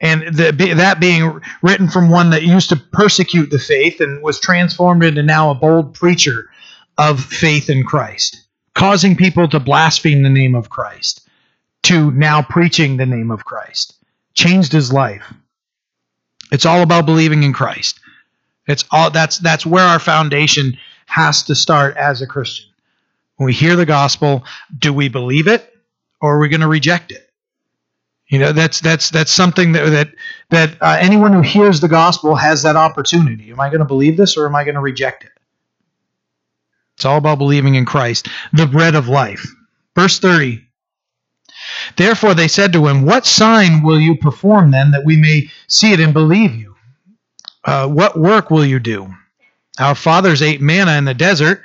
And 0.00 0.34
the, 0.34 0.74
that 0.76 0.98
being 0.98 1.40
written 1.62 1.88
from 1.88 2.10
one 2.10 2.30
that 2.30 2.42
used 2.42 2.70
to 2.70 2.76
persecute 2.76 3.50
the 3.50 3.58
faith 3.60 4.00
and 4.00 4.20
was 4.20 4.40
transformed 4.40 5.04
into 5.04 5.22
now 5.22 5.50
a 5.50 5.54
bold 5.54 5.94
preacher 5.94 6.50
of 6.98 7.22
faith 7.22 7.70
in 7.70 7.84
Christ 7.84 8.42
causing 8.74 9.16
people 9.16 9.48
to 9.48 9.60
blaspheme 9.60 10.22
the 10.22 10.30
name 10.30 10.54
of 10.54 10.70
Christ, 10.70 11.28
to 11.84 12.10
now 12.10 12.42
preaching 12.42 12.96
the 12.96 13.06
name 13.06 13.30
of 13.30 13.44
Christ. 13.44 13.94
Changed 14.34 14.72
his 14.72 14.92
life. 14.92 15.32
It's 16.50 16.66
all 16.66 16.82
about 16.82 17.06
believing 17.06 17.42
in 17.42 17.52
Christ. 17.52 18.00
It's 18.66 18.84
all 18.90 19.10
that's 19.10 19.38
that's 19.38 19.66
where 19.66 19.84
our 19.84 19.98
foundation 19.98 20.78
has 21.06 21.42
to 21.44 21.54
start 21.54 21.96
as 21.96 22.22
a 22.22 22.26
Christian. 22.26 22.66
When 23.36 23.46
we 23.46 23.52
hear 23.52 23.76
the 23.76 23.86
gospel, 23.86 24.44
do 24.78 24.92
we 24.92 25.08
believe 25.08 25.48
it 25.48 25.74
or 26.20 26.36
are 26.36 26.38
we 26.38 26.48
going 26.48 26.60
to 26.60 26.68
reject 26.68 27.10
it? 27.10 27.28
You 28.28 28.38
know, 28.38 28.52
that's 28.52 28.80
that's 28.80 29.10
that's 29.10 29.32
something 29.32 29.72
that 29.72 29.90
that 29.90 30.14
that 30.50 30.80
uh, 30.80 30.96
anyone 31.00 31.32
who 31.32 31.42
hears 31.42 31.80
the 31.80 31.88
gospel 31.88 32.34
has 32.34 32.62
that 32.62 32.76
opportunity. 32.76 33.50
Am 33.50 33.60
I 33.60 33.68
going 33.68 33.80
to 33.80 33.84
believe 33.84 34.16
this 34.16 34.36
or 34.36 34.46
am 34.46 34.54
I 34.54 34.64
going 34.64 34.76
to 34.76 34.80
reject 34.80 35.24
it? 35.24 35.32
It's 36.96 37.04
all 37.04 37.18
about 37.18 37.38
believing 37.38 37.74
in 37.74 37.84
Christ, 37.84 38.28
the 38.52 38.66
bread 38.66 38.94
of 38.94 39.08
life. 39.08 39.44
Verse 39.94 40.18
30. 40.18 40.64
Therefore 41.96 42.34
they 42.34 42.48
said 42.48 42.72
to 42.72 42.86
him, 42.86 43.04
What 43.04 43.26
sign 43.26 43.82
will 43.82 44.00
you 44.00 44.16
perform 44.16 44.70
then 44.70 44.92
that 44.92 45.04
we 45.04 45.16
may 45.16 45.50
see 45.66 45.92
it 45.92 46.00
and 46.00 46.14
believe 46.14 46.54
you? 46.54 46.71
Uh, 47.64 47.88
what 47.88 48.18
work 48.18 48.50
will 48.50 48.64
you 48.64 48.78
do? 48.78 49.12
Our 49.78 49.94
fathers 49.94 50.42
ate 50.42 50.60
manna 50.60 50.92
in 50.98 51.04
the 51.04 51.14
desert, 51.14 51.62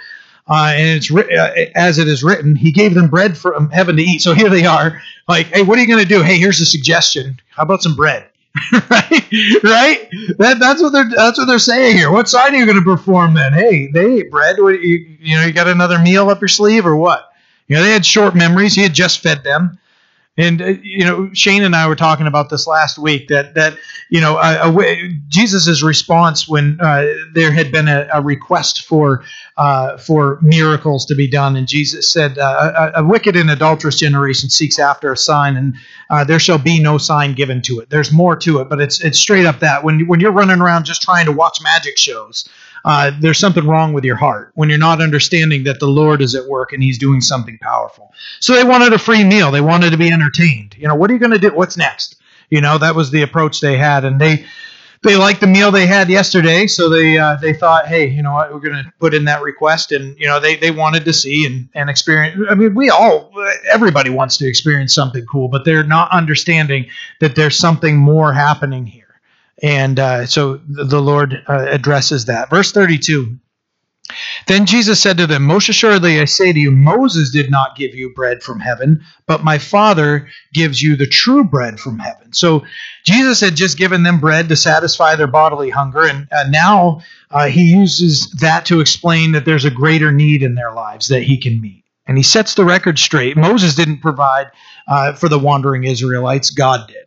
uh, 0.47 0.71
and 0.73 0.97
it's 0.97 1.11
uh, 1.11 1.65
as 1.75 1.97
it 1.97 2.07
is 2.07 2.23
written, 2.23 2.55
He 2.55 2.71
gave 2.71 2.93
them 2.93 3.09
bread 3.09 3.37
from 3.37 3.69
heaven 3.69 3.97
to 3.97 4.03
eat. 4.03 4.21
So 4.21 4.33
here 4.33 4.49
they 4.49 4.65
are, 4.65 5.01
like, 5.27 5.47
hey, 5.47 5.63
what 5.63 5.77
are 5.77 5.81
you 5.81 5.87
going 5.87 6.03
to 6.03 6.07
do? 6.07 6.21
Hey, 6.21 6.37
here's 6.37 6.61
a 6.61 6.65
suggestion. 6.65 7.39
How 7.49 7.63
about 7.63 7.83
some 7.83 7.95
bread? 7.95 8.29
right? 8.89 9.27
Right? 9.63 10.07
That, 10.37 10.57
that's 10.59 10.81
what 10.81 10.91
they're 10.91 11.09
that's 11.09 11.37
what 11.37 11.45
they're 11.45 11.59
saying 11.59 11.97
here. 11.97 12.11
What 12.11 12.29
sign 12.29 12.55
are 12.55 12.57
you 12.57 12.65
going 12.65 12.77
to 12.77 12.83
perform 12.83 13.33
then? 13.33 13.53
Hey, 13.53 13.87
they 13.91 14.19
ate 14.19 14.31
bread. 14.31 14.55
What, 14.59 14.81
you, 14.81 15.17
you 15.19 15.35
know, 15.35 15.45
you 15.45 15.53
got 15.53 15.67
another 15.67 15.99
meal 15.99 16.29
up 16.29 16.41
your 16.41 16.47
sleeve 16.47 16.85
or 16.85 16.95
what? 16.95 17.29
You 17.67 17.75
know, 17.75 17.83
they 17.83 17.91
had 17.91 18.05
short 18.05 18.35
memories. 18.35 18.73
He 18.73 18.83
had 18.83 18.93
just 18.93 19.19
fed 19.19 19.43
them. 19.43 19.77
And 20.37 20.61
uh, 20.61 20.65
you 20.83 21.03
know, 21.03 21.29
Shane 21.33 21.63
and 21.63 21.75
I 21.75 21.87
were 21.87 21.95
talking 21.95 22.27
about 22.27 22.49
this 22.49 22.67
last 22.67 22.97
week 22.97 23.27
that 23.29 23.55
that 23.55 23.77
you 24.09 24.21
know, 24.21 24.37
a, 24.37 24.71
a, 24.71 25.09
Jesus's 25.27 25.83
response 25.83 26.47
when 26.47 26.79
uh, 26.79 27.05
there 27.33 27.51
had 27.51 27.71
been 27.71 27.87
a, 27.87 28.07
a 28.13 28.21
request 28.21 28.85
for 28.85 29.23
uh, 29.57 29.97
for 29.97 30.39
miracles 30.41 31.05
to 31.07 31.15
be 31.15 31.27
done, 31.27 31.55
and 31.55 31.67
Jesus 31.67 32.11
said, 32.11 32.37
uh, 32.37 32.91
a, 32.95 33.03
wicked 33.03 33.35
and 33.35 33.49
adulterous 33.49 33.97
generation 33.97 34.49
seeks 34.49 34.79
after 34.79 35.11
a 35.11 35.17
sign, 35.17 35.57
and 35.57 35.75
uh, 36.09 36.23
there 36.23 36.39
shall 36.39 36.59
be 36.59 36.79
no 36.79 36.97
sign 36.97 37.33
given 37.33 37.61
to 37.63 37.79
it." 37.79 37.89
There's 37.89 38.11
more 38.11 38.35
to 38.37 38.59
it, 38.59 38.69
but 38.69 38.79
it's 38.79 39.03
it's 39.03 39.19
straight 39.19 39.45
up 39.45 39.59
that 39.59 39.83
when 39.83 40.07
when 40.07 40.19
you're 40.19 40.31
running 40.31 40.61
around 40.61 40.85
just 40.85 41.01
trying 41.01 41.25
to 41.25 41.31
watch 41.31 41.59
magic 41.61 41.97
shows, 41.97 42.47
uh, 42.85 43.11
there's 43.19 43.39
something 43.39 43.65
wrong 43.65 43.93
with 43.93 44.03
your 44.03 44.15
heart 44.15 44.51
when 44.55 44.69
you're 44.69 44.77
not 44.77 45.01
understanding 45.01 45.63
that 45.63 45.79
the 45.79 45.87
Lord 45.87 46.21
is 46.21 46.35
at 46.35 46.45
work 46.47 46.73
and 46.73 46.81
He's 46.81 46.97
doing 46.97 47.21
something 47.21 47.57
powerful. 47.61 48.13
So 48.39 48.53
they 48.53 48.63
wanted 48.63 48.93
a 48.93 48.99
free 48.99 49.23
meal. 49.23 49.51
They 49.51 49.61
wanted 49.61 49.91
to 49.91 49.97
be 49.97 50.11
entertained. 50.11 50.75
You 50.77 50.87
know, 50.87 50.95
what 50.95 51.09
are 51.09 51.13
you 51.13 51.19
going 51.19 51.31
to 51.31 51.39
do? 51.39 51.53
What's 51.53 51.77
next? 51.77 52.15
You 52.49 52.61
know, 52.61 52.77
that 52.77 52.95
was 52.95 53.11
the 53.11 53.23
approach 53.23 53.59
they 53.59 53.77
had, 53.77 54.05
and 54.05 54.21
they 54.21 54.45
they 55.03 55.15
liked 55.15 55.41
the 55.41 55.47
meal 55.47 55.71
they 55.71 55.85
had 55.85 56.09
yesterday, 56.09 56.65
so 56.67 56.89
they 56.89 57.17
uh, 57.17 57.35
they 57.35 57.53
thought, 57.53 57.87
hey, 57.87 58.07
you 58.07 58.23
know 58.23 58.33
what, 58.33 58.53
we're 58.53 58.59
going 58.59 58.83
to 58.83 58.91
put 58.99 59.13
in 59.13 59.25
that 59.25 59.41
request, 59.41 59.91
and 59.91 60.17
you 60.17 60.25
know 60.25 60.39
they 60.39 60.55
they 60.55 60.71
wanted 60.71 61.05
to 61.05 61.13
see 61.13 61.45
and 61.45 61.69
and 61.75 61.89
experience. 61.89 62.41
I 62.49 62.55
mean, 62.55 62.73
we 62.73 62.89
all 62.89 63.31
everybody 63.71 64.09
wants 64.09 64.37
to 64.37 64.47
experience 64.47 64.93
something 64.93 65.25
cool, 65.25 65.49
but 65.49 65.65
they're 65.65 65.83
not 65.83 66.11
understanding 66.11 66.87
that 67.19 67.35
there's 67.35 67.57
something 67.57 67.97
more 67.97 68.33
happening 68.33 68.85
here. 68.85 69.06
And 69.61 69.99
uh, 69.99 70.25
so 70.27 70.59
the 70.67 71.01
Lord 71.01 71.43
uh, 71.47 71.65
addresses 71.69 72.25
that. 72.25 72.49
Verse 72.49 72.71
32 72.71 73.37
Then 74.47 74.65
Jesus 74.67 75.01
said 75.01 75.17
to 75.17 75.27
them, 75.27 75.43
Most 75.43 75.69
assuredly 75.69 76.19
I 76.21 76.25
say 76.25 76.53
to 76.53 76.59
you, 76.59 76.71
Moses 76.71 77.31
did 77.31 77.49
not 77.49 77.75
give 77.75 77.95
you 77.95 78.13
bread 78.13 78.43
from 78.43 78.59
heaven, 78.59 79.03
but 79.25 79.43
my 79.43 79.57
Father 79.57 80.27
gives 80.53 80.81
you 80.81 80.95
the 80.95 81.07
true 81.07 81.43
bread 81.43 81.79
from 81.79 81.97
heaven. 81.97 82.33
So 82.33 82.65
Jesus 83.03 83.41
had 83.41 83.55
just 83.55 83.77
given 83.77 84.03
them 84.03 84.19
bread 84.19 84.49
to 84.49 84.55
satisfy 84.55 85.15
their 85.15 85.27
bodily 85.27 85.71
hunger, 85.71 86.05
and 86.05 86.27
uh, 86.31 86.45
now 86.49 87.01
uh, 87.31 87.47
he 87.47 87.71
uses 87.71 88.29
that 88.39 88.65
to 88.67 88.79
explain 88.79 89.31
that 89.31 89.45
there's 89.45 89.65
a 89.65 89.71
greater 89.71 90.11
need 90.11 90.43
in 90.43 90.55
their 90.55 90.71
lives 90.73 91.07
that 91.07 91.23
he 91.23 91.37
can 91.37 91.59
meet. 91.59 91.83
And 92.05 92.15
he 92.15 92.23
sets 92.23 92.53
the 92.53 92.63
record 92.63 92.99
straight. 92.99 93.35
Moses 93.35 93.75
didn't 93.75 93.99
provide 93.99 94.47
uh, 94.87 95.13
for 95.13 95.27
the 95.27 95.39
wandering 95.39 95.83
Israelites, 95.83 96.51
God 96.51 96.87
did. 96.87 97.06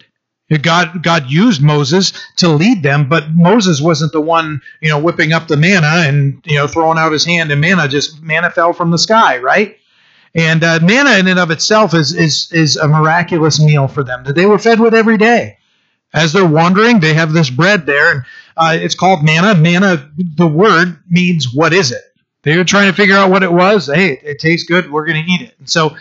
God 0.59 1.03
God 1.03 1.31
used 1.31 1.63
Moses 1.63 2.13
to 2.37 2.49
lead 2.49 2.83
them, 2.83 3.09
but 3.09 3.31
Moses 3.35 3.81
wasn't 3.81 4.13
the 4.13 4.21
one, 4.21 4.61
you 4.81 4.89
know, 4.89 4.99
whipping 4.99 5.33
up 5.33 5.49
the 5.49 5.57
manna 5.57 6.09
and 6.09 6.43
you 6.45 6.57
know 6.57 6.67
throwing 6.67 6.99
out 6.99 7.13
his 7.13 7.25
hand 7.25 7.51
and 7.53 7.61
manna 7.61 7.89
just 7.89 8.23
manna 8.23 8.51
fell 8.51 8.73
from 8.73 8.91
the 8.91 8.99
sky, 8.99 9.39
right? 9.39 9.77
And 10.35 10.63
uh, 10.63 10.81
manna 10.83 11.19
in 11.19 11.29
and 11.29 11.39
of 11.39 11.51
itself 11.51 11.95
is 11.95 12.13
is 12.13 12.51
is 12.53 12.77
a 12.77 12.89
miraculous 12.89 13.61
meal 13.61 13.89
for 13.89 14.03
them 14.03 14.25
that 14.25 14.35
they 14.35 14.47
were 14.47 14.59
fed 14.59 14.81
with 14.81 14.95
every 14.95 15.19
day. 15.19 15.59
As 16.13 16.33
they're 16.33 16.47
wandering, 16.47 16.99
they 16.99 17.15
have 17.15 17.33
this 17.33 17.51
bread 17.51 17.87
there, 17.87 18.11
and 18.11 18.23
uh, 18.57 18.77
it's 18.81 18.97
called 18.97 19.23
manna. 19.23 19.55
Manna, 19.55 20.11
the 20.17 20.47
word 20.47 20.99
means 21.09 21.55
what 21.55 21.73
is 21.73 21.93
it? 21.93 22.03
They 22.43 22.57
were 22.57 22.65
trying 22.65 22.91
to 22.91 22.97
figure 22.97 23.17
out 23.17 23.31
what 23.31 23.43
it 23.43 23.53
was. 23.53 23.87
Hey, 23.87 24.13
it, 24.13 24.21
it 24.25 24.39
tastes 24.39 24.67
good. 24.67 24.91
We're 24.91 25.07
going 25.07 25.25
to 25.25 25.31
eat 25.31 25.43
it. 25.43 25.55
And 25.59 25.69
so, 25.69 25.97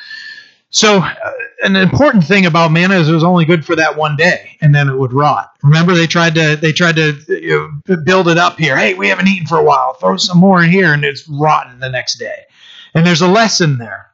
so 0.69 0.97
uh, 0.99 1.33
an 1.61 1.75
important 1.75 2.23
thing 2.23 2.45
about 2.45 2.71
manna 2.71 2.95
is 2.95 3.09
it 3.09 3.13
was 3.13 3.23
only 3.23 3.45
good 3.45 3.65
for 3.65 3.75
that 3.75 3.97
one 3.97 4.15
day, 4.15 4.57
and 4.61 4.73
then 4.73 4.89
it 4.89 4.97
would 4.97 5.13
rot. 5.13 5.51
Remember, 5.63 5.93
they 5.93 6.07
tried 6.07 6.35
to 6.35 6.55
they 6.55 6.71
tried 6.71 6.95
to 6.95 7.17
you 7.27 7.81
know, 7.87 7.97
build 7.97 8.27
it 8.27 8.37
up 8.37 8.57
here. 8.57 8.77
Hey, 8.77 8.93
we 8.93 9.07
haven't 9.09 9.27
eaten 9.27 9.47
for 9.47 9.57
a 9.57 9.63
while. 9.63 9.93
Throw 9.93 10.17
some 10.17 10.37
more 10.37 10.63
in 10.63 10.71
here, 10.71 10.93
and 10.93 11.03
it's 11.03 11.27
rotten 11.27 11.79
the 11.79 11.89
next 11.89 12.17
day. 12.17 12.45
And 12.93 13.05
there's 13.05 13.21
a 13.21 13.27
lesson 13.27 13.77
there 13.77 14.09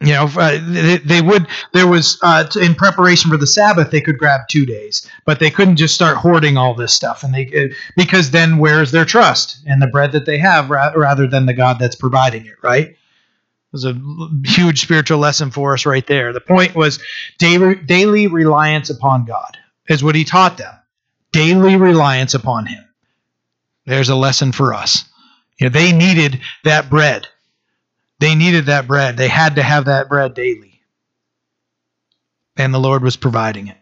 you 0.00 0.12
know 0.12 0.28
uh, 0.36 0.58
they, 0.68 0.98
they, 0.98 1.22
would 1.22 1.46
there 1.72 1.86
was 1.86 2.18
uh, 2.22 2.46
in 2.60 2.74
preparation 2.74 3.30
for 3.30 3.36
the 3.36 3.46
sabbath 3.46 3.90
they 3.90 4.00
could 4.00 4.18
grab 4.18 4.42
two 4.48 4.66
days 4.66 5.10
but 5.24 5.40
they 5.40 5.50
couldn't 5.50 5.76
just 5.76 5.94
start 5.94 6.18
hoarding 6.18 6.56
all 6.56 6.74
this 6.74 6.92
stuff 6.92 7.22
and 7.22 7.34
they 7.34 7.46
uh, 7.46 7.74
because 7.96 8.30
then 8.30 8.58
where's 8.58 8.90
their 8.90 9.06
trust 9.06 9.58
in 9.66 9.78
the 9.78 9.86
bread 9.86 10.12
that 10.12 10.26
they 10.26 10.38
have 10.38 10.68
rather 10.68 11.26
than 11.26 11.46
the 11.46 11.54
god 11.54 11.78
that's 11.78 11.96
providing 11.96 12.44
it 12.44 12.56
right 12.62 12.96
was 13.72 13.84
a 13.84 13.94
huge 14.44 14.80
spiritual 14.80 15.18
lesson 15.18 15.50
for 15.50 15.74
us 15.74 15.86
right 15.86 16.06
there 16.06 16.32
the 16.32 16.40
point 16.40 16.74
was 16.74 16.98
daily, 17.38 18.26
reliance 18.26 18.90
upon 18.90 19.24
god 19.24 19.58
is 19.88 20.02
what 20.02 20.14
he 20.14 20.24
taught 20.24 20.58
them 20.58 20.74
daily 21.32 21.76
reliance 21.76 22.34
upon 22.34 22.66
him 22.66 22.84
there's 23.84 24.08
a 24.08 24.16
lesson 24.16 24.52
for 24.52 24.74
us 24.74 25.04
you 25.58 25.66
know, 25.66 25.70
they 25.70 25.92
needed 25.92 26.40
that 26.64 26.88
bread 26.90 27.28
they 28.18 28.34
needed 28.34 28.66
that 28.66 28.86
bread. 28.86 29.16
They 29.16 29.28
had 29.28 29.56
to 29.56 29.62
have 29.62 29.86
that 29.86 30.08
bread 30.08 30.34
daily. 30.34 30.80
And 32.56 32.72
the 32.72 32.80
Lord 32.80 33.02
was 33.02 33.16
providing 33.16 33.68
it. 33.68 33.76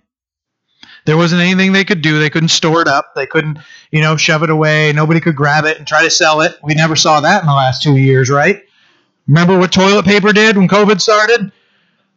There 1.07 1.17
wasn't 1.17 1.43
anything 1.43 1.73
they 1.73 1.85
could 1.85 2.03
do. 2.03 2.19
They 2.19 2.31
couldn't 2.31 2.49
store 2.49 2.81
it 2.81 2.89
up. 2.89 3.15
They 3.15 3.27
couldn't, 3.27 3.59
you 3.91 4.01
know, 4.01 4.17
shove 4.17 4.43
it 4.43 4.51
away. 4.51 4.93
Nobody 4.93 5.21
could 5.21 5.37
grab 5.37 5.65
it 5.67 5.79
and 5.79 5.87
try 5.87 6.03
to 6.03 6.11
sell 6.11 6.41
it. 6.41 6.57
We 6.63 6.75
never 6.75 6.97
saw 6.97 7.21
that 7.21 7.43
in 7.43 7.47
the 7.47 7.53
last 7.53 7.83
two 7.83 7.97
years, 7.97 8.31
right? 8.31 8.63
Remember 9.27 9.59
what 9.59 9.73
toilet 9.73 10.05
paper 10.05 10.33
did 10.33 10.57
when 10.57 10.69
COVID 10.69 11.01
started? 11.01 11.53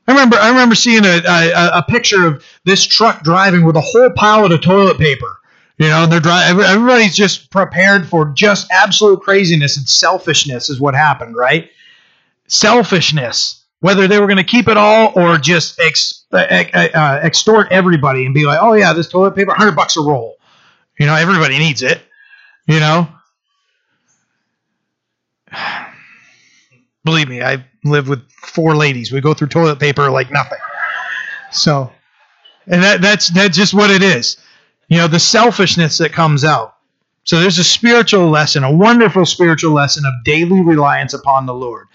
I 0.07 0.11
remember 0.11 0.37
I 0.37 0.49
remember 0.49 0.75
seeing 0.75 1.05
a, 1.05 1.21
a, 1.27 1.79
a 1.79 1.85
picture 1.87 2.25
of 2.25 2.45
this 2.65 2.85
truck 2.85 3.23
driving 3.23 3.65
with 3.65 3.75
a 3.75 3.81
whole 3.81 4.09
pallet 4.11 4.51
of 4.51 4.61
toilet 4.61 4.97
paper. 4.97 5.39
You 5.77 5.89
know, 5.89 6.03
and 6.03 6.11
they're 6.11 6.19
driving. 6.19 6.63
Everybody's 6.63 7.15
just 7.15 7.51
prepared 7.51 8.07
for 8.07 8.25
just 8.29 8.67
absolute 8.71 9.21
craziness 9.21 9.77
and 9.77 9.87
selfishness 9.87 10.69
is 10.69 10.79
what 10.79 10.95
happened, 10.95 11.35
right? 11.35 11.69
selfishness, 12.47 13.65
whether 13.81 14.07
they 14.07 14.19
were 14.19 14.27
going 14.27 14.37
to 14.37 14.43
keep 14.43 14.67
it 14.67 14.77
all 14.77 15.13
or 15.15 15.37
just 15.37 15.79
ex, 15.79 16.25
uh, 16.31 17.19
extort 17.21 17.67
everybody 17.71 18.25
and 18.25 18.33
be 18.33 18.45
like, 18.45 18.59
oh 18.61 18.73
yeah, 18.73 18.93
this 18.93 19.09
toilet 19.09 19.35
paper, 19.35 19.53
hundred 19.53 19.75
bucks 19.75 19.97
a 19.97 20.01
roll. 20.01 20.37
You 20.99 21.05
know, 21.05 21.15
everybody 21.15 21.57
needs 21.59 21.83
it. 21.83 22.01
You 22.67 22.79
know. 22.79 23.07
Believe 27.07 27.29
me, 27.29 27.41
I 27.41 27.63
live 27.85 28.09
with 28.09 28.29
four 28.31 28.75
ladies. 28.75 29.13
We 29.13 29.21
go 29.21 29.33
through 29.33 29.47
toilet 29.47 29.79
paper 29.79 30.11
like 30.11 30.29
nothing. 30.29 30.57
So, 31.53 31.89
and 32.67 32.83
that, 32.83 32.99
that's 32.99 33.29
that's 33.29 33.55
just 33.55 33.73
what 33.73 33.89
it 33.89 34.03
is. 34.03 34.35
You 34.89 34.97
know, 34.97 35.07
the 35.07 35.17
selfishness 35.17 35.99
that 35.99 36.11
comes 36.11 36.43
out. 36.43 36.75
So 37.23 37.39
there's 37.39 37.59
a 37.59 37.63
spiritual 37.63 38.29
lesson, 38.29 38.65
a 38.65 38.75
wonderful 38.75 39.25
spiritual 39.25 39.71
lesson 39.71 40.03
of 40.05 40.11
daily 40.25 40.61
reliance 40.61 41.13
upon 41.13 41.45
the 41.45 41.53
Lord. 41.53 41.87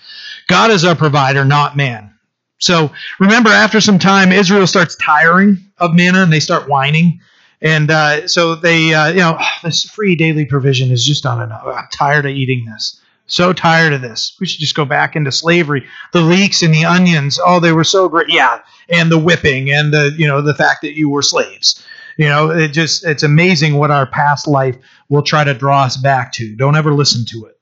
God 0.46 0.70
is 0.70 0.82
our 0.82 0.96
provider, 0.96 1.44
not 1.44 1.76
man. 1.76 2.14
So 2.56 2.90
remember, 3.20 3.50
after 3.50 3.82
some 3.82 3.98
time, 3.98 4.32
Israel 4.32 4.66
starts 4.66 4.96
tiring 4.96 5.58
of 5.76 5.92
manna 5.92 6.22
and 6.22 6.32
they 6.32 6.40
start 6.40 6.70
whining. 6.70 7.20
And 7.60 7.90
uh, 7.90 8.28
so 8.28 8.54
they, 8.54 8.94
uh, 8.94 9.08
you 9.08 9.18
know, 9.18 9.36
oh, 9.38 9.48
this 9.62 9.84
free 9.84 10.16
daily 10.16 10.46
provision 10.46 10.90
is 10.90 11.04
just 11.04 11.22
not 11.22 11.44
enough. 11.44 11.64
I'm 11.66 11.88
tired 11.92 12.24
of 12.24 12.32
eating 12.32 12.64
this. 12.64 12.98
So 13.32 13.54
tired 13.54 13.94
of 13.94 14.02
this. 14.02 14.36
We 14.38 14.46
should 14.46 14.60
just 14.60 14.76
go 14.76 14.84
back 14.84 15.16
into 15.16 15.32
slavery. 15.32 15.86
The 16.12 16.20
leeks 16.20 16.62
and 16.62 16.74
the 16.74 16.84
onions, 16.84 17.40
oh, 17.42 17.60
they 17.60 17.72
were 17.72 17.82
so 17.82 18.06
great. 18.06 18.28
Yeah, 18.28 18.60
and 18.90 19.10
the 19.10 19.18
whipping 19.18 19.72
and 19.72 19.90
the, 19.90 20.14
you 20.18 20.26
know, 20.26 20.42
the 20.42 20.52
fact 20.52 20.82
that 20.82 20.98
you 20.98 21.08
were 21.08 21.22
slaves. 21.22 21.82
You 22.18 22.26
know, 22.26 22.50
it 22.50 22.68
just 22.68 23.06
it's 23.06 23.22
amazing 23.22 23.76
what 23.76 23.90
our 23.90 24.04
past 24.04 24.46
life 24.46 24.76
will 25.08 25.22
try 25.22 25.44
to 25.44 25.54
draw 25.54 25.84
us 25.84 25.96
back 25.96 26.32
to. 26.34 26.54
Don't 26.56 26.76
ever 26.76 26.92
listen 26.92 27.24
to 27.30 27.46
it. 27.46 27.58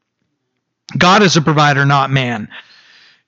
God 0.98 1.22
is 1.22 1.36
a 1.36 1.40
provider, 1.40 1.84
not 1.84 2.10
man. 2.10 2.48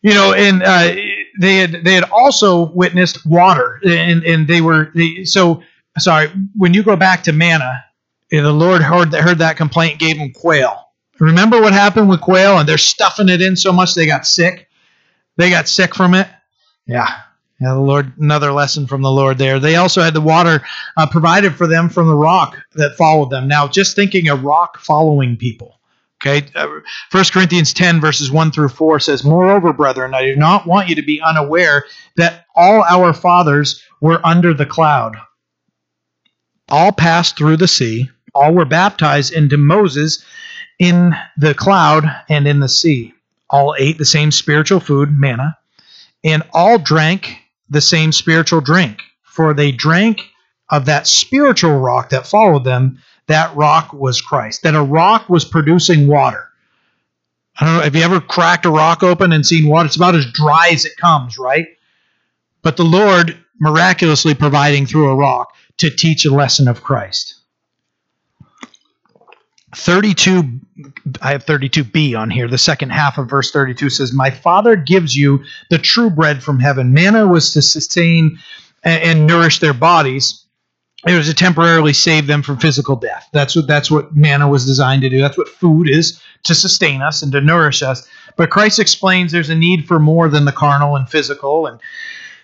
You 0.02 0.14
know, 0.14 0.32
and 0.32 0.64
uh, 0.64 0.96
they 1.38 1.58
had 1.58 1.84
they 1.84 1.94
had 1.94 2.10
also 2.10 2.72
witnessed 2.72 3.24
water, 3.24 3.80
and 3.86 4.24
and 4.24 4.48
they 4.48 4.60
were 4.60 4.90
they, 4.96 5.24
so 5.26 5.62
sorry. 5.96 6.28
When 6.56 6.74
you 6.74 6.82
go 6.82 6.96
back 6.96 7.22
to 7.22 7.32
manna, 7.32 7.84
the 8.32 8.52
Lord 8.52 8.82
heard 8.82 9.14
heard 9.14 9.38
that 9.38 9.56
complaint, 9.56 10.00
gave 10.00 10.18
them 10.18 10.32
quail. 10.32 10.81
Remember 11.22 11.60
what 11.60 11.72
happened 11.72 12.08
with 12.08 12.20
quail, 12.20 12.58
and 12.58 12.68
they're 12.68 12.76
stuffing 12.76 13.28
it 13.28 13.40
in 13.40 13.54
so 13.54 13.72
much 13.72 13.94
they 13.94 14.06
got 14.06 14.26
sick. 14.26 14.68
They 15.36 15.50
got 15.50 15.68
sick 15.68 15.94
from 15.94 16.14
it. 16.14 16.26
Yeah, 16.84 17.08
yeah, 17.60 17.74
the 17.74 17.80
Lord, 17.80 18.18
another 18.18 18.50
lesson 18.50 18.88
from 18.88 19.02
the 19.02 19.10
Lord 19.10 19.38
there. 19.38 19.60
They 19.60 19.76
also 19.76 20.02
had 20.02 20.14
the 20.14 20.20
water 20.20 20.62
uh, 20.96 21.06
provided 21.06 21.54
for 21.54 21.68
them 21.68 21.88
from 21.88 22.08
the 22.08 22.16
rock 22.16 22.58
that 22.74 22.96
followed 22.96 23.30
them. 23.30 23.46
Now, 23.46 23.68
just 23.68 23.94
thinking 23.94 24.28
a 24.28 24.34
rock 24.34 24.80
following 24.80 25.36
people. 25.36 25.78
Okay, 26.20 26.44
uh, 26.56 26.80
1 27.12 27.24
Corinthians 27.32 27.72
10, 27.72 28.00
verses 28.00 28.32
1 28.32 28.50
through 28.50 28.70
4 28.70 28.98
says, 28.98 29.22
Moreover, 29.22 29.72
brethren, 29.72 30.14
I 30.14 30.24
do 30.24 30.34
not 30.34 30.66
want 30.66 30.88
you 30.88 30.96
to 30.96 31.02
be 31.02 31.20
unaware 31.20 31.84
that 32.16 32.46
all 32.56 32.82
our 32.82 33.12
fathers 33.12 33.80
were 34.00 34.20
under 34.26 34.54
the 34.54 34.66
cloud. 34.66 35.16
All 36.68 36.90
passed 36.90 37.36
through 37.36 37.58
the 37.58 37.68
sea, 37.68 38.10
all 38.34 38.52
were 38.54 38.64
baptized 38.64 39.32
into 39.32 39.56
Moses 39.56 40.24
in 40.82 41.14
the 41.36 41.54
cloud 41.54 42.04
and 42.28 42.48
in 42.48 42.58
the 42.58 42.68
sea. 42.68 43.14
All 43.48 43.76
ate 43.78 43.98
the 43.98 44.04
same 44.04 44.32
spiritual 44.32 44.80
food, 44.80 45.16
manna, 45.16 45.56
and 46.24 46.42
all 46.52 46.76
drank 46.76 47.36
the 47.70 47.80
same 47.80 48.10
spiritual 48.10 48.60
drink, 48.60 49.00
for 49.22 49.54
they 49.54 49.70
drank 49.70 50.22
of 50.70 50.86
that 50.86 51.06
spiritual 51.06 51.78
rock 51.78 52.08
that 52.08 52.26
followed 52.26 52.64
them. 52.64 52.98
That 53.28 53.54
rock 53.54 53.92
was 53.92 54.20
Christ. 54.20 54.64
That 54.64 54.74
a 54.74 54.82
rock 54.82 55.28
was 55.28 55.44
producing 55.44 56.08
water. 56.08 56.48
I 57.60 57.64
don't 57.64 57.76
know. 57.76 57.82
Have 57.82 57.94
you 57.94 58.02
ever 58.02 58.20
cracked 58.20 58.66
a 58.66 58.70
rock 58.70 59.04
open 59.04 59.32
and 59.32 59.46
seen 59.46 59.68
water? 59.68 59.86
It's 59.86 59.94
about 59.94 60.16
as 60.16 60.26
dry 60.32 60.70
as 60.72 60.84
it 60.84 60.96
comes, 60.96 61.38
right? 61.38 61.68
But 62.62 62.76
the 62.76 62.84
Lord 62.84 63.38
miraculously 63.60 64.34
providing 64.34 64.86
through 64.86 65.10
a 65.10 65.14
rock 65.14 65.54
to 65.76 65.90
teach 65.90 66.24
a 66.24 66.34
lesson 66.34 66.66
of 66.66 66.82
Christ. 66.82 67.36
32 69.74 70.60
I 71.20 71.32
have 71.32 71.44
32b 71.44 72.18
on 72.18 72.30
here. 72.30 72.48
The 72.48 72.58
second 72.58 72.90
half 72.90 73.18
of 73.18 73.28
verse 73.28 73.50
32 73.50 73.90
says, 73.90 74.12
"My 74.12 74.30
Father 74.30 74.76
gives 74.76 75.14
you 75.14 75.44
the 75.70 75.78
true 75.78 76.10
bread 76.10 76.42
from 76.42 76.60
heaven." 76.60 76.94
Manna 76.94 77.26
was 77.26 77.52
to 77.52 77.62
sustain 77.62 78.38
and, 78.82 79.02
and 79.02 79.26
nourish 79.26 79.58
their 79.58 79.74
bodies. 79.74 80.44
It 81.06 81.16
was 81.16 81.26
to 81.26 81.34
temporarily 81.34 81.92
save 81.92 82.26
them 82.26 82.42
from 82.42 82.58
physical 82.58 82.96
death. 82.96 83.28
That's 83.32 83.56
what 83.56 83.66
that's 83.66 83.90
what 83.90 84.16
manna 84.16 84.48
was 84.48 84.64
designed 84.64 85.02
to 85.02 85.10
do. 85.10 85.20
That's 85.20 85.36
what 85.36 85.48
food 85.48 85.88
is 85.88 86.20
to 86.44 86.54
sustain 86.54 87.02
us 87.02 87.22
and 87.22 87.32
to 87.32 87.40
nourish 87.40 87.82
us. 87.82 88.08
But 88.36 88.50
Christ 88.50 88.78
explains 88.78 89.32
there's 89.32 89.50
a 89.50 89.54
need 89.54 89.86
for 89.86 89.98
more 89.98 90.28
than 90.28 90.44
the 90.44 90.52
carnal 90.52 90.96
and 90.96 91.08
physical 91.08 91.66
and 91.66 91.80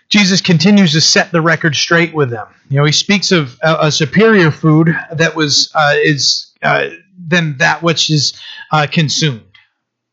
Jesus 0.09 0.41
continues 0.41 0.93
to 0.93 1.01
set 1.01 1.33
the 1.33 1.41
record 1.43 1.77
straight 1.77 2.15
with 2.15 2.31
them. 2.31 2.47
You 2.71 2.79
know, 2.79 2.85
he 2.85 2.93
speaks 2.93 3.31
of 3.31 3.59
a, 3.63 3.87
a 3.87 3.93
superior 3.93 4.51
food 4.51 4.97
that 5.13 5.37
was 5.37 5.71
uh, 5.75 5.95
is 5.97 6.47
uh, 6.63 6.89
than 7.29 7.59
that 7.59 7.83
which 7.83 8.11
is 8.11 8.41
uh, 8.73 8.87
consumed. 8.91 9.43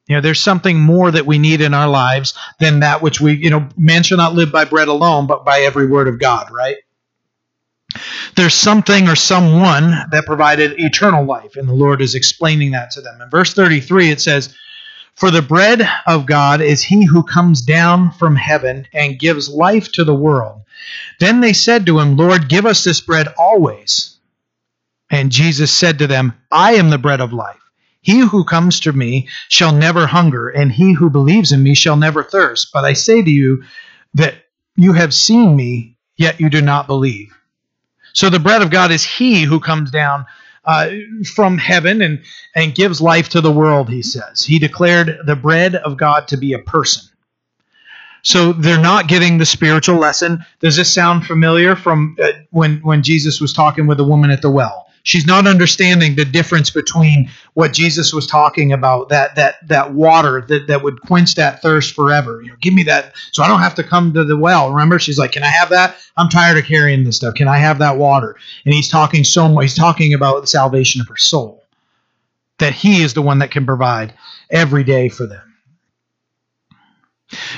You 0.07 0.15
know, 0.15 0.21
there's 0.21 0.41
something 0.41 0.79
more 0.79 1.09
that 1.09 1.25
we 1.25 1.39
need 1.39 1.61
in 1.61 1.73
our 1.73 1.87
lives 1.87 2.37
than 2.59 2.81
that 2.81 3.01
which 3.01 3.19
we, 3.19 3.33
you 3.33 3.49
know, 3.49 3.67
man 3.75 4.03
shall 4.03 4.19
not 4.19 4.35
live 4.35 4.51
by 4.51 4.65
bread 4.65 4.87
alone, 4.87 5.25
but 5.25 5.45
by 5.45 5.61
every 5.61 5.87
word 5.87 6.07
of 6.07 6.19
God, 6.19 6.51
right? 6.51 6.77
There's 8.35 8.53
something 8.53 9.07
or 9.07 9.15
someone 9.15 9.91
that 10.11 10.25
provided 10.25 10.79
eternal 10.79 11.25
life, 11.25 11.55
and 11.55 11.67
the 11.67 11.73
Lord 11.73 12.01
is 12.01 12.13
explaining 12.13 12.71
that 12.71 12.91
to 12.91 13.01
them. 13.01 13.21
In 13.21 13.29
verse 13.29 13.53
33, 13.53 14.11
it 14.11 14.21
says, 14.21 14.53
For 15.15 15.31
the 15.31 15.41
bread 15.41 15.87
of 16.05 16.25
God 16.25 16.61
is 16.61 16.83
he 16.83 17.05
who 17.05 17.23
comes 17.23 17.61
down 17.61 18.11
from 18.11 18.35
heaven 18.35 18.87
and 18.93 19.17
gives 19.17 19.49
life 19.49 19.91
to 19.93 20.03
the 20.03 20.13
world. 20.13 20.61
Then 21.19 21.39
they 21.39 21.53
said 21.53 21.85
to 21.85 21.99
him, 21.99 22.17
Lord, 22.17 22.49
give 22.49 22.65
us 22.65 22.83
this 22.83 23.01
bread 23.01 23.29
always. 23.37 24.14
And 25.09 25.31
Jesus 25.31 25.71
said 25.71 25.99
to 25.99 26.07
them, 26.07 26.33
I 26.51 26.73
am 26.75 26.89
the 26.89 26.97
bread 26.97 27.21
of 27.21 27.33
life. 27.33 27.59
He 28.01 28.19
who 28.19 28.43
comes 28.43 28.81
to 28.81 28.93
me 28.93 29.29
shall 29.49 29.71
never 29.71 30.05
hunger, 30.05 30.49
and 30.49 30.71
he 30.71 30.93
who 30.93 31.09
believes 31.09 31.51
in 31.51 31.63
me 31.63 31.73
shall 31.73 31.97
never 31.97 32.23
thirst. 32.23 32.69
But 32.71 32.85
I 32.85 32.93
say 32.93 33.23
to 33.23 33.31
you 33.31 33.63
that 34.13 34.35
you 34.75 34.93
have 34.93 35.13
seen 35.13 35.55
me, 35.55 35.97
yet 36.17 36.39
you 36.39 36.49
do 36.49 36.61
not 36.61 36.87
believe. 36.87 37.35
So 38.13 38.29
the 38.29 38.39
bread 38.39 38.61
of 38.61 38.69
God 38.69 38.91
is 38.91 39.03
He 39.03 39.43
who 39.43 39.59
comes 39.59 39.91
down 39.91 40.25
uh, 40.65 40.89
from 41.35 41.57
heaven 41.57 42.01
and, 42.01 42.23
and 42.55 42.73
gives 42.73 43.01
life 43.01 43.29
to 43.29 43.41
the 43.41 43.51
world, 43.51 43.89
he 43.89 44.01
says. 44.01 44.41
He 44.41 44.57
declared 44.59 45.19
the 45.25 45.35
bread 45.35 45.75
of 45.75 45.97
God 45.97 46.27
to 46.29 46.37
be 46.37 46.53
a 46.53 46.59
person. 46.59 47.09
So 48.23 48.53
they're 48.53 48.79
not 48.79 49.07
getting 49.07 49.37
the 49.37 49.45
spiritual 49.45 49.97
lesson. 49.97 50.43
Does 50.59 50.75
this 50.75 50.91
sound 50.91 51.27
familiar 51.27 51.75
from 51.75 52.17
uh, 52.21 52.31
when, 52.49 52.77
when 52.77 53.03
Jesus 53.03 53.39
was 53.39 53.53
talking 53.53 53.85
with 53.85 53.97
the 53.97 54.03
woman 54.03 54.31
at 54.31 54.41
the 54.41 54.49
well? 54.49 54.84
She's 55.05 55.27
not 55.27 55.45
understanding 55.45 56.15
the 56.15 56.25
difference 56.25 56.71
between 56.71 57.29
what 57.53 57.73
Jesus 57.73 58.11
was 58.11 58.25
talking 58.25 58.73
about, 58.73 59.09
that 59.09 59.35
that 59.35 59.55
that 59.67 59.93
water 59.93 60.43
that, 60.47 60.65
that 60.67 60.81
would 60.81 60.99
quench 61.01 61.35
that 61.35 61.61
thirst 61.61 61.93
forever. 61.93 62.41
You 62.41 62.49
know, 62.49 62.55
give 62.59 62.73
me 62.73 62.83
that 62.83 63.13
so 63.31 63.43
I 63.43 63.47
don't 63.47 63.59
have 63.59 63.75
to 63.75 63.83
come 63.83 64.13
to 64.13 64.23
the 64.23 64.35
well. 64.35 64.71
Remember, 64.71 64.97
she's 64.97 65.19
like, 65.19 65.31
Can 65.31 65.43
I 65.43 65.49
have 65.49 65.69
that? 65.69 65.95
I'm 66.17 66.27
tired 66.27 66.57
of 66.57 66.65
carrying 66.65 67.03
this 67.03 67.17
stuff. 67.17 67.35
Can 67.35 67.47
I 67.47 67.57
have 67.57 67.77
that 67.79 67.97
water? 67.97 68.35
And 68.65 68.73
he's 68.73 68.89
talking 68.89 69.23
so 69.23 69.47
much, 69.47 69.63
he's 69.65 69.75
talking 69.75 70.15
about 70.15 70.41
the 70.41 70.47
salvation 70.47 71.01
of 71.01 71.07
her 71.07 71.17
soul. 71.17 71.63
That 72.57 72.73
he 72.73 73.03
is 73.03 73.13
the 73.13 73.21
one 73.21 73.39
that 73.39 73.51
can 73.51 73.67
provide 73.67 74.13
every 74.49 74.83
day 74.83 75.09
for 75.09 75.27
them. 75.27 75.55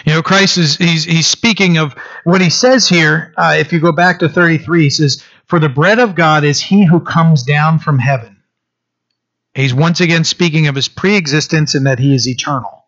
You 0.06 0.14
know, 0.14 0.22
Christ 0.22 0.58
is 0.58 0.76
he's 0.76 1.06
he's 1.06 1.28
speaking 1.28 1.78
of 1.78 1.94
what 2.26 2.42
he 2.42 2.50
says 2.50 2.90
here. 2.90 3.34
Uh, 3.38 3.56
if 3.58 3.72
you 3.72 3.80
go 3.80 3.92
back 3.92 4.20
to 4.20 4.30
33, 4.30 4.84
he 4.84 4.90
says, 4.90 5.24
"For 5.48 5.60
the 5.60 5.70
bread 5.70 6.00
of 6.00 6.16
God 6.16 6.44
is 6.44 6.62
he 6.62 6.86
who 6.86 7.00
comes 7.00 7.44
down 7.44 7.80
from 7.80 8.00
heaven." 8.00 8.38
He's 9.54 9.74
once 9.74 10.02
again 10.02 10.24
speaking 10.24 10.68
of 10.68 10.76
his 10.76 10.88
pre-existence 10.88 11.74
and 11.74 11.88
that 11.88 12.00
he 12.00 12.14
is 12.14 12.28
eternal. 12.28 12.86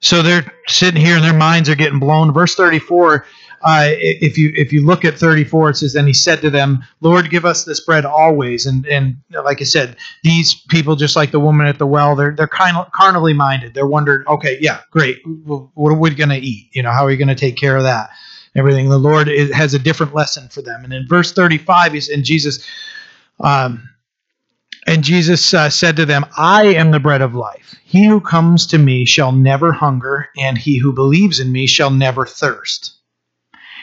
So 0.00 0.22
they're 0.22 0.52
sitting 0.66 1.00
here 1.00 1.16
and 1.16 1.24
their 1.24 1.32
minds 1.32 1.68
are 1.68 1.74
getting 1.74 1.98
blown. 1.98 2.32
Verse 2.32 2.54
34 2.54 3.24
uh, 3.62 3.88
if 3.92 4.38
you 4.38 4.52
if 4.56 4.72
you 4.72 4.84
look 4.84 5.04
at 5.04 5.18
34, 5.18 5.70
it 5.70 5.76
says, 5.76 5.92
"Then 5.92 6.06
he 6.06 6.14
said 6.14 6.40
to 6.40 6.50
them, 6.50 6.82
Lord, 7.00 7.28
give 7.28 7.44
us 7.44 7.64
this 7.64 7.80
bread 7.80 8.06
always." 8.06 8.64
And 8.64 8.86
and 8.86 9.18
like 9.30 9.60
I 9.60 9.64
said, 9.64 9.96
these 10.24 10.54
people, 10.54 10.96
just 10.96 11.14
like 11.14 11.30
the 11.30 11.40
woman 11.40 11.66
at 11.66 11.78
the 11.78 11.86
well, 11.86 12.16
they're 12.16 12.34
they're 12.34 12.48
kind 12.48 12.76
of 12.76 12.90
carnally 12.92 13.34
minded. 13.34 13.74
They're 13.74 13.86
wondering, 13.86 14.26
okay, 14.26 14.56
yeah, 14.60 14.80
great. 14.90 15.18
What 15.26 15.90
are 15.90 15.98
we 15.98 16.10
going 16.10 16.30
to 16.30 16.38
eat? 16.38 16.70
You 16.72 16.82
know, 16.82 16.90
how 16.90 17.04
are 17.04 17.08
we 17.08 17.18
going 17.18 17.28
to 17.28 17.34
take 17.34 17.56
care 17.56 17.76
of 17.76 17.82
that? 17.82 18.10
Everything. 18.56 18.88
The 18.88 18.98
Lord 18.98 19.28
has 19.28 19.74
a 19.74 19.78
different 19.78 20.14
lesson 20.14 20.48
for 20.48 20.62
them. 20.62 20.82
And 20.84 20.92
in 20.92 21.06
verse 21.06 21.32
35, 21.32 21.92
he's 21.92 22.08
and 22.08 22.24
Jesus. 22.24 22.66
Um, 23.38 23.88
and 24.86 25.04
Jesus 25.04 25.54
uh, 25.54 25.70
said 25.70 25.96
to 25.96 26.06
them, 26.06 26.26
I 26.36 26.74
am 26.74 26.90
the 26.90 27.00
bread 27.00 27.22
of 27.22 27.34
life. 27.34 27.74
He 27.84 28.06
who 28.06 28.20
comes 28.20 28.66
to 28.68 28.78
me 28.78 29.04
shall 29.04 29.30
never 29.30 29.72
hunger, 29.72 30.28
and 30.36 30.56
he 30.56 30.78
who 30.78 30.92
believes 30.92 31.38
in 31.38 31.52
me 31.52 31.66
shall 31.66 31.90
never 31.90 32.26
thirst. 32.26 32.94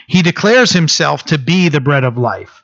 He 0.07 0.21
declares 0.21 0.71
himself 0.71 1.23
to 1.25 1.37
be 1.37 1.69
the 1.69 1.81
bread 1.81 2.03
of 2.03 2.17
life. 2.17 2.63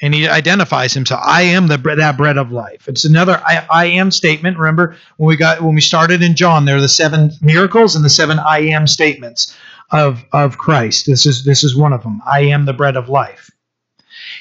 And 0.00 0.14
he 0.14 0.28
identifies 0.28 0.94
himself. 0.94 1.22
I 1.24 1.42
am 1.42 1.66
the 1.66 1.76
that 1.76 2.16
bread 2.16 2.38
of 2.38 2.52
life. 2.52 2.88
It's 2.88 3.04
another 3.04 3.42
I, 3.44 3.66
I 3.70 3.86
am 3.86 4.10
statement. 4.10 4.56
Remember 4.56 4.96
when 5.16 5.26
we 5.26 5.36
got 5.36 5.60
when 5.60 5.74
we 5.74 5.80
started 5.80 6.22
in 6.22 6.36
John, 6.36 6.64
there 6.64 6.76
are 6.76 6.80
the 6.80 6.88
seven 6.88 7.32
miracles 7.42 7.96
and 7.96 8.04
the 8.04 8.10
seven 8.10 8.38
I 8.38 8.60
am 8.60 8.86
statements 8.86 9.56
of, 9.90 10.24
of 10.32 10.58
Christ. 10.58 11.06
This 11.06 11.26
is 11.26 11.44
this 11.44 11.64
is 11.64 11.76
one 11.76 11.92
of 11.92 12.02
them. 12.02 12.20
I 12.26 12.40
am 12.42 12.64
the 12.64 12.72
bread 12.72 12.96
of 12.96 13.08
life. 13.08 13.50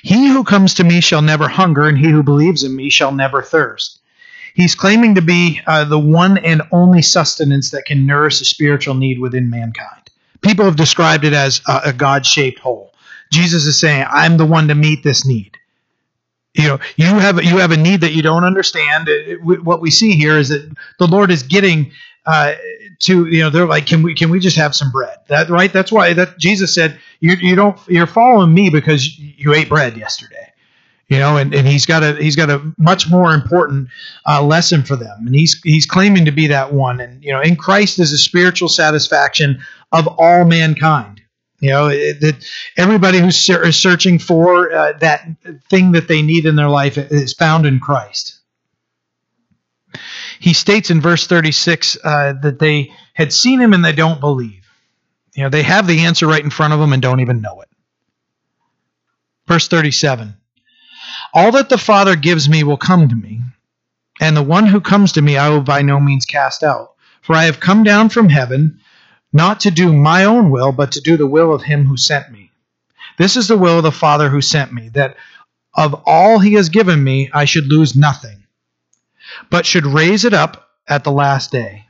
He 0.03 0.27
who 0.27 0.43
comes 0.43 0.73
to 0.75 0.83
me 0.83 1.01
shall 1.01 1.21
never 1.21 1.47
hunger, 1.47 1.87
and 1.87 1.97
he 1.97 2.09
who 2.09 2.23
believes 2.23 2.63
in 2.63 2.75
me 2.75 2.89
shall 2.89 3.11
never 3.11 3.41
thirst. 3.41 3.99
He's 4.53 4.75
claiming 4.75 5.15
to 5.15 5.21
be 5.21 5.61
uh, 5.67 5.85
the 5.85 5.99
one 5.99 6.37
and 6.39 6.63
only 6.71 7.01
sustenance 7.01 7.69
that 7.71 7.85
can 7.85 8.05
nourish 8.05 8.41
a 8.41 8.45
spiritual 8.45 8.95
need 8.95 9.19
within 9.19 9.49
mankind. 9.49 10.09
People 10.41 10.65
have 10.65 10.75
described 10.75 11.23
it 11.25 11.33
as 11.33 11.61
a, 11.67 11.81
a 11.85 11.93
God 11.93 12.25
shaped 12.25 12.59
hole. 12.59 12.93
Jesus 13.31 13.65
is 13.65 13.79
saying, 13.79 14.05
I'm 14.09 14.37
the 14.37 14.45
one 14.45 14.67
to 14.69 14.75
meet 14.75 15.03
this 15.03 15.25
need. 15.25 15.57
You 16.53 16.69
know, 16.69 16.79
you 16.95 17.05
have 17.05 17.43
you 17.43 17.57
have 17.57 17.71
a 17.71 17.77
need 17.77 18.01
that 18.01 18.13
you 18.13 18.23
don't 18.23 18.43
understand. 18.43 19.09
what 19.43 19.79
we 19.79 19.91
see 19.91 20.13
here 20.13 20.39
is 20.39 20.49
that 20.49 20.75
the 20.97 21.07
Lord 21.07 21.29
is 21.29 21.43
getting 21.43 21.91
uh, 22.25 22.55
to 22.99 23.27
you 23.27 23.39
know 23.39 23.49
they're 23.49 23.67
like, 23.67 23.85
can 23.85 24.03
we 24.03 24.15
can 24.15 24.29
we 24.29 24.39
just 24.39 24.57
have 24.57 24.75
some 24.75 24.91
bread? 24.91 25.17
That 25.27 25.49
right? 25.49 25.71
That's 25.71 25.91
why 25.91 26.13
that 26.13 26.37
Jesus 26.37 26.73
said 26.73 26.99
you 27.19 27.33
you 27.33 27.55
don't 27.55 27.79
you're 27.87 28.07
following 28.07 28.53
me 28.53 28.69
because 28.69 29.17
you 29.17 29.53
ate 29.53 29.69
bread 29.69 29.97
yesterday 29.97 30.47
you 31.09 31.19
know, 31.19 31.37
and, 31.37 31.53
and 31.53 31.65
he's 31.65 31.85
got 31.85 32.03
a 32.03 32.15
he's 32.15 32.35
got 32.35 32.49
a 32.49 32.61
much 32.77 33.09
more 33.09 33.33
important 33.33 33.87
uh, 34.27 34.43
lesson 34.43 34.83
for 34.83 34.97
them, 34.97 35.25
and 35.25 35.33
he's 35.33 35.61
he's 35.63 35.85
claiming 35.85 36.25
to 36.25 36.31
be 36.31 36.47
that 36.47 36.73
one, 36.73 36.99
and 36.99 37.23
you 37.23 37.31
know, 37.31 37.39
in 37.39 37.55
Christ 37.55 37.99
is 37.99 38.11
a 38.11 38.17
spiritual 38.17 38.67
satisfaction 38.67 39.61
of 39.93 40.07
all 40.17 40.43
mankind. 40.43 41.21
You 41.59 41.69
know 41.69 41.87
that 41.87 42.45
everybody 42.75 43.19
who 43.19 43.27
is 43.27 43.75
searching 43.77 44.19
for 44.19 44.71
uh, 44.71 44.93
that 44.99 45.25
thing 45.69 45.93
that 45.93 46.09
they 46.09 46.21
need 46.21 46.45
in 46.45 46.57
their 46.57 46.69
life 46.69 46.97
is 46.97 47.33
found 47.33 47.65
in 47.65 47.79
Christ. 47.79 48.41
He 50.39 50.53
states 50.53 50.89
in 50.89 51.01
verse 51.01 51.27
36 51.27 51.97
uh, 52.03 52.33
that 52.41 52.59
they 52.59 52.91
had 53.13 53.33
seen 53.33 53.59
him 53.59 53.73
and 53.73 53.83
they 53.83 53.91
don't 53.91 54.19
believe. 54.19 54.67
You 55.33 55.43
know, 55.43 55.49
they 55.49 55.63
have 55.63 55.87
the 55.87 56.05
answer 56.05 56.27
right 56.27 56.43
in 56.43 56.49
front 56.49 56.73
of 56.73 56.79
them 56.79 56.93
and 56.93 57.01
don't 57.01 57.19
even 57.19 57.41
know 57.41 57.61
it. 57.61 57.69
Verse 59.47 59.67
37 59.67 60.35
All 61.33 61.51
that 61.51 61.69
the 61.69 61.77
Father 61.77 62.15
gives 62.15 62.49
me 62.49 62.63
will 62.63 62.77
come 62.77 63.07
to 63.07 63.15
me, 63.15 63.41
and 64.19 64.35
the 64.35 64.43
one 64.43 64.65
who 64.65 64.81
comes 64.81 65.13
to 65.13 65.21
me 65.21 65.37
I 65.37 65.49
will 65.49 65.61
by 65.61 65.81
no 65.81 65.99
means 65.99 66.25
cast 66.25 66.63
out. 66.63 66.93
For 67.21 67.35
I 67.35 67.43
have 67.43 67.59
come 67.59 67.83
down 67.83 68.09
from 68.09 68.29
heaven 68.29 68.79
not 69.33 69.59
to 69.61 69.71
do 69.71 69.93
my 69.93 70.25
own 70.25 70.49
will, 70.49 70.71
but 70.71 70.93
to 70.93 71.01
do 71.01 71.17
the 71.17 71.27
will 71.27 71.53
of 71.53 71.61
him 71.63 71.85
who 71.85 71.97
sent 71.97 72.31
me. 72.31 72.51
This 73.17 73.35
is 73.35 73.47
the 73.47 73.57
will 73.57 73.77
of 73.77 73.83
the 73.83 73.91
Father 73.91 74.29
who 74.29 74.41
sent 74.41 74.71
me, 74.71 74.89
that 74.89 75.17
of 75.73 76.01
all 76.05 76.39
he 76.39 76.53
has 76.53 76.69
given 76.69 77.03
me 77.03 77.29
I 77.33 77.45
should 77.45 77.67
lose 77.67 77.95
nothing, 77.95 78.43
but 79.49 79.65
should 79.65 79.85
raise 79.85 80.25
it 80.25 80.33
up 80.33 80.69
at 80.87 81.03
the 81.03 81.11
last 81.11 81.51
day. 81.51 81.85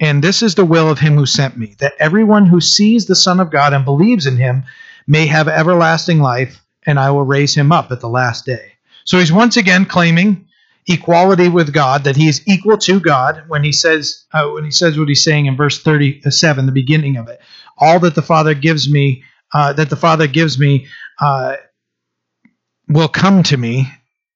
And 0.00 0.22
this 0.22 0.42
is 0.42 0.54
the 0.54 0.64
will 0.64 0.90
of 0.90 0.98
him 0.98 1.14
who 1.14 1.26
sent 1.26 1.56
me, 1.56 1.76
that 1.78 1.94
everyone 1.98 2.46
who 2.46 2.60
sees 2.60 3.06
the 3.06 3.14
Son 3.14 3.38
of 3.38 3.50
God 3.50 3.72
and 3.72 3.84
believes 3.84 4.26
in 4.26 4.36
him 4.36 4.64
may 5.06 5.26
have 5.26 5.48
everlasting 5.48 6.20
life, 6.20 6.60
and 6.84 6.98
I 6.98 7.10
will 7.10 7.24
raise 7.24 7.54
him 7.54 7.70
up 7.70 7.92
at 7.92 8.00
the 8.00 8.08
last 8.08 8.44
day. 8.44 8.72
So 9.04 9.18
he's 9.18 9.32
once 9.32 9.56
again 9.56 9.84
claiming 9.84 10.48
equality 10.86 11.48
with 11.48 11.72
God, 11.72 12.04
that 12.04 12.16
he 12.16 12.28
is 12.28 12.42
equal 12.46 12.78
to 12.78 13.00
God 13.00 13.44
when 13.46 13.62
he 13.62 13.72
says 13.72 14.24
uh, 14.32 14.48
when 14.48 14.64
he 14.64 14.70
says 14.70 14.98
what 14.98 15.08
he's 15.08 15.22
saying 15.22 15.46
in 15.46 15.56
verse 15.56 15.80
37, 15.82 16.66
the 16.66 16.72
beginning 16.72 17.16
of 17.16 17.28
it. 17.28 17.40
All 17.78 18.00
that 18.00 18.14
the 18.14 18.22
Father 18.22 18.54
gives 18.54 18.90
me, 18.90 19.24
uh, 19.52 19.72
that 19.74 19.90
the 19.90 19.96
Father 19.96 20.26
gives 20.26 20.58
me, 20.58 20.86
uh, 21.20 21.56
will 22.88 23.08
come 23.08 23.42
to 23.44 23.56
me, 23.56 23.86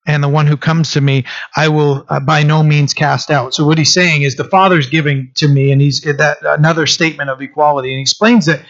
and 0.07 0.23
the 0.23 0.29
one 0.29 0.47
who 0.47 0.57
comes 0.57 0.93
to 0.93 1.01
me, 1.01 1.25
I 1.57 1.69
will 1.69 2.05
uh, 2.09 2.21
by 2.21 2.43
no 2.43 2.63
means 2.63 2.95
cast 2.95 3.31
out. 3.31 3.55
So 3.55 3.67
what 3.67 3.79
he's 3.79 3.93
saying 3.93 4.23
is 4.23 4.37
the 4.37 4.45
Father's 4.45 4.89
giving 4.89 5.31
to 5.35 5.49
me, 5.49 5.73
and 5.73 5.81
he's 5.81 6.01
that 6.01 6.39
another 6.43 6.87
statement 6.87 7.31
of 7.31 7.41
equality, 7.41 7.91
and 7.91 7.99
he 7.99 8.03
explains 8.03 8.47
that 8.47 8.65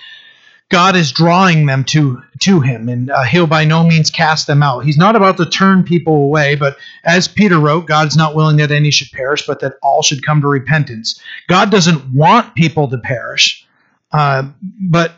God 0.68 0.96
is 0.96 1.12
drawing 1.12 1.66
them 1.66 1.84
to 1.84 2.22
to 2.40 2.60
Him, 2.60 2.88
and 2.88 3.10
uh, 3.10 3.22
He'll 3.22 3.46
by 3.46 3.64
no 3.64 3.84
means 3.84 4.10
cast 4.10 4.48
them 4.48 4.62
out. 4.62 4.84
He's 4.84 4.96
not 4.96 5.14
about 5.14 5.36
to 5.36 5.46
turn 5.46 5.84
people 5.84 6.14
away, 6.14 6.56
but 6.56 6.76
as 7.04 7.28
Peter 7.28 7.58
wrote, 7.58 7.86
God's 7.86 8.16
not 8.16 8.34
willing 8.34 8.56
that 8.56 8.72
any 8.72 8.90
should 8.90 9.12
perish, 9.12 9.46
but 9.46 9.60
that 9.60 9.74
all 9.80 10.02
should 10.02 10.26
come 10.26 10.40
to 10.40 10.48
repentance. 10.48 11.20
God 11.48 11.70
doesn't 11.70 12.12
want 12.12 12.56
people 12.56 12.88
to 12.88 12.98
perish, 12.98 13.64
uh, 14.10 14.48
but 14.80 15.12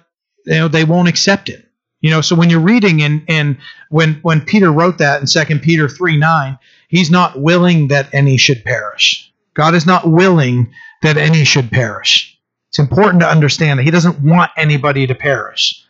you 0.44 0.54
know 0.54 0.68
they 0.68 0.84
won't 0.84 1.08
accept 1.08 1.48
it. 1.48 1.67
You 2.00 2.10
know, 2.10 2.20
so 2.20 2.36
when 2.36 2.48
you're 2.48 2.60
reading 2.60 3.00
in 3.00 3.24
in 3.26 3.58
when 3.90 4.14
when 4.22 4.40
Peter 4.40 4.70
wrote 4.70 4.98
that 4.98 5.20
in 5.20 5.26
Second 5.26 5.62
Peter 5.62 5.88
three 5.88 6.16
nine, 6.16 6.58
he's 6.88 7.10
not 7.10 7.40
willing 7.40 7.88
that 7.88 8.12
any 8.14 8.36
should 8.36 8.64
perish. 8.64 9.32
God 9.54 9.74
is 9.74 9.86
not 9.86 10.08
willing 10.08 10.72
that 11.02 11.16
any 11.16 11.44
should 11.44 11.70
perish. 11.70 12.38
It's 12.68 12.78
important 12.78 13.20
to 13.22 13.28
understand 13.28 13.78
that 13.78 13.84
he 13.84 13.90
doesn't 13.90 14.20
want 14.20 14.52
anybody 14.56 15.06
to 15.06 15.14
perish, 15.14 15.84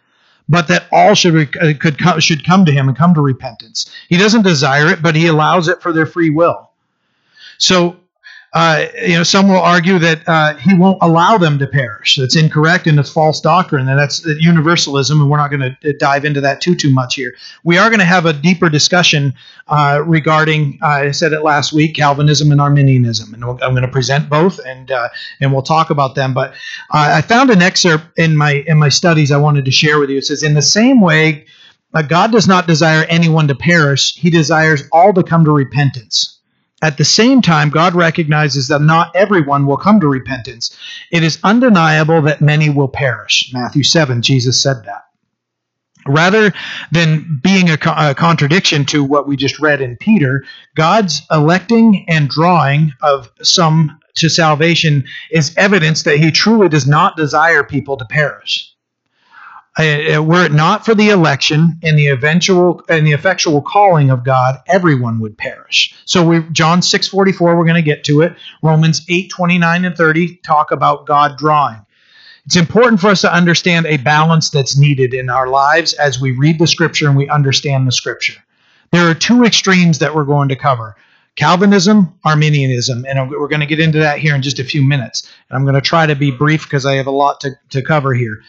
but 0.49 0.69
that 0.69 0.87
all 0.93 1.15
should 1.15 1.55
uh, 1.57 1.75
could 1.79 1.99
come, 1.99 2.21
should 2.21 2.47
come 2.47 2.65
to 2.65 2.73
him 2.73 2.89
and 2.89 2.97
come 2.97 3.13
to 3.15 3.21
repentance. 3.21 3.91
He 4.09 4.17
doesn't 4.17 4.43
desire 4.43 4.91
it, 4.91 5.03
but 5.03 5.15
he 5.15 5.27
allows 5.27 5.69
it 5.69 5.83
for 5.83 5.93
their 5.93 6.07
free 6.07 6.31
will. 6.31 6.71
So 7.59 7.97
uh, 8.55 8.87
you 9.07 9.15
know, 9.15 9.23
some 9.23 9.49
will 9.49 9.61
argue 9.61 9.99
that 9.99 10.27
uh, 10.27 10.55
he 10.57 10.73
won't 10.73 10.99
allow 11.03 11.37
them 11.37 11.59
to 11.59 11.67
perish. 11.67 12.17
That's 12.17 12.35
incorrect 12.35 12.87
and 12.87 12.99
it's 12.99 13.11
false 13.11 13.43
doctrine, 13.43 13.89
and 13.89 13.99
that's 13.99 14.25
universalism. 14.25 15.21
And 15.21 15.31
we're 15.31 15.37
not 15.37 15.51
going 15.51 15.77
to 15.83 15.93
dive 15.95 16.25
into 16.25 16.41
that 16.41 16.63
too 16.63 16.75
too 16.75 16.93
much 16.93 17.17
here. 17.17 17.35
We 17.63 17.77
are 17.77 17.91
going 17.91 17.99
to 17.99 18.07
have 18.07 18.25
a 18.25 18.33
deeper 18.33 18.71
discussion 18.71 19.35
uh, 19.67 20.03
regarding. 20.07 20.79
I 20.83 21.11
said 21.11 21.35
it 21.35 21.43
last 21.43 21.75
week: 21.75 21.95
Calvinism 21.95 22.51
and 22.51 22.61
Arminianism, 22.61 23.35
and 23.35 23.45
I'm 23.45 23.59
going 23.59 23.83
to 23.83 23.89
present 23.89 24.31
both, 24.31 24.59
and 24.65 24.91
uh, 24.91 25.11
and 25.41 25.53
we'll 25.53 25.63
talk 25.63 25.91
about 25.91 26.15
them. 26.15 26.33
But 26.33 26.53
uh, 26.91 27.13
I 27.17 27.21
found 27.21 27.51
an 27.51 27.61
excerpt 27.61 28.19
in 28.19 28.35
my 28.35 28.65
in 28.67 28.79
my 28.79 28.89
studies 28.89 29.31
I 29.31 29.37
wanted 29.37 29.67
to 29.67 29.71
share 29.71 29.99
with 29.99 30.09
you. 30.09 30.19
It 30.19 30.25
says, 30.25 30.43
"In 30.43 30.55
the 30.55 30.63
same 30.63 31.01
way." 31.01 31.47
God 32.07 32.33
does 32.33 32.47
not 32.47 32.67
desire 32.67 33.05
anyone 33.09 33.49
to 33.49 33.55
perish. 33.55 34.15
He 34.15 34.29
desires 34.29 34.83
all 34.93 35.15
to 35.15 35.23
come 35.23 35.47
to 35.47 35.51
repentance. 35.51 36.38
At 36.81 36.97
the 36.97 37.05
same 37.05 37.43
time, 37.43 37.71
God 37.71 37.95
recognizes 37.95 38.69
that 38.69 38.81
not 38.81 39.15
everyone 39.17 39.67
will 39.67 39.77
come 39.77 39.99
to 40.01 40.09
repentance. 40.09 40.77
It 41.11 41.25
is 41.25 41.39
undeniable 41.43 42.23
that 42.23 42.41
many 42.41 42.71
will 42.71 42.89
perish. 42.89 43.51
Matthew 43.53 43.83
7, 43.83 44.23
Jesus 44.23 44.63
said 44.63 44.85
that. 44.85 45.07
Rather 46.07 46.55
than 46.93 47.41
being 47.43 47.69
a, 47.69 47.77
co- 47.77 47.95
a, 47.97 48.15
contradiction 48.15 48.85
to 48.87 49.03
what 49.03 49.27
we 49.27 49.37
just 49.37 49.59
read 49.59 49.81
in 49.81 49.97
Peter, 49.97 50.45
God's 50.77 51.23
electing 51.31 52.05
and 52.09 52.29
drawing 52.29 52.93
of 53.03 53.31
some 53.43 53.99
to 54.15 54.29
salvation 54.29 55.05
is 55.31 55.55
evidence 55.57 56.05
that 56.05 56.19
he 56.19 56.31
truly 56.31 56.69
does 56.69 56.87
not 56.87 57.17
desire 57.17 57.65
people 57.65 57.97
to 57.97 58.05
perish. 58.05 58.73
Uh, 59.79 60.21
were 60.21 60.45
it 60.45 60.51
not 60.51 60.85
for 60.85 60.93
the 60.93 61.11
election 61.11 61.79
and 61.85 61.97
the 61.97 62.09
eventual 62.09 62.83
and 62.89 63.07
the 63.07 63.13
effectual 63.13 63.63
calling 63.63 64.11
of 64.11 64.25
God, 64.25 64.61
everyone 64.67 65.21
would 65.21 65.39
perish. 65.39 65.95
So 66.05 66.27
we 66.27 66.43
John 66.51 66.81
6:44 66.81 67.41
we're 67.41 67.63
going 67.63 67.75
to 67.77 67.83
get 67.83 68.03
to 68.05 68.23
it. 68.23 68.35
Romans 68.61 69.07
8:29 69.07 69.87
and 69.87 69.97
30 69.97 70.41
talk 70.45 70.73
about 70.73 71.07
God 71.07 71.39
drawing. 71.39 71.87
It's 72.45 72.57
important 72.57 73.01
for 73.01 73.09
us 73.09 73.21
to 73.21 73.33
understand 73.33 73.87
a 73.87 73.99
balance 73.99 74.51
that's 74.51 74.77
needed 74.77 75.15
in 75.15 75.31
our 75.31 75.47
lives 75.47 75.93
as 75.93 76.21
we 76.21 76.33
read 76.33 76.59
the 76.59 76.67
scripture 76.67 77.07
and 77.07 77.17
we 77.17 77.29
understand 77.29 77.87
the 77.87 77.93
scripture. 77.93 78.43
There 78.91 79.09
are 79.09 79.15
two 79.15 79.45
extremes 79.45 79.99
that 79.99 80.15
we're 80.15 80.25
going 80.25 80.49
to 80.49 80.57
cover. 80.57 80.97
Calvinism, 81.39 82.13
Arminianism, 82.25 83.07
and 83.07 83.31
we're 83.31 83.47
going 83.47 83.61
to 83.61 83.67
get 83.67 83.79
into 83.79 84.01
that 84.01 84.19
here 84.19 84.35
in 84.35 84.43
just 84.43 84.59
a 84.59 84.65
few 84.65 84.83
minutes. 84.83 85.31
And 85.49 85.57
I'm 85.57 85.63
going 85.63 85.77
to 85.77 85.81
try 85.81 86.05
to 86.05 86.17
be 86.17 86.33
brief 86.33 86.65
because 86.65 86.85
I 86.85 86.95
have 86.95 87.07
a 87.07 87.13
lot 87.13 87.41
to, 87.43 87.53
to 87.71 87.81
cover 87.81 88.13
here. 88.13 88.41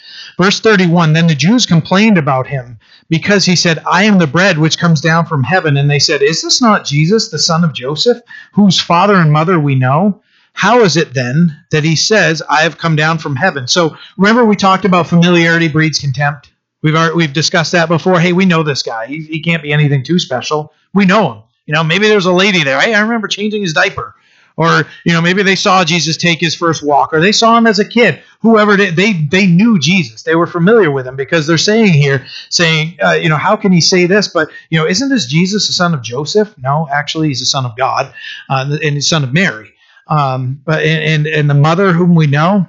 Verse 0.42 0.60
31 0.60 1.14
Then 1.14 1.28
the 1.28 1.36
Jews 1.36 1.68
complained 1.68 2.18
about 2.18 2.48
him 2.48 2.80
because 3.08 3.46
he 3.46 3.56
said, 3.56 3.78
I 3.86 4.06
am 4.06 4.18
the 4.18 4.26
bread 4.26 4.58
which 4.58 4.80
comes 4.80 5.02
down 5.02 5.28
from 5.28 5.44
heaven. 5.44 5.78
And 5.78 5.88
they 5.88 6.00
said, 6.00 6.24
Is 6.24 6.42
this 6.42 6.64
not 6.64 6.84
Jesus, 6.84 7.30
the 7.30 7.38
son 7.38 7.64
of 7.64 7.76
Joseph, 7.76 8.24
whose 8.54 8.82
father 8.82 9.18
and 9.18 9.32
mother 9.32 9.60
we 9.60 9.76
know? 9.76 10.24
How 10.54 10.82
is 10.82 10.98
it 10.98 11.14
then 11.14 11.64
that 11.70 11.84
he 11.84 11.96
says, 11.96 12.42
I 12.50 12.64
have 12.64 12.80
come 12.80 12.96
down 12.96 13.20
from 13.20 13.36
heaven? 13.36 13.68
So 13.68 13.96
remember, 14.18 14.46
we 14.46 14.56
talked 14.56 14.84
about 14.84 15.06
familiarity 15.06 15.68
breeds 15.68 16.00
contempt. 16.00 16.52
We've 16.82 16.96
already, 16.96 17.14
we've 17.14 17.34
discussed 17.34 17.74
that 17.74 17.88
before. 17.88 18.20
Hey, 18.20 18.34
we 18.34 18.46
know 18.46 18.64
this 18.64 18.82
guy. 18.82 19.06
He, 19.06 19.22
he 19.22 19.44
can't 19.44 19.62
be 19.62 19.72
anything 19.72 20.04
too 20.04 20.18
special. 20.18 20.74
We 20.92 21.06
know 21.06 21.34
him. 21.34 21.44
You 21.70 21.76
know, 21.76 21.84
maybe 21.84 22.08
there's 22.08 22.26
a 22.26 22.34
lady 22.34 22.64
there. 22.64 22.82
Hey, 22.82 22.96
I 22.96 23.02
remember 23.02 23.28
changing 23.28 23.62
his 23.62 23.74
diaper. 23.74 24.16
Or, 24.58 24.88
you 25.06 25.14
know, 25.14 25.22
maybe 25.22 25.44
they 25.44 25.56
saw 25.56 25.86
Jesus 25.86 26.18
take 26.18 26.40
his 26.40 26.56
first 26.56 26.82
walk, 26.82 27.14
or 27.14 27.22
they 27.22 27.32
saw 27.32 27.56
him 27.56 27.68
as 27.68 27.78
a 27.78 27.86
kid. 27.88 28.24
Whoever 28.40 28.76
did, 28.76 28.96
they 28.96 29.14
they 29.14 29.46
knew 29.46 29.78
Jesus. 29.78 30.24
They 30.24 30.34
were 30.34 30.48
familiar 30.48 30.90
with 30.90 31.06
him 31.06 31.16
because 31.16 31.46
they're 31.46 31.60
saying 31.60 31.94
here, 31.94 32.26
saying, 32.50 32.98
uh, 33.04 33.12
you 33.12 33.30
know, 33.30 33.36
how 33.38 33.56
can 33.56 33.72
he 33.72 33.82
say 33.82 34.08
this? 34.08 34.28
But 34.28 34.50
you 34.72 34.80
know, 34.80 34.88
isn't 34.88 35.10
this 35.10 35.28
Jesus 35.28 35.68
the 35.68 35.74
son 35.74 35.94
of 35.94 36.02
Joseph? 36.02 36.56
No, 36.58 36.88
actually, 36.92 37.28
he's 37.28 37.40
the 37.40 37.46
son 37.46 37.68
of 37.68 37.78
God, 37.78 38.12
uh, 38.50 38.80
and 38.84 38.98
the 38.98 39.02
son 39.02 39.24
of 39.24 39.32
Mary. 39.32 39.72
Um, 40.08 40.60
but 40.66 40.84
and 40.84 41.28
and 41.28 41.48
the 41.48 41.54
mother 41.54 41.94
whom 41.94 42.16
we 42.16 42.26
know, 42.26 42.68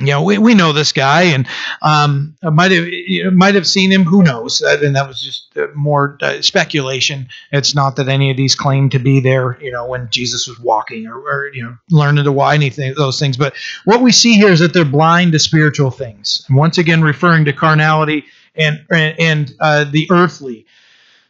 you 0.00 0.06
know, 0.06 0.24
we, 0.24 0.38
we 0.38 0.54
know 0.54 0.72
this 0.72 0.90
guy, 0.90 1.22
and 1.22 1.46
um, 1.80 2.36
might 2.42 2.72
have 2.72 3.32
might 3.32 3.54
have 3.54 3.66
seen 3.66 3.92
him. 3.92 4.02
Who 4.02 4.24
knows? 4.24 4.60
And 4.60 4.96
that 4.96 5.06
was 5.06 5.20
just 5.20 5.56
uh, 5.56 5.68
more 5.74 6.18
uh, 6.20 6.42
speculation. 6.42 7.28
It's 7.52 7.76
not 7.76 7.94
that 7.96 8.08
any 8.08 8.32
of 8.32 8.36
these 8.36 8.56
claim 8.56 8.90
to 8.90 8.98
be 8.98 9.20
there. 9.20 9.56
You 9.60 9.70
know, 9.70 9.86
when 9.86 10.08
Jesus 10.10 10.48
was 10.48 10.58
walking 10.58 11.06
or, 11.06 11.18
or 11.18 11.50
you 11.54 11.62
know 11.62 11.76
learning 11.90 12.24
to 12.24 12.32
why 12.32 12.54
anything 12.54 12.92
those 12.96 13.20
things. 13.20 13.36
But 13.36 13.54
what 13.84 14.00
we 14.00 14.10
see 14.10 14.34
here 14.34 14.50
is 14.50 14.58
that 14.60 14.72
they're 14.72 14.84
blind 14.84 15.30
to 15.32 15.38
spiritual 15.38 15.92
things. 15.92 16.44
Once 16.50 16.76
again, 16.78 17.00
referring 17.00 17.44
to 17.44 17.52
carnality 17.52 18.24
and 18.56 18.84
and, 18.90 19.20
and 19.20 19.54
uh, 19.60 19.84
the 19.84 20.08
earthly. 20.10 20.66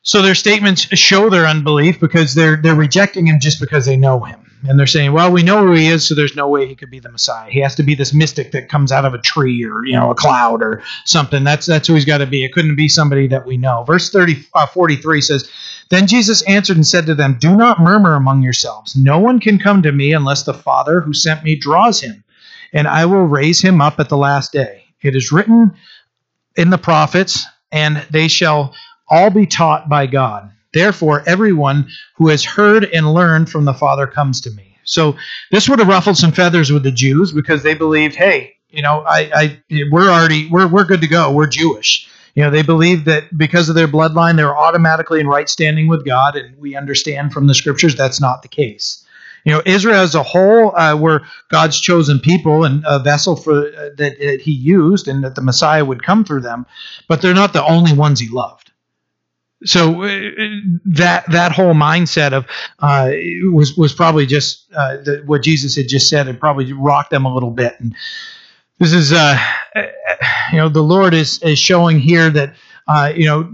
So 0.02 0.22
their 0.22 0.34
statements 0.34 0.82
show 0.98 1.28
their 1.28 1.46
unbelief 1.46 2.00
because 2.00 2.34
they're 2.34 2.56
they're 2.56 2.74
rejecting 2.74 3.26
him 3.26 3.40
just 3.40 3.60
because 3.60 3.84
they 3.84 3.96
know 3.98 4.20
him 4.20 4.43
and 4.66 4.78
they're 4.78 4.86
saying, 4.86 5.12
well, 5.12 5.30
we 5.30 5.42
know 5.42 5.66
who 5.66 5.72
he 5.72 5.88
is, 5.88 6.06
so 6.08 6.14
there's 6.14 6.34
no 6.34 6.48
way 6.48 6.66
he 6.66 6.74
could 6.74 6.90
be 6.90 6.98
the 6.98 7.12
Messiah. 7.12 7.50
He 7.50 7.60
has 7.60 7.74
to 7.74 7.82
be 7.82 7.94
this 7.94 8.14
mystic 8.14 8.52
that 8.52 8.70
comes 8.70 8.92
out 8.92 9.04
of 9.04 9.12
a 9.12 9.18
tree 9.18 9.62
or 9.64 9.84
you 9.84 9.92
know 9.92 10.10
a 10.10 10.14
cloud 10.14 10.62
or 10.62 10.82
something. 11.04 11.44
That's 11.44 11.66
that's 11.66 11.86
who 11.86 11.94
he's 11.94 12.06
got 12.06 12.18
to 12.18 12.26
be. 12.26 12.44
It 12.44 12.52
couldn't 12.52 12.76
be 12.76 12.88
somebody 12.88 13.26
that 13.28 13.44
we 13.44 13.58
know. 13.58 13.84
Verse 13.84 14.10
30, 14.10 14.46
uh, 14.54 14.66
43 14.66 15.20
says, 15.20 15.50
Then 15.90 16.06
Jesus 16.06 16.42
answered 16.42 16.76
and 16.76 16.86
said 16.86 17.06
to 17.06 17.14
them, 17.14 17.36
Do 17.38 17.54
not 17.54 17.80
murmur 17.80 18.14
among 18.14 18.42
yourselves. 18.42 18.96
No 18.96 19.18
one 19.18 19.38
can 19.38 19.58
come 19.58 19.82
to 19.82 19.92
me 19.92 20.14
unless 20.14 20.44
the 20.44 20.54
Father 20.54 21.00
who 21.00 21.12
sent 21.12 21.44
me 21.44 21.56
draws 21.56 22.00
him, 22.00 22.24
and 22.72 22.88
I 22.88 23.04
will 23.04 23.26
raise 23.26 23.60
him 23.60 23.82
up 23.82 24.00
at 24.00 24.08
the 24.08 24.16
last 24.16 24.52
day. 24.52 24.84
It 25.02 25.14
is 25.14 25.30
written 25.30 25.74
in 26.56 26.70
the 26.70 26.78
prophets, 26.78 27.44
and 27.70 27.98
they 28.10 28.28
shall 28.28 28.74
all 29.08 29.28
be 29.28 29.44
taught 29.46 29.90
by 29.90 30.06
God. 30.06 30.50
Therefore, 30.74 31.22
everyone 31.26 31.88
who 32.16 32.28
has 32.28 32.44
heard 32.44 32.84
and 32.84 33.14
learned 33.14 33.48
from 33.48 33.64
the 33.64 33.72
Father 33.72 34.06
comes 34.06 34.40
to 34.42 34.50
me. 34.50 34.76
So 34.84 35.16
this 35.50 35.68
would 35.68 35.78
have 35.78 35.88
ruffled 35.88 36.18
some 36.18 36.32
feathers 36.32 36.70
with 36.70 36.82
the 36.82 36.90
Jews 36.90 37.32
because 37.32 37.62
they 37.62 37.74
believed, 37.74 38.16
hey, 38.16 38.56
you 38.70 38.82
know, 38.82 39.04
I, 39.06 39.30
I 39.70 39.86
we're 39.90 40.10
already 40.10 40.48
we're 40.50 40.66
we're 40.66 40.84
good 40.84 41.00
to 41.00 41.06
go. 41.06 41.32
We're 41.32 41.46
Jewish. 41.46 42.08
You 42.34 42.42
know, 42.42 42.50
they 42.50 42.62
believed 42.62 43.04
that 43.06 43.38
because 43.38 43.68
of 43.68 43.76
their 43.76 43.86
bloodline, 43.86 44.36
they're 44.36 44.56
automatically 44.56 45.20
in 45.20 45.28
right 45.28 45.48
standing 45.48 45.86
with 45.86 46.04
God, 46.04 46.34
and 46.34 46.58
we 46.58 46.74
understand 46.74 47.32
from 47.32 47.46
the 47.46 47.54
scriptures 47.54 47.94
that's 47.94 48.20
not 48.20 48.42
the 48.42 48.48
case. 48.48 49.06
You 49.44 49.52
know, 49.52 49.62
Israel 49.64 50.00
as 50.00 50.16
a 50.16 50.22
whole 50.22 50.74
uh, 50.74 50.96
were 50.96 51.22
God's 51.50 51.80
chosen 51.80 52.18
people 52.18 52.64
and 52.64 52.82
a 52.86 52.98
vessel 52.98 53.36
for 53.36 53.68
uh, 53.68 53.90
that, 53.96 54.18
that 54.18 54.40
He 54.42 54.50
used, 54.50 55.06
and 55.06 55.22
that 55.22 55.36
the 55.36 55.42
Messiah 55.42 55.84
would 55.84 56.02
come 56.02 56.24
through 56.24 56.40
them. 56.40 56.66
But 57.08 57.22
they're 57.22 57.34
not 57.34 57.52
the 57.52 57.64
only 57.64 57.92
ones 57.92 58.18
He 58.18 58.28
loved 58.28 58.63
so 59.64 60.02
uh, 60.02 60.30
that 60.84 61.24
that 61.30 61.52
whole 61.52 61.74
mindset 61.74 62.32
of 62.32 62.46
uh, 62.80 63.10
was 63.52 63.76
was 63.76 63.92
probably 63.92 64.26
just 64.26 64.72
uh, 64.74 64.98
the, 64.98 65.22
what 65.26 65.42
Jesus 65.42 65.76
had 65.76 65.88
just 65.88 66.08
said. 66.08 66.28
It 66.28 66.40
probably 66.40 66.72
rocked 66.72 67.10
them 67.10 67.24
a 67.24 67.32
little 67.32 67.50
bit. 67.50 67.74
And 67.78 67.94
this 68.78 68.92
is, 68.92 69.12
uh, 69.12 69.38
you 70.52 70.58
know, 70.58 70.68
the 70.68 70.82
Lord 70.82 71.14
is 71.14 71.42
is 71.42 71.58
showing 71.58 71.98
here 71.98 72.30
that 72.30 72.54
uh, 72.86 73.12
you 73.14 73.26
know 73.26 73.52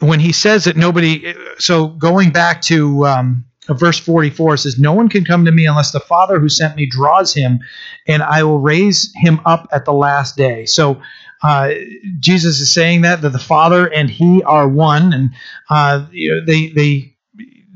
when 0.00 0.20
He 0.20 0.32
says 0.32 0.64
that 0.64 0.76
nobody. 0.76 1.34
So 1.58 1.88
going 1.88 2.30
back 2.30 2.62
to. 2.62 3.06
Um, 3.06 3.42
verse 3.68 3.98
44 3.98 4.58
says, 4.58 4.78
No 4.78 4.92
one 4.92 5.08
can 5.08 5.24
come 5.24 5.44
to 5.44 5.50
me 5.50 5.66
unless 5.66 5.90
the 5.90 5.98
Father 5.98 6.38
who 6.38 6.48
sent 6.48 6.76
me 6.76 6.86
draws 6.86 7.34
him, 7.34 7.58
and 8.06 8.22
I 8.22 8.44
will 8.44 8.60
raise 8.60 9.12
him 9.16 9.40
up 9.44 9.66
at 9.72 9.84
the 9.84 9.92
last 9.92 10.36
day. 10.36 10.66
So 10.66 11.02
uh, 11.42 11.70
Jesus 12.18 12.60
is 12.60 12.72
saying 12.72 13.02
that 13.02 13.22
that 13.22 13.30
the 13.30 13.38
Father 13.38 13.86
and 13.86 14.10
He 14.10 14.42
are 14.42 14.68
one, 14.68 15.12
and 15.12 15.30
uh, 15.70 16.06
you 16.10 16.34
know, 16.34 16.44
they 16.44 16.68
they 16.68 17.14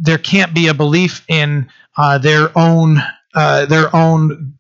there 0.01 0.19
can't 0.19 0.55
be 0.55 0.69
a 0.69 0.75
belief 0.75 1.25
in 1.29 1.69
uh, 1.97 2.19
their 2.19 2.57
own 2.57 2.99
uh, 3.35 3.67
their 3.67 3.95
own 3.95 4.55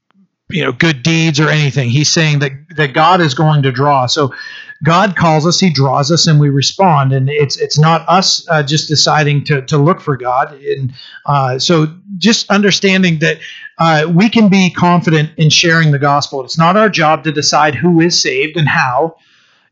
you 0.50 0.64
know 0.64 0.72
good 0.72 1.02
deeds 1.02 1.40
or 1.40 1.48
anything. 1.48 1.88
He's 1.90 2.08
saying 2.08 2.40
that 2.40 2.52
that 2.76 2.92
God 2.92 3.20
is 3.20 3.34
going 3.34 3.62
to 3.62 3.72
draw. 3.72 4.06
So 4.06 4.34
God 4.82 5.14
calls 5.14 5.46
us, 5.46 5.60
He 5.60 5.70
draws 5.70 6.10
us, 6.10 6.26
and 6.26 6.40
we 6.40 6.48
respond. 6.48 7.12
And 7.12 7.28
it's 7.28 7.56
it's 7.58 7.78
not 7.78 8.08
us 8.08 8.46
uh, 8.48 8.62
just 8.62 8.88
deciding 8.88 9.44
to 9.44 9.62
to 9.62 9.76
look 9.76 10.00
for 10.00 10.16
God. 10.16 10.52
And 10.54 10.92
uh, 11.26 11.58
so 11.58 11.94
just 12.18 12.50
understanding 12.50 13.18
that 13.18 13.38
uh, 13.78 14.06
we 14.12 14.28
can 14.28 14.48
be 14.48 14.70
confident 14.70 15.30
in 15.36 15.50
sharing 15.50 15.90
the 15.90 15.98
gospel. 15.98 16.44
It's 16.44 16.58
not 16.58 16.76
our 16.76 16.88
job 16.88 17.24
to 17.24 17.32
decide 17.32 17.74
who 17.74 18.00
is 18.00 18.20
saved 18.20 18.56
and 18.56 18.68
how. 18.68 19.16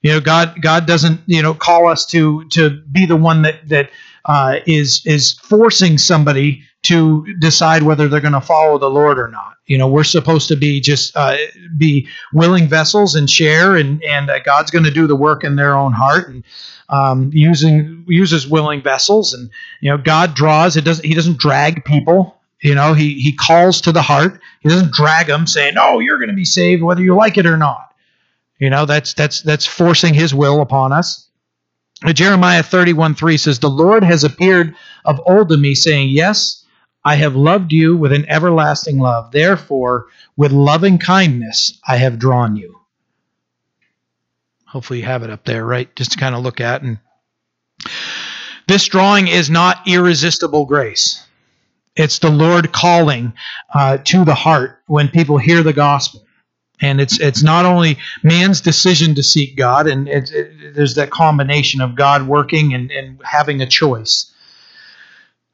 You 0.03 0.13
know, 0.13 0.21
God 0.21 0.61
God 0.61 0.87
doesn't 0.87 1.21
you 1.27 1.43
know 1.43 1.55
call 1.55 1.89
us 1.89 2.07
to 2.07 2.45
to 2.51 2.71
be 2.71 3.07
the 3.07 3.17
one 3.17 3.43
that 3.43 3.69
that 3.69 3.91
uh, 4.29 4.61
is 4.67 5.03
is 5.07 5.33
forcing 5.33 5.99
somebody 5.99 6.63
to 6.83 7.27
decide 7.41 7.83
whether 7.83 8.07
they're 8.09 8.21
going 8.21 8.33
to 8.33 8.41
follow 8.41 8.79
the 8.79 8.91
Lord 8.91 9.19
or 9.19 9.29
not. 9.29 9.57
You 9.67 9.77
know, 9.77 9.89
we're 9.89 10.05
supposed 10.05 10.49
to 10.49 10.57
be 10.57 10.81
just 10.81 11.17
uh, 11.17 11.37
be 11.77 12.07
willing 12.33 12.69
vessels 12.69 13.15
and 13.15 13.29
share, 13.29 13.75
and 13.75 14.03
and 14.05 14.31
uh, 14.31 14.39
God's 14.41 14.71
going 14.71 14.85
to 14.85 14.91
do 14.91 15.07
the 15.07 15.17
work 15.17 15.45
in 15.45 15.57
their 15.57 15.75
own 15.75 15.93
heart 15.93 16.29
and 16.29 16.45
um, 16.91 17.31
using 17.33 18.05
uses 18.07 18.47
willing 18.47 18.83
vessels, 18.83 19.33
and 19.33 19.51
you 19.81 19.91
know, 19.91 19.99
God 19.99 20.35
draws. 20.35 20.77
It 20.77 20.85
doesn't 20.85 21.05
He 21.05 21.15
doesn't 21.15 21.39
drag 21.39 21.85
people. 21.85 22.37
You 22.61 22.75
know, 22.75 22.93
he 22.93 23.15
he 23.21 23.33
calls 23.33 23.81
to 23.83 23.93
the 23.93 24.03
heart. 24.03 24.41
He 24.61 24.69
doesn't 24.69 24.93
drag 24.93 25.29
them 25.29 25.47
saying, 25.47 25.75
"No, 25.75 26.01
you're 26.01 26.19
going 26.19 26.31
to 26.31 26.35
be 26.35 26.45
saved 26.45 26.83
whether 26.83 27.03
you 27.03 27.15
like 27.15 27.39
it 27.39 27.47
or 27.47 27.57
not." 27.57 27.95
You 28.59 28.69
know, 28.69 28.85
that's 28.85 29.15
that's 29.15 29.43
that's 29.43 29.67
forcing 29.67 30.13
his 30.13 30.35
will 30.35 30.61
upon 30.61 30.93
us. 30.93 31.28
Jeremiah 32.07 32.63
31 32.63 33.15
3 33.15 33.37
says, 33.37 33.59
The 33.59 33.69
Lord 33.69 34.05
has 34.05 34.25
appeared 34.25 34.75
of 35.05 35.21
old 35.27 35.49
to 35.49 35.57
me, 35.57 35.75
saying, 35.75 36.11
Yes, 36.11 36.65
I 37.05 37.17
have 37.17 37.35
loved 37.35 37.73
you 37.73 37.97
with 37.97 38.13
an 38.13 38.27
everlasting 38.29 38.99
love. 38.99 39.33
Therefore, 39.33 40.07
with 40.37 40.53
loving 40.53 40.99
kindness 40.99 41.79
I 41.87 41.97
have 41.97 42.19
drawn 42.19 42.57
you. 42.57 42.79
Hopefully, 44.67 45.01
you 45.01 45.07
have 45.07 45.23
it 45.23 45.31
up 45.31 45.45
there, 45.45 45.65
right? 45.65 45.95
Just 45.97 46.13
to 46.13 46.19
kind 46.19 46.35
of 46.35 46.43
look 46.43 46.61
at. 46.61 46.83
And 46.83 46.99
this 48.69 48.87
drawing 48.87 49.27
is 49.27 49.49
not 49.49 49.89
irresistible 49.89 50.67
grace. 50.67 51.25
It's 51.97 52.21
the 52.21 52.31
Lord 52.31 52.73
calling 52.73 53.33
uh, 53.75 53.99
to 54.05 54.25
the 54.25 54.35
heart 54.35 54.83
when 54.87 55.09
people 55.09 55.39
hear 55.39 55.65
the 55.65 55.73
gospel. 55.73 56.25
And 56.81 57.01
it's 57.01 57.19
it's 57.19 57.43
not 57.43 57.65
only 57.65 57.99
man's 58.23 58.61
decision 58.61 59.15
to 59.17 59.23
seek 59.23 59.57
God, 59.57 59.87
and 59.87 60.09
it, 60.09 60.31
there's 60.75 60.95
that 60.95 61.11
combination 61.11 61.81
of 61.81 61.97
God 61.97 62.27
working 62.27 62.75
and, 62.75 62.91
and 62.91 63.21
having 63.25 63.61
a 63.61 63.67
choice. 63.67 64.33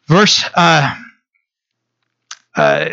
Verse, 0.07 0.45
uh, 0.55 0.95
uh, 2.55 2.89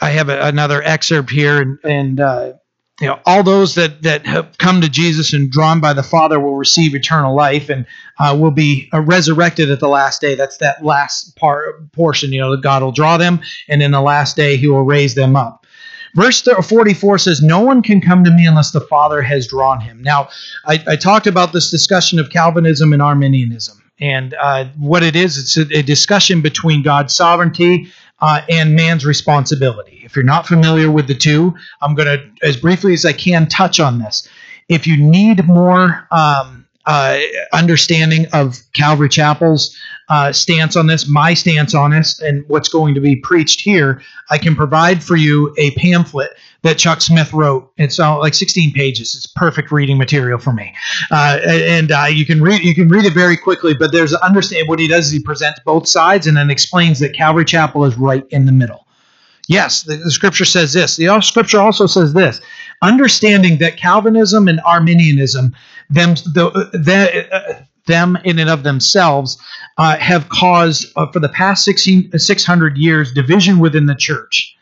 I 0.00 0.10
have 0.10 0.28
a, 0.28 0.40
another 0.42 0.82
excerpt 0.82 1.30
here, 1.30 1.60
and, 1.60 1.78
and 1.84 2.20
uh, 2.20 2.52
you 3.00 3.06
know, 3.06 3.18
all 3.24 3.42
those 3.42 3.74
that 3.76 4.02
that 4.02 4.26
have 4.26 4.58
come 4.58 4.82
to 4.82 4.88
Jesus 4.88 5.32
and 5.32 5.50
drawn 5.50 5.80
by 5.80 5.94
the 5.94 6.02
Father 6.02 6.38
will 6.38 6.56
receive 6.56 6.94
eternal 6.94 7.34
life 7.34 7.70
and 7.70 7.86
uh, 8.18 8.36
will 8.38 8.50
be 8.50 8.90
uh, 8.92 9.00
resurrected 9.00 9.70
at 9.70 9.80
the 9.80 9.88
last 9.88 10.20
day. 10.20 10.34
That's 10.34 10.58
that 10.58 10.84
last 10.84 11.36
part 11.36 11.92
portion. 11.92 12.32
You 12.32 12.40
know, 12.40 12.56
God 12.56 12.82
will 12.82 12.92
draw 12.92 13.16
them, 13.16 13.40
and 13.68 13.82
in 13.82 13.90
the 13.90 14.02
last 14.02 14.36
day 14.36 14.56
He 14.56 14.66
will 14.66 14.82
raise 14.82 15.14
them 15.14 15.34
up. 15.34 15.66
Verse 16.14 16.42
44 16.42 17.18
says, 17.18 17.40
No 17.42 17.60
one 17.60 17.82
can 17.82 18.00
come 18.00 18.24
to 18.24 18.30
me 18.30 18.46
unless 18.46 18.72
the 18.72 18.80
Father 18.80 19.22
has 19.22 19.46
drawn 19.46 19.80
him. 19.80 20.02
Now, 20.02 20.28
I, 20.66 20.82
I 20.86 20.96
talked 20.96 21.26
about 21.26 21.52
this 21.52 21.70
discussion 21.70 22.18
of 22.18 22.30
Calvinism 22.30 22.92
and 22.92 23.02
Arminianism. 23.02 23.82
And 24.00 24.34
uh, 24.34 24.64
what 24.78 25.02
it 25.02 25.14
is, 25.14 25.36
it's 25.36 25.56
a, 25.56 25.78
a, 25.78 25.82
discussion 25.82 26.40
between 26.40 26.82
God's 26.82 27.14
sovereignty 27.14 27.88
uh, 28.20 28.40
and 28.48 28.74
man's 28.74 29.04
responsibility. 29.04 30.00
If 30.04 30.16
you're 30.16 30.24
not 30.24 30.46
familiar 30.46 30.90
with 30.90 31.06
the 31.06 31.14
two, 31.14 31.54
I'm 31.82 31.94
going 31.94 32.06
to, 32.06 32.46
as 32.46 32.56
briefly 32.56 32.94
as 32.94 33.04
I 33.04 33.12
can, 33.12 33.46
touch 33.46 33.78
on 33.78 33.98
this. 33.98 34.26
If 34.68 34.86
you 34.86 34.96
need 34.96 35.46
more 35.46 36.08
um, 36.10 36.66
uh, 36.86 37.18
understanding 37.52 38.26
of 38.32 38.58
Calvary 38.72 39.08
Chapel's 39.08 39.76
uh, 40.10 40.32
stance 40.32 40.76
on 40.76 40.88
this, 40.88 41.08
my 41.08 41.32
stance 41.32 41.74
on 41.74 41.92
this, 41.92 42.20
and 42.20 42.44
what's 42.48 42.68
going 42.68 42.94
to 42.94 43.00
be 43.00 43.14
preached 43.16 43.60
here, 43.60 44.02
I 44.28 44.38
can 44.38 44.56
provide 44.56 45.02
for 45.02 45.16
you 45.16 45.54
a 45.56 45.70
pamphlet 45.76 46.32
that 46.62 46.78
Chuck 46.78 47.00
Smith 47.00 47.32
wrote. 47.32 47.72
It's 47.78 47.98
uh, 47.98 48.18
like 48.18 48.34
16 48.34 48.72
pages. 48.72 49.14
It's 49.14 49.26
perfect 49.26 49.70
reading 49.70 49.96
material 49.96 50.38
for 50.38 50.52
me, 50.52 50.74
uh, 51.12 51.38
and 51.44 51.92
uh, 51.92 52.06
you 52.10 52.26
can 52.26 52.42
read 52.42 52.62
you 52.62 52.74
can 52.74 52.88
read 52.88 53.04
it 53.04 53.14
very 53.14 53.36
quickly. 53.36 53.72
But 53.72 53.92
there's 53.92 54.12
understand 54.14 54.68
what 54.68 54.80
he 54.80 54.88
does 54.88 55.06
is 55.06 55.12
he 55.12 55.20
presents 55.20 55.60
both 55.64 55.88
sides 55.88 56.26
and 56.26 56.36
then 56.36 56.50
explains 56.50 56.98
that 56.98 57.14
Calvary 57.14 57.44
Chapel 57.44 57.84
is 57.84 57.96
right 57.96 58.26
in 58.30 58.46
the 58.46 58.52
middle. 58.52 58.86
Yes, 59.48 59.82
the, 59.82 59.96
the 59.96 60.10
scripture 60.10 60.44
says 60.44 60.72
this. 60.72 60.96
The 60.96 61.20
scripture 61.22 61.60
also 61.60 61.86
says 61.86 62.12
this. 62.12 62.40
Understanding 62.82 63.58
that 63.58 63.76
Calvinism 63.76 64.46
and 64.46 64.60
Arminianism, 64.60 65.54
them, 65.88 66.14
the, 66.14 66.70
the, 66.72 67.66
them 67.86 68.16
in 68.24 68.38
and 68.38 68.50
of 68.50 68.62
themselves, 68.62 69.38
uh, 69.78 69.96
have 69.96 70.28
caused, 70.28 70.86
uh, 70.96 71.06
for 71.10 71.20
the 71.20 71.28
past 71.28 71.64
16, 71.64 72.18
600 72.18 72.76
years, 72.76 73.12
division 73.12 73.58
within 73.58 73.86
the 73.86 73.94
church. 73.94 74.56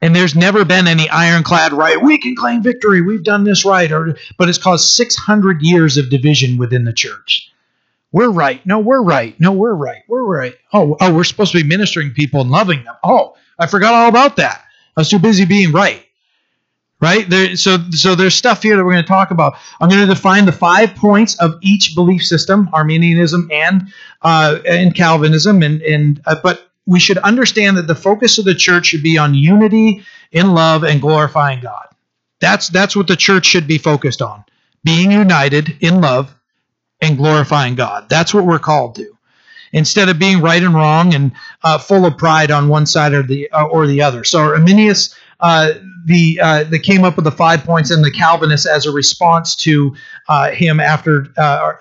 And 0.00 0.16
there's 0.16 0.34
never 0.34 0.64
been 0.64 0.88
any 0.88 1.08
ironclad 1.08 1.72
right. 1.72 2.02
We 2.02 2.18
can 2.18 2.34
claim 2.34 2.62
victory. 2.62 3.02
We've 3.02 3.22
done 3.22 3.44
this 3.44 3.64
right. 3.64 3.90
Or, 3.90 4.16
but 4.36 4.48
it's 4.48 4.58
caused 4.58 4.88
600 4.88 5.62
years 5.62 5.96
of 5.96 6.10
division 6.10 6.58
within 6.58 6.84
the 6.84 6.92
church. 6.92 7.52
We're 8.10 8.30
right. 8.30 8.64
No, 8.66 8.80
we're 8.80 9.02
right. 9.02 9.38
No, 9.40 9.52
we're 9.52 9.74
right. 9.74 10.02
We're 10.08 10.24
right. 10.24 10.54
Oh, 10.72 10.96
oh, 11.00 11.14
we're 11.14 11.24
supposed 11.24 11.52
to 11.52 11.62
be 11.62 11.68
ministering 11.68 12.12
people 12.12 12.40
and 12.42 12.50
loving 12.50 12.84
them. 12.84 12.94
Oh, 13.02 13.36
I 13.58 13.66
forgot 13.66 13.94
all 13.94 14.08
about 14.08 14.36
that. 14.36 14.64
I 14.96 15.00
was 15.00 15.08
too 15.08 15.18
busy 15.18 15.46
being 15.46 15.72
right. 15.72 16.04
Right 17.02 17.28
there, 17.28 17.56
so 17.56 17.78
so 17.90 18.14
there's 18.14 18.36
stuff 18.36 18.62
here 18.62 18.76
that 18.76 18.84
we're 18.84 18.92
going 18.92 19.02
to 19.02 19.08
talk 19.08 19.32
about. 19.32 19.56
I'm 19.80 19.88
going 19.88 20.06
to 20.06 20.14
define 20.14 20.44
the 20.44 20.52
five 20.52 20.94
points 20.94 21.34
of 21.40 21.58
each 21.60 21.96
belief 21.96 22.24
system, 22.24 22.70
Arminianism 22.72 23.50
and 23.52 23.92
uh, 24.22 24.60
and 24.64 24.94
Calvinism, 24.94 25.64
and 25.64 25.82
and 25.82 26.22
uh, 26.26 26.36
but 26.40 26.70
we 26.86 27.00
should 27.00 27.18
understand 27.18 27.76
that 27.76 27.88
the 27.88 27.96
focus 27.96 28.38
of 28.38 28.44
the 28.44 28.54
church 28.54 28.86
should 28.86 29.02
be 29.02 29.18
on 29.18 29.34
unity 29.34 30.04
in 30.30 30.54
love 30.54 30.84
and 30.84 31.00
glorifying 31.00 31.58
God. 31.58 31.88
That's 32.40 32.68
that's 32.68 32.94
what 32.94 33.08
the 33.08 33.16
church 33.16 33.46
should 33.46 33.66
be 33.66 33.78
focused 33.78 34.22
on: 34.22 34.44
being 34.84 35.10
united 35.10 35.76
in 35.80 36.00
love 36.00 36.32
and 37.00 37.16
glorifying 37.16 37.74
God. 37.74 38.08
That's 38.08 38.32
what 38.32 38.46
we're 38.46 38.60
called 38.60 38.94
to 38.94 39.12
instead 39.72 40.08
of 40.08 40.18
being 40.18 40.40
right 40.40 40.62
and 40.62 40.74
wrong 40.74 41.14
and 41.14 41.32
uh, 41.64 41.78
full 41.78 42.06
of 42.06 42.16
pride 42.18 42.50
on 42.50 42.68
one 42.68 42.86
side 42.86 43.12
or 43.12 43.22
the 43.22 43.50
uh, 43.50 43.66
or 43.66 43.86
the 43.86 44.02
other. 44.02 44.24
So 44.24 44.38
Arminius, 44.38 45.14
uh, 45.42 45.72
the 46.04 46.40
uh, 46.42 46.64
that 46.64 46.80
came 46.80 47.04
up 47.04 47.16
with 47.16 47.24
the 47.24 47.32
five 47.32 47.64
points, 47.64 47.90
and 47.90 48.04
the 48.04 48.10
Calvinists, 48.10 48.66
as 48.66 48.86
a 48.86 48.92
response 48.92 49.54
to 49.56 49.94
uh, 50.28 50.50
him 50.50 50.80
after 50.80 51.26
uh, 51.36 51.72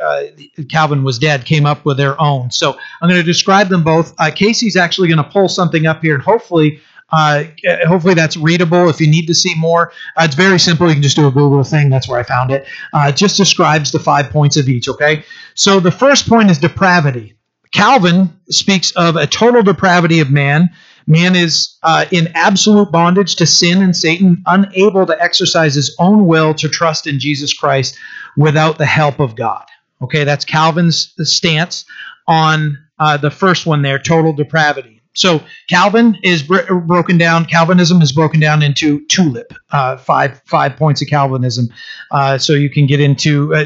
Calvin 0.70 1.04
was 1.04 1.18
dead, 1.18 1.46
came 1.46 1.66
up 1.66 1.86
with 1.86 1.98
their 1.98 2.20
own. 2.22 2.52
So 2.52 2.78
I'm 3.02 3.10
going 3.10 3.22
to 3.22 3.26
describe 3.26 3.70
them 3.70 3.84
both. 3.84 4.16
Casey's 4.36 4.76
actually 4.76 5.08
going 5.08 5.24
to 5.24 5.30
pull 5.30 5.48
something 5.48 5.86
up 5.86 6.02
here, 6.02 6.16
and 6.16 6.24
hopefully. 6.24 6.82
Uh, 7.14 7.44
hopefully 7.86 8.14
that's 8.14 8.38
readable. 8.38 8.88
If 8.88 9.02
you 9.02 9.08
need 9.12 9.26
to 9.28 9.34
see 9.36 9.54
more, 9.54 9.92
uh, 10.16 10.24
it's 10.24 10.36
very 10.36 10.58
simple. 10.58 10.88
You 10.88 10.94
can 10.94 11.04
just 11.04 11.18
do 11.18 11.28
a 11.28 11.32
Google 11.32 11.62
thing. 11.62 11.90
That's 11.90 12.08
where 12.08 12.18
I 12.18 12.24
found 12.24 12.52
it. 12.52 12.66
Uh, 12.94 13.08
it 13.10 13.18
just 13.18 13.36
describes 13.36 13.92
the 13.92 14.00
five 14.00 14.30
points 14.30 14.56
of 14.56 14.70
each. 14.70 14.88
Okay. 14.88 15.26
So 15.54 15.82
the 15.82 15.92
first 15.92 16.30
point 16.30 16.50
is 16.50 16.58
depravity. 16.58 17.36
Calvin 17.74 18.40
speaks 18.50 18.92
of 18.92 19.18
a 19.18 19.28
total 19.28 19.62
depravity 19.62 20.22
of 20.22 20.32
man. 20.32 20.70
Man 21.08 21.36
is 21.36 21.78
uh, 21.84 22.06
in 22.12 22.30
absolute 22.36 22.92
bondage 22.92 23.36
to 23.38 23.46
sin 23.46 23.82
and 23.82 23.96
Satan, 23.96 24.44
unable 24.46 25.06
to 25.06 25.22
exercise 25.22 25.76
his 25.76 25.96
own 26.00 26.28
will 26.28 26.54
to 26.56 26.70
trust 26.70 27.08
in 27.08 27.20
Jesus 27.20 27.54
Christ 27.54 27.98
without 28.38 28.78
the 28.78 28.86
help 28.86 29.20
of 29.20 29.36
God. 29.36 29.66
Okay, 30.02 30.24
that's 30.24 30.46
Calvin's 30.46 31.14
stance 31.24 31.86
on 32.28 32.78
uh, 33.00 33.18
the 33.18 33.32
first 33.32 33.66
one 33.66 33.82
there, 33.82 34.00
total 34.00 34.34
depravity. 34.34 35.02
So 35.14 35.44
Calvin 35.70 36.18
is 36.24 36.44
br- 36.44 36.74
broken 36.74 37.18
down. 37.18 37.46
Calvinism 37.46 38.02
is 38.02 38.12
broken 38.12 38.40
down 38.40 38.64
into 38.64 39.06
tulip, 39.08 39.54
uh, 39.72 39.98
five 39.98 40.42
five 40.46 40.78
points 40.78 41.02
of 41.02 41.10
Calvinism. 41.10 41.68
Uh, 42.12 42.38
so 42.38 42.54
you 42.54 42.70
can 42.70 42.88
get 42.88 43.02
into 43.02 43.54
uh, 43.54 43.66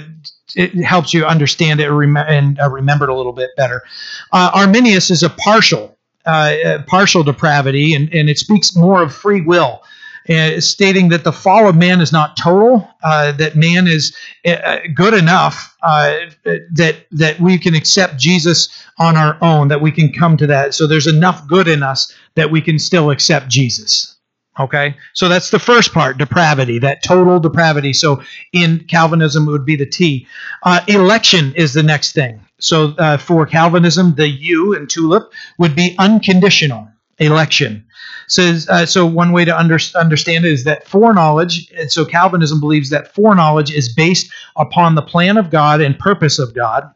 it 0.55 0.73
helps 0.83 1.13
you 1.13 1.25
understand 1.25 1.79
it 1.79 1.89
and 1.89 2.59
uh, 2.59 2.69
remember 2.69 3.05
it 3.05 3.11
a 3.11 3.15
little 3.15 3.33
bit 3.33 3.51
better. 3.57 3.83
Uh, 4.31 4.51
Arminius 4.53 5.11
is 5.11 5.21
a 5.21 5.29
partial, 5.29 5.94
uh, 6.25 6.83
partial 6.87 7.23
depravity, 7.23 7.93
and, 7.93 8.13
and 8.13 8.29
it 8.29 8.39
speaks 8.39 8.75
more 8.75 9.01
of 9.01 9.13
free 9.13 9.41
will. 9.41 9.83
Uh, 10.27 10.59
stating 10.59 11.09
that 11.09 11.23
the 11.23 11.31
fall 11.31 11.69
of 11.69 11.75
man 11.75 12.01
is 12.01 12.11
not 12.11 12.35
total, 12.35 12.89
uh, 13.03 13.31
that 13.33 13.55
man 13.55 13.85
is 13.85 14.15
uh, 14.47 14.79
good 14.95 15.13
enough 15.13 15.77
that 15.83 16.95
that 17.11 17.39
we 17.39 17.59
can 17.59 17.75
accept 17.75 18.17
Jesus 18.17 18.69
on 18.97 19.15
our 19.17 19.37
own, 19.41 19.67
that 19.67 19.81
we 19.81 19.91
can 19.91 20.11
come 20.11 20.35
to 20.37 20.47
that. 20.47 20.73
So 20.73 20.87
there's 20.87 21.05
enough 21.05 21.47
good 21.47 21.67
in 21.67 21.83
us 21.83 22.11
that 22.33 22.49
we 22.49 22.59
can 22.59 22.79
still 22.79 23.11
accept 23.11 23.49
Jesus. 23.49 24.15
Okay, 24.59 24.95
so 25.13 25.27
that's 25.27 25.51
the 25.51 25.59
first 25.59 25.93
part, 25.93 26.17
depravity, 26.17 26.79
that 26.79 27.03
total 27.03 27.39
depravity. 27.39 27.93
So 27.93 28.23
in 28.53 28.85
Calvinism, 28.87 29.47
it 29.47 29.51
would 29.51 29.65
be 29.65 29.75
the 29.75 29.85
T. 29.85 30.27
Uh, 30.63 30.79
election 30.87 31.53
is 31.55 31.73
the 31.73 31.83
next 31.83 32.13
thing. 32.13 32.39
So 32.59 32.95
uh, 32.97 33.17
for 33.17 33.45
Calvinism, 33.45 34.15
the 34.15 34.29
U 34.29 34.73
in 34.73 34.87
tulip 34.87 35.33
would 35.57 35.75
be 35.75 35.95
unconditional 35.99 36.87
election. 37.17 37.85
Says 38.27 38.67
uh, 38.69 38.85
so. 38.85 39.05
One 39.05 39.31
way 39.33 39.45
to 39.45 39.57
under, 39.57 39.77
understand 39.95 40.45
it 40.45 40.51
is 40.51 40.63
that 40.63 40.87
foreknowledge. 40.87 41.71
And 41.77 41.91
so 41.91 42.05
Calvinism 42.05 42.59
believes 42.59 42.89
that 42.89 43.13
foreknowledge 43.13 43.71
is 43.71 43.93
based 43.93 44.31
upon 44.55 44.95
the 44.95 45.01
plan 45.01 45.37
of 45.37 45.49
God 45.49 45.79
and 45.81 45.97
purpose 45.99 46.39
of 46.39 46.55
God, 46.55 46.91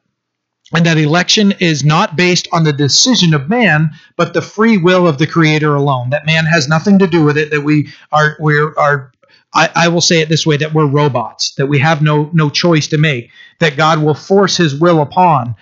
and 0.74 0.86
that 0.86 0.98
election 0.98 1.54
is 1.60 1.84
not 1.84 2.16
based 2.16 2.48
on 2.52 2.64
the 2.64 2.74
decision 2.74 3.34
of 3.34 3.50
man, 3.50 3.92
but 4.18 4.34
the 4.34 4.42
free 4.42 4.78
will 4.78 5.08
of 5.08 5.20
the 5.20 5.28
Creator 5.28 5.76
alone. 5.76 6.10
That 6.10 6.26
man 6.26 6.46
has 6.46 6.68
nothing 6.68 7.00
to 7.00 7.08
do 7.08 7.24
with 7.24 7.38
it. 7.38 7.52
That 7.52 7.62
we 7.62 7.90
are 8.12 8.36
we 8.40 8.58
are. 8.58 9.12
I, 9.54 9.70
I 9.76 9.88
will 9.88 10.02
say 10.02 10.22
it 10.22 10.30
this 10.30 10.46
way: 10.46 10.58
that 10.58 10.74
we're 10.74 10.88
robots. 10.88 11.56
That 11.56 11.68
we 11.68 11.80
have 11.80 12.02
no 12.02 12.30
no 12.34 12.50
choice 12.50 12.88
to 12.90 12.98
make. 12.98 13.32
That 13.60 13.78
God 13.78 14.04
will 14.04 14.14
force 14.14 14.58
His 14.58 14.76
will 14.76 15.02
upon. 15.02 15.56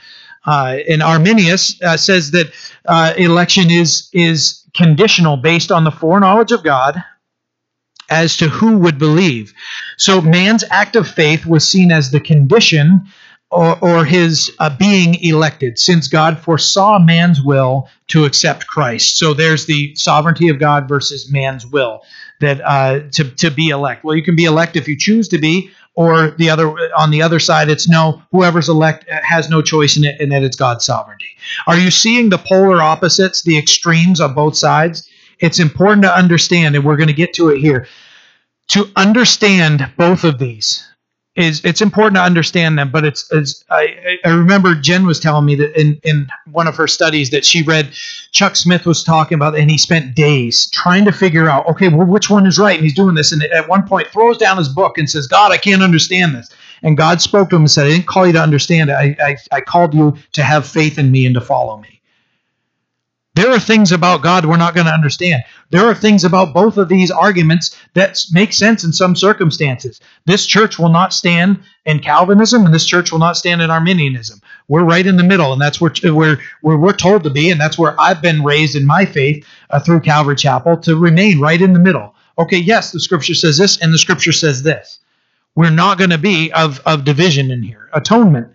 Uh, 0.46 0.78
and 0.90 1.04
Arminius 1.04 1.82
uh, 1.82 1.98
says 1.98 2.32
that 2.32 2.48
uh, 2.86 3.14
election 3.18 3.70
is 3.70 4.10
is 4.14 4.64
conditional 4.76 5.38
based 5.38 5.72
on 5.72 5.84
the 5.84 5.92
foreknowledge 5.92 6.52
of 6.52 6.64
God 6.64 7.04
as 8.10 8.38
to 8.38 8.48
who 8.48 8.78
would 8.78 8.98
believe. 8.98 9.54
So 9.98 10.22
man's 10.22 10.64
act 10.70 10.96
of 10.96 11.08
faith 11.08 11.46
was 11.46 11.68
seen 11.68 11.92
as 11.92 12.12
the 12.12 12.22
condition 12.22 13.08
or, 13.50 13.78
or 13.80 14.06
his 14.06 14.52
uh, 14.60 14.76
being 14.78 15.16
elected, 15.16 15.80
since 15.80 16.08
God 16.08 16.40
foresaw 16.40 17.00
man's 17.00 17.42
will 17.42 17.90
to 18.08 18.26
accept 18.26 18.68
Christ. 18.68 19.18
So 19.18 19.34
there's 19.34 19.66
the 19.66 19.96
sovereignty 19.96 20.50
of 20.50 20.60
God 20.60 20.88
versus 20.88 21.32
man's 21.32 21.66
will 21.66 22.02
that 22.40 22.62
uh, 22.62 23.02
to 23.14 23.30
to 23.36 23.52
be 23.52 23.70
elect. 23.70 24.04
Well, 24.04 24.16
you 24.16 24.24
can 24.24 24.36
be 24.36 24.46
elect 24.46 24.76
if 24.76 24.88
you 24.88 24.98
choose 24.98 25.28
to 25.30 25.38
be, 25.38 25.72
or 25.96 26.32
the 26.32 26.50
other 26.50 26.70
on 26.98 27.12
the 27.12 27.22
other 27.22 27.40
side, 27.40 27.70
it's 27.70 27.90
no. 27.90 28.22
Whoever's 28.32 28.70
elect 28.70 29.06
uh, 29.10 29.20
has 29.24 29.50
no 29.50 29.62
choice 29.62 29.98
in 29.98 30.04
it, 30.04 30.22
and 30.22 30.32
that 30.32 30.44
it's 30.44 30.56
God's 30.56 30.86
sovereignty. 30.86 31.30
Are 31.66 31.78
you 31.78 31.92
seeing 31.92 32.30
the 32.30 32.38
polar 32.38 32.82
opposites, 32.82 33.42
the 33.44 33.58
extremes 33.58 34.22
on 34.22 34.34
both 34.34 34.56
sides? 34.56 35.10
It's 35.40 35.60
important 35.60 36.04
to 36.04 36.16
understand, 36.16 36.76
and 36.76 36.86
we're 36.86 36.98
going 36.98 37.08
to 37.08 37.14
get 37.14 37.34
to 37.34 37.50
it 37.50 37.60
here. 37.60 37.88
To 38.70 38.90
understand 38.96 39.90
both 39.98 40.24
of 40.24 40.40
these, 40.40 40.87
is 41.38 41.64
it's 41.64 41.82
important 41.82 42.16
to 42.16 42.22
understand 42.22 42.80
them, 42.80 42.90
but 42.92 43.06
it's, 43.06 43.32
it's 43.32 43.64
I, 43.70 44.18
I 44.26 44.30
remember 44.30 44.74
Jen 44.74 45.06
was 45.06 45.20
telling 45.20 45.46
me 45.46 45.54
that 45.56 45.80
in, 45.80 46.00
in 46.04 46.28
one 46.52 46.68
of 46.68 46.76
her 46.76 46.88
studies 46.88 47.30
that 47.30 47.46
she 47.46 47.62
read 47.62 47.94
Chuck 48.32 48.56
Smith 48.56 48.88
was 48.88 49.04
talking 49.04 49.36
about 49.36 49.56
and 49.56 49.70
he 49.70 49.78
spent 49.78 50.16
days 50.16 50.68
trying 50.72 51.06
to 51.06 51.12
figure 51.12 51.48
out 51.48 51.68
okay 51.68 51.90
well 51.90 52.08
which 52.08 52.30
one 52.30 52.48
is 52.48 52.58
right? 52.58 52.76
And 52.76 52.84
he's 52.84 52.96
doing 52.96 53.14
this 53.14 53.32
and 53.32 53.44
at 53.44 53.70
one 53.70 53.88
point 53.88 54.08
throws 54.08 54.38
down 54.38 54.58
his 54.58 54.68
book 54.68 54.98
and 54.98 55.08
says 55.08 55.28
God 55.28 55.52
I 55.52 55.58
can't 55.58 55.84
understand 55.84 56.34
this. 56.34 56.50
And 56.82 56.98
God 56.98 57.22
spoke 57.22 57.50
to 57.52 57.56
him 57.56 57.64
and 57.64 57.72
said 57.72 57.86
I 57.86 57.90
didn't 57.90 58.08
call 58.08 58.26
you 58.26 58.34
to 58.34 58.42
understand 58.42 58.90
it. 58.90 58.94
I, 58.94 59.16
I, 59.24 59.38
I 59.52 59.62
called 59.62 59.94
you 59.94 60.18
to 60.34 60.44
have 60.44 60.68
faith 60.68 60.98
in 60.98 61.12
me 61.12 61.26
and 61.26 61.36
to 61.36 61.42
follow 61.42 61.78
me 61.78 61.97
There 63.38 63.52
are 63.52 63.60
things 63.60 63.92
about 63.92 64.24
God 64.24 64.46
we're 64.46 64.58
not 64.58 64.74
going 64.74 64.88
to 64.88 64.92
understand. 64.92 65.44
There 65.70 65.86
are 65.86 65.94
things 65.94 66.24
about 66.24 66.56
both 66.56 66.78
of 66.78 66.90
these 66.90 67.12
arguments 67.12 67.78
that 67.94 68.20
make 68.32 68.52
sense 68.52 68.84
in 68.84 68.92
some 68.92 69.16
circumstances. 69.16 70.02
This 70.26 70.48
church 70.48 70.80
will 70.80 70.90
not 70.90 71.14
stand 71.14 71.60
in 71.86 72.00
Calvinism, 72.00 72.66
and 72.66 72.74
this 72.74 72.88
church 72.88 73.12
will 73.12 73.20
not 73.20 73.38
stand 73.38 73.62
in 73.62 73.70
Arminianism. 73.70 74.42
We're 74.68 74.86
right 74.86 75.06
in 75.06 75.18
the 75.18 75.24
middle, 75.24 75.54
and 75.54 75.62
that's 75.62 75.80
where, 75.80 75.94
where, 76.12 76.40
where 76.62 76.78
we're 76.78 76.96
told 76.96 77.26
to 77.26 77.30
be, 77.30 77.52
and 77.52 77.62
that's 77.62 77.78
where 77.78 77.96
I've 78.02 78.24
been 78.24 78.44
raised 78.44 78.76
in 78.76 78.88
my 78.88 79.06
faith 79.06 79.46
uh, 79.70 79.80
through 79.82 80.00
Calvary 80.00 80.36
Chapel 80.36 80.76
to 80.78 80.96
remain 80.96 81.40
right 81.40 81.62
in 81.62 81.74
the 81.74 81.80
middle. 81.80 82.16
Okay, 82.40 82.58
yes, 82.58 82.92
the 82.92 83.00
scripture 83.00 83.36
says 83.36 83.60
this, 83.60 83.78
and 83.78 83.94
the 83.94 84.00
scripture 84.00 84.34
says 84.34 84.64
this. 84.64 84.98
We're 85.54 85.70
not 85.70 86.00
going 86.00 86.10
to 86.10 86.18
be 86.18 86.52
of, 86.54 86.82
of 86.88 87.06
division 87.06 87.52
in 87.52 87.62
here. 87.62 87.88
Atonement 87.94 88.48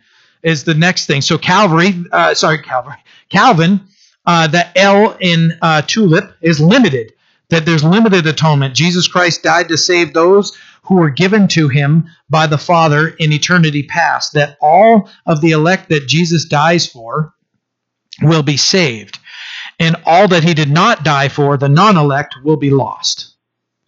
is 0.43 0.65
the 0.65 0.75
next 0.75 1.07
thing. 1.07 1.21
So 1.21 1.39
Calvary, 1.39 1.95
uh, 2.11 2.35
sorry, 2.35 2.61
Calvary, 2.61 2.97
Calvin 3.29 3.81
uh, 4.27 4.47
that 4.49 4.73
L 4.77 5.17
in 5.21 5.59
uh, 5.63 5.83
tulip 5.83 6.33
is 6.41 6.61
limited, 6.61 7.13
that 7.51 7.67
there's 7.67 7.85
limited 7.85 8.27
atonement. 8.27 8.75
Jesus 8.75 9.09
Christ 9.09 9.43
died 9.43 9.69
to 9.69 9.77
save 9.77 10.13
those 10.13 10.57
who 10.85 10.97
were 10.97 11.11
given 11.11 11.49
to 11.49 11.69
him 11.69 12.07
by 12.29 12.47
the 12.47 12.59
Father 12.59 13.09
in 13.09 13.33
eternity 13.33 13.85
past, 13.85 14.35
that 14.35 14.57
all 14.61 15.09
of 15.27 15.41
the 15.41 15.53
elect 15.53 15.89
that 15.89 16.09
Jesus 16.09 16.45
dies 16.45 16.87
for 16.87 17.35
will 18.21 18.43
be 18.43 18.57
saved, 18.57 19.19
and 19.79 19.97
all 20.07 20.29
that 20.29 20.45
he 20.45 20.55
did 20.55 20.71
not 20.71 21.05
die 21.05 21.29
for, 21.29 21.57
the 21.57 21.69
non 21.69 21.97
elect, 21.97 22.37
will 22.45 22.57
be 22.57 22.71
lost. 22.71 23.35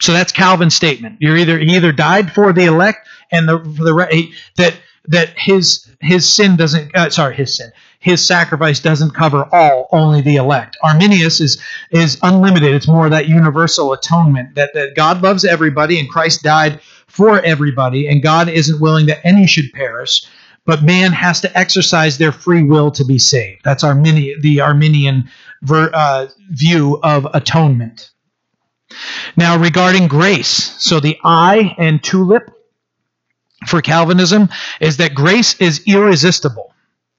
So 0.01 0.13
that's 0.13 0.33
Calvin's 0.33 0.75
statement. 0.75 1.17
You're 1.21 1.37
either 1.37 1.59
he 1.59 1.77
either 1.77 1.93
died 1.93 2.33
for 2.33 2.53
the 2.53 2.65
elect 2.65 3.09
and 3.31 3.49
the, 3.49 3.59
the 3.59 4.29
that 4.57 4.75
that 5.07 5.31
his 5.37 5.89
his 6.01 6.29
sin 6.29 6.57
doesn't 6.57 6.95
uh, 6.95 7.11
sorry 7.11 7.37
his 7.37 7.57
sin 7.57 7.71
his 8.05 8.25
sacrifice 8.25 8.81
doesn't 8.81 9.15
cover 9.15 9.49
all 9.51 9.89
only 9.91 10.21
the 10.21 10.37
elect. 10.37 10.77
Arminius 10.83 11.41
is 11.41 11.61
is 11.91 12.19
unlimited. 12.23 12.75
It's 12.75 12.87
more 12.87 13.09
that 13.09 13.29
universal 13.29 13.95
atonement 13.95 14.55
that, 14.57 14.75
that 14.75 14.95
god 14.95 15.23
loves 15.23 15.45
everybody 15.45 15.99
and 15.99 16.09
christ 16.09 16.43
died 16.43 16.81
for 17.07 17.41
everybody 17.41 18.07
and 18.07 18.23
god 18.23 18.49
isn't 18.51 18.81
willing 18.81 19.07
that 19.07 19.25
any 19.25 19.47
should 19.47 19.73
perish 19.73 20.27
but 20.67 20.83
man 20.83 21.13
has 21.13 21.41
to 21.41 21.59
exercise 21.59 22.17
their 22.19 22.33
free 22.33 22.63
will 22.63 22.91
to 22.91 23.05
be 23.05 23.19
saved. 23.19 23.63
That's 23.65 23.85
arminian 23.85 24.41
the 24.43 24.61
arminian 24.61 25.31
ver, 25.63 25.91
uh, 25.93 26.27
view 26.51 27.01
of 27.03 27.27
atonement. 27.33 28.11
Now 29.37 29.57
regarding 29.59 30.09
grace 30.09 30.75
so 30.79 31.01
the 31.01 31.19
eye 31.25 31.75
and 31.79 32.03
tulip 32.03 32.51
for 33.67 33.81
Calvinism 33.81 34.51
is 34.79 34.99
that 34.99 35.15
grace 35.15 35.59
is 35.59 35.83
irresistible. 35.87 36.74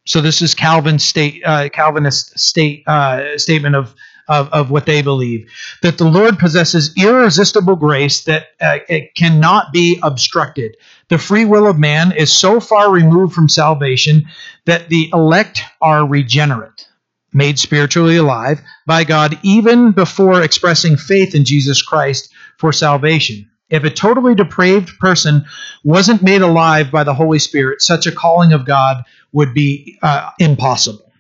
So 0.06 0.22
this 0.22 0.42
is 0.42 0.54
Calvin's 0.54 1.04
state, 1.04 1.42
uh, 1.46 1.70
Calvinist 1.70 2.38
state 2.38 2.84
uh, 2.88 3.38
statement 3.38 3.76
of, 3.76 3.96
of, 4.28 4.50
of 4.50 4.70
what 4.70 4.86
they 4.86 5.02
believe 5.02 5.50
that 5.82 5.98
the 5.98 6.08
Lord 6.08 6.38
possesses 6.38 6.94
irresistible 6.96 7.76
grace 7.76 8.24
that 8.26 8.48
uh, 8.62 8.80
it 8.88 9.16
cannot 9.16 9.74
be 9.74 10.00
obstructed. 10.04 10.78
The 11.10 11.18
free 11.18 11.46
will 11.46 11.68
of 11.68 11.80
man 11.80 12.12
is 12.12 12.32
so 12.32 12.60
far 12.60 12.92
removed 12.92 13.34
from 13.34 13.50
salvation 13.50 14.26
that 14.66 14.90
the 14.90 15.10
elect 15.12 15.64
are 15.82 16.08
regenerate, 16.08 16.88
made 17.34 17.58
spiritually 17.58 18.18
alive 18.18 18.62
by 18.86 19.04
God 19.06 19.40
even 19.42 19.92
before 19.92 20.44
expressing 20.44 20.98
faith 20.98 21.34
in 21.34 21.46
Jesus 21.46 21.82
Christ 21.82 22.32
for 22.58 22.72
salvation. 22.72 23.50
If 23.70 23.84
a 23.84 23.90
totally 23.90 24.36
depraved 24.36 25.00
person 25.00 25.46
wasn't 25.84 26.22
made 26.22 26.42
alive 26.42 26.92
by 26.92 27.04
the 27.04 27.14
Holy 27.14 27.40
Spirit, 27.40 27.82
such 27.82 28.06
a 28.06 28.12
calling 28.12 28.54
of 28.54 28.66
God 28.66 29.04
would 29.32 29.54
be 29.54 29.98
uh, 30.02 30.30
impossible. 30.40 31.12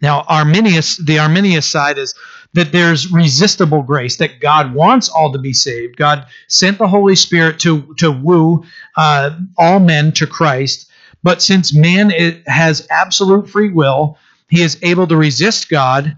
Now, 0.00 0.24
Arminius, 0.28 0.96
the 0.96 1.18
Arminius 1.18 1.66
side 1.66 1.98
is 1.98 2.14
that 2.54 2.72
there's 2.72 3.10
resistible 3.10 3.82
grace, 3.82 4.16
that 4.18 4.40
God 4.40 4.74
wants 4.74 5.08
all 5.08 5.32
to 5.32 5.38
be 5.38 5.52
saved. 5.52 5.96
God 5.96 6.26
sent 6.48 6.78
the 6.78 6.88
Holy 6.88 7.16
Spirit 7.16 7.58
to, 7.60 7.94
to 7.98 8.10
woo 8.10 8.64
uh, 8.96 9.30
all 9.58 9.80
men 9.80 10.12
to 10.12 10.26
Christ. 10.26 10.90
But 11.22 11.42
since 11.42 11.74
man 11.74 12.10
has 12.46 12.86
absolute 12.90 13.48
free 13.48 13.70
will, 13.70 14.18
he 14.48 14.62
is 14.62 14.78
able 14.82 15.06
to 15.06 15.16
resist 15.16 15.68
God, 15.68 16.16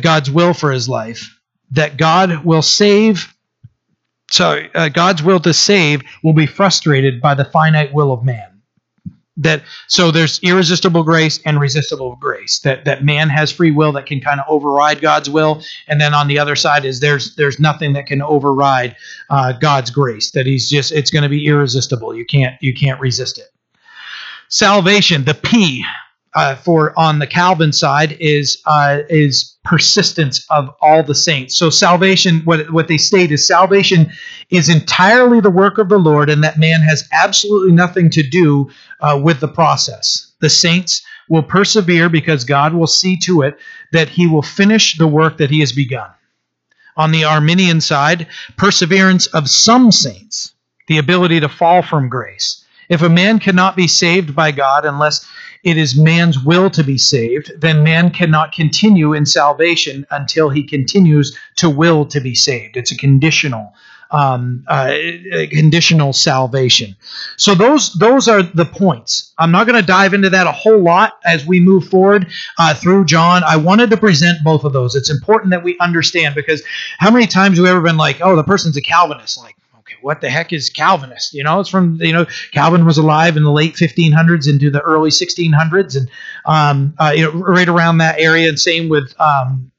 God's 0.00 0.30
will 0.30 0.54
for 0.54 0.72
his 0.72 0.88
life. 0.88 1.38
That 1.72 1.96
God 1.96 2.44
will 2.44 2.62
save 2.62 3.32
so 4.30 4.64
uh, 4.74 4.88
God's 4.88 5.22
will 5.22 5.40
to 5.40 5.52
save 5.52 6.02
will 6.22 6.32
be 6.32 6.46
frustrated 6.46 7.20
by 7.20 7.34
the 7.34 7.44
finite 7.44 7.92
will 7.92 8.12
of 8.12 8.24
man. 8.24 8.46
That 9.36 9.62
so 9.86 10.10
there's 10.10 10.38
irresistible 10.42 11.02
grace 11.02 11.40
and 11.44 11.58
resistible 11.58 12.16
grace. 12.16 12.58
That 12.60 12.84
that 12.84 13.04
man 13.04 13.28
has 13.30 13.50
free 13.50 13.70
will 13.70 13.92
that 13.92 14.06
can 14.06 14.20
kind 14.20 14.38
of 14.38 14.46
override 14.48 15.00
God's 15.00 15.30
will, 15.30 15.62
and 15.88 16.00
then 16.00 16.14
on 16.14 16.28
the 16.28 16.38
other 16.38 16.56
side 16.56 16.84
is 16.84 17.00
there's 17.00 17.36
there's 17.36 17.58
nothing 17.58 17.94
that 17.94 18.06
can 18.06 18.20
override 18.22 18.96
uh, 19.30 19.52
God's 19.52 19.90
grace. 19.90 20.32
That 20.32 20.46
he's 20.46 20.68
just 20.68 20.92
it's 20.92 21.10
going 21.10 21.22
to 21.22 21.28
be 21.28 21.46
irresistible. 21.46 22.14
You 22.14 22.26
can't 22.26 22.60
you 22.60 22.74
can't 22.74 23.00
resist 23.00 23.38
it. 23.38 23.50
Salvation, 24.48 25.24
the 25.24 25.34
P 25.34 25.84
uh, 26.34 26.54
for 26.54 26.96
on 26.98 27.18
the 27.18 27.26
Calvin 27.26 27.72
side 27.72 28.16
is 28.20 28.62
uh, 28.66 29.00
is 29.08 29.56
persistence 29.64 30.46
of 30.50 30.74
all 30.80 31.02
the 31.02 31.14
saints. 31.14 31.56
So 31.56 31.70
salvation, 31.70 32.40
what 32.44 32.70
what 32.70 32.88
they 32.88 32.98
state 32.98 33.32
is 33.32 33.46
salvation 33.46 34.12
is 34.50 34.68
entirely 34.68 35.40
the 35.40 35.50
work 35.50 35.78
of 35.78 35.88
the 35.88 35.98
Lord, 35.98 36.30
and 36.30 36.44
that 36.44 36.58
man 36.58 36.82
has 36.82 37.08
absolutely 37.12 37.72
nothing 37.72 38.10
to 38.10 38.22
do 38.22 38.70
uh, 39.00 39.20
with 39.22 39.40
the 39.40 39.48
process. 39.48 40.32
The 40.40 40.50
saints 40.50 41.02
will 41.28 41.42
persevere 41.42 42.08
because 42.08 42.44
God 42.44 42.74
will 42.74 42.86
see 42.86 43.16
to 43.18 43.42
it 43.42 43.58
that 43.92 44.08
He 44.08 44.26
will 44.26 44.42
finish 44.42 44.96
the 44.96 45.08
work 45.08 45.38
that 45.38 45.50
He 45.50 45.60
has 45.60 45.72
begun. 45.72 46.10
On 46.96 47.12
the 47.12 47.24
Arminian 47.24 47.80
side, 47.80 48.26
perseverance 48.56 49.26
of 49.28 49.48
some 49.48 49.90
saints, 49.90 50.52
the 50.86 50.98
ability 50.98 51.40
to 51.40 51.48
fall 51.48 51.82
from 51.82 52.08
grace. 52.08 52.64
If 52.88 53.02
a 53.02 53.08
man 53.08 53.38
cannot 53.38 53.76
be 53.76 53.86
saved 53.86 54.34
by 54.34 54.50
God 54.50 54.84
unless 54.84 55.24
it 55.62 55.76
is 55.76 55.96
man's 55.96 56.42
will 56.42 56.70
to 56.70 56.82
be 56.82 56.98
saved, 56.98 57.52
then 57.58 57.82
man 57.82 58.10
cannot 58.10 58.52
continue 58.52 59.12
in 59.12 59.26
salvation 59.26 60.06
until 60.10 60.48
he 60.48 60.62
continues 60.62 61.36
to 61.56 61.68
will 61.68 62.06
to 62.06 62.20
be 62.20 62.34
saved. 62.34 62.76
It's 62.76 62.92
a 62.92 62.96
conditional. 62.96 63.74
Um, 64.12 64.64
uh, 64.66 64.92
conditional 65.52 66.12
salvation. 66.12 66.96
So 67.36 67.54
those 67.54 67.94
those 67.94 68.26
are 68.26 68.42
the 68.42 68.64
points. 68.64 69.32
I'm 69.38 69.52
not 69.52 69.68
going 69.68 69.80
to 69.80 69.86
dive 69.86 70.14
into 70.14 70.30
that 70.30 70.48
a 70.48 70.50
whole 70.52 70.82
lot 70.82 71.20
as 71.24 71.46
we 71.46 71.60
move 71.60 71.86
forward 71.86 72.26
uh, 72.58 72.74
through 72.74 73.04
John. 73.04 73.44
I 73.44 73.56
wanted 73.58 73.90
to 73.90 73.96
present 73.96 74.42
both 74.42 74.64
of 74.64 74.72
those. 74.72 74.96
It's 74.96 75.10
important 75.10 75.52
that 75.52 75.62
we 75.62 75.78
understand 75.78 76.34
because 76.34 76.64
how 76.98 77.12
many 77.12 77.28
times 77.28 77.58
have 77.58 77.62
we 77.62 77.70
ever 77.70 77.82
been 77.82 77.98
like, 77.98 78.20
oh, 78.20 78.34
the 78.34 78.42
person's 78.42 78.76
a 78.76 78.80
Calvinist? 78.82 79.38
Like, 79.38 79.54
what 80.02 80.20
the 80.20 80.30
heck 80.30 80.52
is 80.52 80.70
Calvinist? 80.70 81.34
You 81.34 81.44
know, 81.44 81.60
it's 81.60 81.68
from 81.68 81.98
you 82.00 82.12
know 82.12 82.26
Calvin 82.52 82.84
was 82.84 82.98
alive 82.98 83.36
in 83.36 83.44
the 83.44 83.52
late 83.52 83.74
1500s 83.74 84.48
into 84.48 84.70
the 84.70 84.80
early 84.80 85.10
1600s, 85.10 85.96
and 85.96 86.10
um, 86.44 86.94
uh, 86.98 87.12
you 87.14 87.24
know, 87.24 87.32
right 87.32 87.68
around 87.68 87.98
that 87.98 88.18
area. 88.18 88.48
And 88.48 88.58
same 88.58 88.88
with 88.88 89.14
um, 89.20 89.70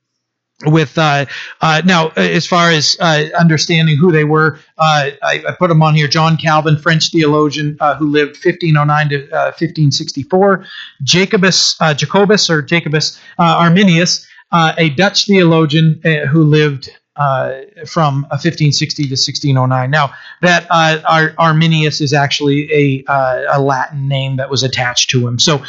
with 0.66 0.98
uh, 0.98 1.26
uh, 1.62 1.82
now 1.86 2.10
as 2.10 2.46
far 2.46 2.72
as 2.72 2.98
uh, 3.00 3.26
understanding 3.40 3.98
who 3.98 4.12
they 4.12 4.24
were, 4.24 4.60
uh, 4.78 5.10
I, 5.24 5.44
I, 5.48 5.56
put 5.58 5.70
them 5.70 5.82
on 5.82 5.96
here. 5.96 6.08
John 6.08 6.38
Calvin, 6.38 6.78
French 6.78 7.12
theologian 7.12 7.78
uh, 7.80 7.96
who 7.96 8.08
lived 8.08 8.38
1509 8.44 9.10
to 9.10 9.18
1564. 9.18 10.66
Jacobus, 11.04 11.78
Jacobus 11.96 12.50
or 12.50 12.62
Jacobus 12.62 13.20
Arminius, 13.40 14.28
a 14.52 14.90
Dutch 14.90 15.26
theologian 15.26 16.02
who 16.30 16.44
lived 16.44 16.90
uh, 17.22 17.62
from 17.86 18.24
1560 18.32 19.04
to 19.04 19.10
1609. 19.10 19.92
Now, 19.92 20.12
that 20.42 20.66
uh, 20.72 21.02
Ar- 21.08 21.36
Arminius 21.38 22.02
is 22.02 22.14
actually 22.14 22.68
a, 22.74 23.04
uh, 23.08 23.44
a 23.52 23.62
Latin 23.62 24.08
name 24.08 24.38
that 24.38 24.50
was 24.50 24.64
attached 24.64 25.12
to 25.12 25.28
him. 25.28 25.38
So, 25.38 25.64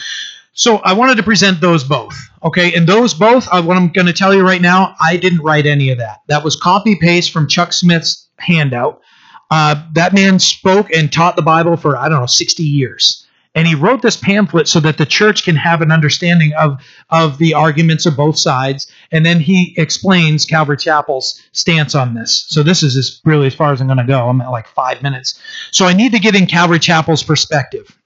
so 0.55 0.77
I 0.77 0.95
wanted 0.95 1.19
to 1.19 1.23
present 1.23 1.61
those 1.61 1.85
both. 1.85 2.15
Okay, 2.43 2.75
and 2.75 2.87
those 2.87 3.13
both, 3.13 3.47
uh, 3.53 3.63
what 3.63 3.77
I'm 3.77 3.89
going 3.89 4.07
to 4.07 4.15
tell 4.15 4.33
you 4.35 4.43
right 4.43 4.63
now, 4.63 4.95
I 4.99 5.19
didn't 5.19 5.41
write 5.41 5.67
any 5.67 5.91
of 5.91 5.99
that. 5.99 6.23
That 6.29 6.43
was 6.43 6.57
copy 6.57 6.97
paste 6.99 7.31
from 7.33 7.49
Chuck 7.49 7.75
Smith's 7.75 8.29
handout. 8.39 9.03
Uh, 9.51 9.87
that 9.93 10.15
man 10.15 10.39
spoke 10.39 10.91
and 10.91 11.13
taught 11.13 11.37
the 11.37 11.43
Bible 11.43 11.77
for 11.77 11.99
I 11.99 12.09
don't 12.09 12.21
know 12.21 12.27
60 12.27 12.63
years. 12.63 13.22
And 13.55 13.69
he 13.69 13.75
wrote 13.75 14.01
this 14.01 14.17
pamphlet 14.17 14.67
so 14.67 14.81
that 14.81 14.97
the 14.97 15.05
church 15.05 15.45
can 15.45 15.57
have 15.57 15.83
an 15.83 15.93
understanding 15.93 16.53
of, 16.59 16.83
of 17.11 17.37
the 17.37 17.53
arguments 17.53 18.07
of 18.07 18.17
both 18.17 18.39
sides. 18.39 18.91
And 19.11 19.27
then 19.27 19.41
he 19.41 19.75
explains 19.77 20.47
Calvary 20.47 20.79
Chapel's 20.79 21.41
stance 21.53 21.95
on 21.95 22.15
this. 22.15 22.47
So 22.49 22.63
this 22.63 22.83
is 22.83 22.97
as 22.97 23.21
really 23.25 23.47
as 23.47 23.55
far 23.55 23.73
as 23.73 23.81
I'm 23.81 23.89
going 23.89 23.99
to 23.99 24.05
go. 24.05 24.27
I'm 24.29 24.41
at 24.41 24.51
like 24.51 24.69
five 24.69 25.03
minutes. 25.03 25.39
So 25.71 25.85
I 25.85 25.93
need 25.93 26.13
to 26.13 26.19
get 26.19 26.35
in 26.35 26.47
Calvary 26.47 26.79
Chapel's 26.79 27.23
perspective. 27.23 27.99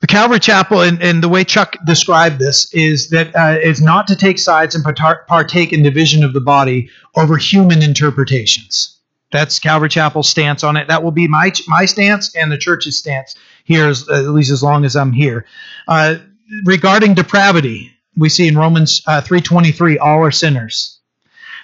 The 0.00 0.06
Calvary 0.06 0.40
Chapel, 0.40 0.82
and, 0.82 1.02
and 1.02 1.22
the 1.22 1.30
way 1.30 1.44
Chuck 1.44 1.76
described 1.86 2.38
this, 2.38 2.72
is 2.74 3.08
that 3.08 3.34
uh, 3.34 3.56
not 3.80 4.06
to 4.08 4.16
take 4.16 4.38
sides 4.38 4.74
and 4.74 4.84
partake 4.84 5.72
in 5.72 5.82
division 5.82 6.22
of 6.22 6.34
the 6.34 6.42
body 6.42 6.90
over 7.16 7.38
human 7.38 7.82
interpretations. 7.82 8.93
That's 9.34 9.58
Calvary 9.58 9.88
Chapel's 9.88 10.28
stance 10.28 10.62
on 10.62 10.76
it. 10.76 10.86
That 10.86 11.02
will 11.02 11.10
be 11.10 11.26
my 11.26 11.50
my 11.66 11.86
stance 11.86 12.32
and 12.36 12.52
the 12.52 12.56
church's 12.56 12.96
stance 12.96 13.34
here, 13.64 13.88
as, 13.88 14.08
at 14.08 14.28
least 14.28 14.52
as 14.52 14.62
long 14.62 14.84
as 14.84 14.94
I'm 14.94 15.10
here. 15.10 15.44
Uh, 15.88 16.18
regarding 16.64 17.14
depravity, 17.14 17.90
we 18.16 18.28
see 18.28 18.46
in 18.46 18.56
Romans 18.56 19.02
uh, 19.08 19.20
3.23, 19.22 19.98
all 20.00 20.22
are 20.22 20.30
sinners. 20.30 21.00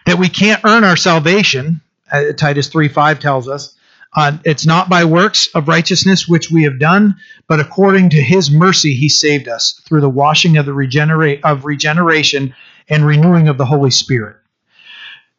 That 0.06 0.18
we 0.18 0.28
can't 0.28 0.64
earn 0.64 0.82
our 0.82 0.96
salvation, 0.96 1.80
uh, 2.10 2.32
Titus 2.36 2.68
3.5 2.70 3.20
tells 3.20 3.48
us. 3.48 3.76
Uh, 4.16 4.36
it's 4.44 4.66
not 4.66 4.88
by 4.88 5.04
works 5.04 5.46
of 5.54 5.68
righteousness 5.68 6.26
which 6.26 6.50
we 6.50 6.64
have 6.64 6.80
done, 6.80 7.14
but 7.46 7.60
according 7.60 8.10
to 8.10 8.20
his 8.20 8.50
mercy 8.50 8.96
he 8.96 9.08
saved 9.08 9.46
us 9.46 9.80
through 9.84 10.00
the 10.00 10.10
washing 10.10 10.56
of 10.56 10.66
the 10.66 10.74
regenerate 10.74 11.44
of 11.44 11.64
regeneration 11.64 12.52
and 12.88 13.06
renewing 13.06 13.46
of 13.46 13.58
the 13.58 13.66
Holy 13.66 13.92
Spirit. 13.92 14.38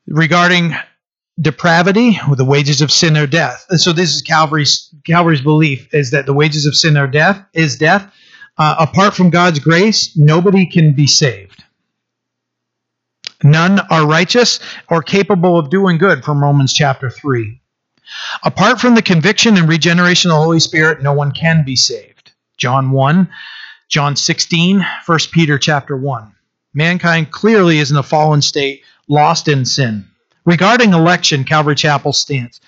Regarding 0.07 0.73
depravity, 1.41 2.19
with 2.29 2.37
the 2.37 2.45
wages 2.45 2.81
of 2.81 2.91
sin 2.91 3.17
are 3.17 3.27
death. 3.27 3.65
And 3.69 3.81
so 3.81 3.91
this 3.93 4.13
is 4.13 4.21
Calvary's 4.21 4.93
Calvary's 5.05 5.41
belief 5.41 5.93
is 5.93 6.11
that 6.11 6.25
the 6.25 6.33
wages 6.33 6.65
of 6.65 6.75
sin 6.75 6.97
are 6.97 7.07
death 7.07 7.43
is 7.53 7.77
death. 7.77 8.13
Uh, 8.57 8.75
apart 8.79 9.15
from 9.15 9.29
God's 9.29 9.59
grace, 9.59 10.15
nobody 10.15 10.65
can 10.65 10.93
be 10.93 11.07
saved. 11.07 11.63
None 13.43 13.79
are 13.89 14.05
righteous 14.05 14.59
or 14.89 15.01
capable 15.01 15.57
of 15.57 15.71
doing 15.71 15.97
good 15.97 16.23
from 16.23 16.43
Romans 16.43 16.73
chapter 16.73 17.09
3. 17.09 17.59
Apart 18.43 18.79
from 18.79 18.93
the 18.93 19.01
conviction 19.01 19.57
and 19.57 19.67
regeneration 19.67 20.29
of 20.29 20.35
the 20.35 20.43
Holy 20.43 20.59
Spirit, 20.59 21.01
no 21.01 21.13
one 21.13 21.31
can 21.31 21.63
be 21.65 21.75
saved. 21.75 22.31
John 22.57 22.91
1, 22.91 23.27
John 23.89 24.15
16, 24.15 24.85
1 25.05 25.19
Peter 25.31 25.57
chapter 25.57 25.97
1. 25.97 26.35
Mankind 26.73 27.31
clearly 27.31 27.79
is 27.79 27.89
in 27.89 27.97
a 27.97 28.03
fallen 28.03 28.41
state, 28.41 28.83
lost 29.07 29.47
in 29.47 29.65
sin. 29.65 30.10
Regarding 30.45 30.93
election, 30.93 31.43
Calvary 31.43 31.75
Chapel 31.75 32.13
stance. 32.13 32.59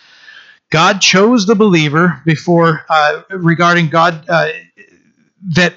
God 0.72 1.02
chose 1.02 1.46
the 1.46 1.56
believer 1.56 2.22
before, 2.26 2.86
uh, 2.90 3.22
regarding 3.30 3.90
God, 3.90 4.26
uh, 4.30 4.50
that 5.56 5.74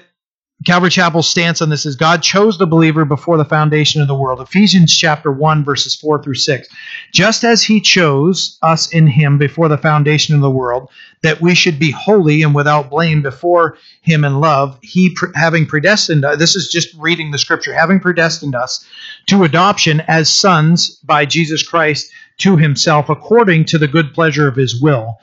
Calvary 0.65 0.89
Chapel's 0.89 1.29
stance 1.29 1.61
on 1.61 1.69
this 1.69 1.85
is 1.85 1.95
God 1.95 2.23
chose 2.23 2.57
the 2.57 2.65
believer 2.65 3.05
before 3.05 3.37
the 3.37 3.45
foundation 3.45 4.01
of 4.01 4.07
the 4.07 4.15
world. 4.15 4.41
Ephesians 4.41 4.95
chapter 4.95 5.31
1 5.31 5.63
verses 5.63 5.95
4 5.95 6.23
through 6.23 6.33
6. 6.33 6.67
Just 7.13 7.43
as 7.43 7.63
he 7.63 7.79
chose 7.79 8.57
us 8.63 8.91
in 8.91 9.05
him 9.05 9.37
before 9.37 9.67
the 9.67 9.77
foundation 9.77 10.33
of 10.33 10.41
the 10.41 10.49
world 10.49 10.89
that 11.21 11.41
we 11.41 11.53
should 11.53 11.77
be 11.77 11.91
holy 11.91 12.41
and 12.41 12.55
without 12.55 12.89
blame 12.89 13.21
before 13.21 13.77
him 14.01 14.25
in 14.25 14.39
love, 14.39 14.79
he 14.81 15.15
having 15.35 15.67
predestined 15.67 16.23
this 16.37 16.55
is 16.55 16.69
just 16.71 16.93
reading 16.95 17.29
the 17.29 17.37
scripture, 17.37 17.73
having 17.73 17.99
predestined 17.99 18.55
us 18.55 18.83
to 19.27 19.43
adoption 19.43 20.01
as 20.07 20.27
sons 20.27 20.95
by 21.03 21.23
Jesus 21.23 21.61
Christ 21.61 22.11
to 22.39 22.57
himself 22.57 23.09
according 23.09 23.65
to 23.65 23.77
the 23.77 23.87
good 23.87 24.11
pleasure 24.13 24.47
of 24.47 24.55
his 24.55 24.81
will, 24.81 25.19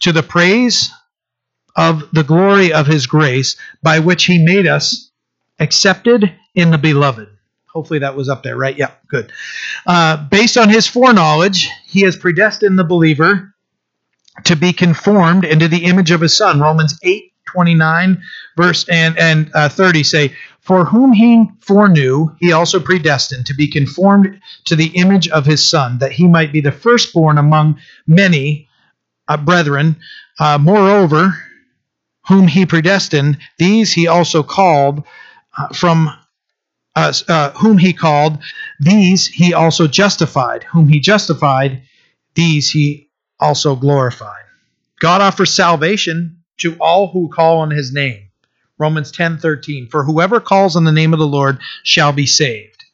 to 0.00 0.10
the 0.10 0.22
praise 0.22 0.90
of 1.76 2.10
the 2.12 2.24
glory 2.24 2.72
of 2.72 2.86
his 2.86 3.06
grace 3.06 3.56
by 3.82 3.98
which 3.98 4.24
he 4.24 4.44
made 4.44 4.66
us 4.66 5.10
accepted 5.58 6.32
in 6.54 6.70
the 6.70 6.78
beloved. 6.78 7.28
Hopefully 7.66 7.98
that 7.98 8.14
was 8.14 8.28
up 8.28 8.42
there, 8.42 8.56
right? 8.56 8.76
Yeah, 8.76 8.92
good. 9.08 9.32
Uh, 9.86 10.16
based 10.28 10.56
on 10.56 10.68
his 10.68 10.86
foreknowledge, 10.86 11.68
he 11.86 12.02
has 12.02 12.16
predestined 12.16 12.78
the 12.78 12.84
believer 12.84 13.54
to 14.44 14.56
be 14.56 14.72
conformed 14.72 15.44
into 15.44 15.68
the 15.68 15.84
image 15.84 16.10
of 16.10 16.20
his 16.20 16.36
son. 16.36 16.60
Romans 16.60 16.98
8, 17.02 17.32
29, 17.46 18.22
verse 18.56 18.88
and, 18.88 19.18
and 19.18 19.50
uh, 19.54 19.68
30 19.68 20.02
say, 20.04 20.34
For 20.60 20.84
whom 20.84 21.12
he 21.12 21.46
foreknew, 21.60 22.30
he 22.38 22.52
also 22.52 22.80
predestined 22.80 23.46
to 23.46 23.54
be 23.54 23.68
conformed 23.68 24.40
to 24.64 24.76
the 24.76 24.88
image 24.96 25.28
of 25.28 25.46
his 25.46 25.68
son, 25.68 25.98
that 25.98 26.12
he 26.12 26.28
might 26.28 26.52
be 26.52 26.60
the 26.60 26.72
firstborn 26.72 27.38
among 27.38 27.78
many 28.06 28.68
uh, 29.28 29.36
brethren. 29.36 29.96
Uh, 30.38 30.58
moreover, 30.58 31.43
whom 32.26 32.48
he 32.48 32.66
predestined, 32.66 33.38
these 33.58 33.92
he 33.92 34.06
also 34.06 34.42
called 34.42 35.04
uh, 35.56 35.68
from 35.68 36.10
uh, 36.96 37.12
uh, 37.28 37.50
whom 37.52 37.78
he 37.78 37.92
called, 37.92 38.38
these 38.80 39.26
he 39.26 39.52
also 39.52 39.86
justified. 39.86 40.64
Whom 40.64 40.88
he 40.88 41.00
justified, 41.00 41.82
these 42.34 42.70
he 42.70 43.08
also 43.40 43.74
glorified. 43.76 44.44
God 45.00 45.20
offers 45.20 45.52
salvation 45.52 46.38
to 46.58 46.76
all 46.80 47.08
who 47.08 47.28
call 47.28 47.58
on 47.58 47.70
his 47.70 47.92
name. 47.92 48.28
Romans 48.78 49.12
10:13 49.12 49.90
For 49.90 50.04
whoever 50.04 50.40
calls 50.40 50.76
on 50.76 50.84
the 50.84 50.92
name 50.92 51.12
of 51.12 51.18
the 51.18 51.26
Lord 51.26 51.58
shall 51.82 52.12
be 52.12 52.26
saved. 52.26 52.84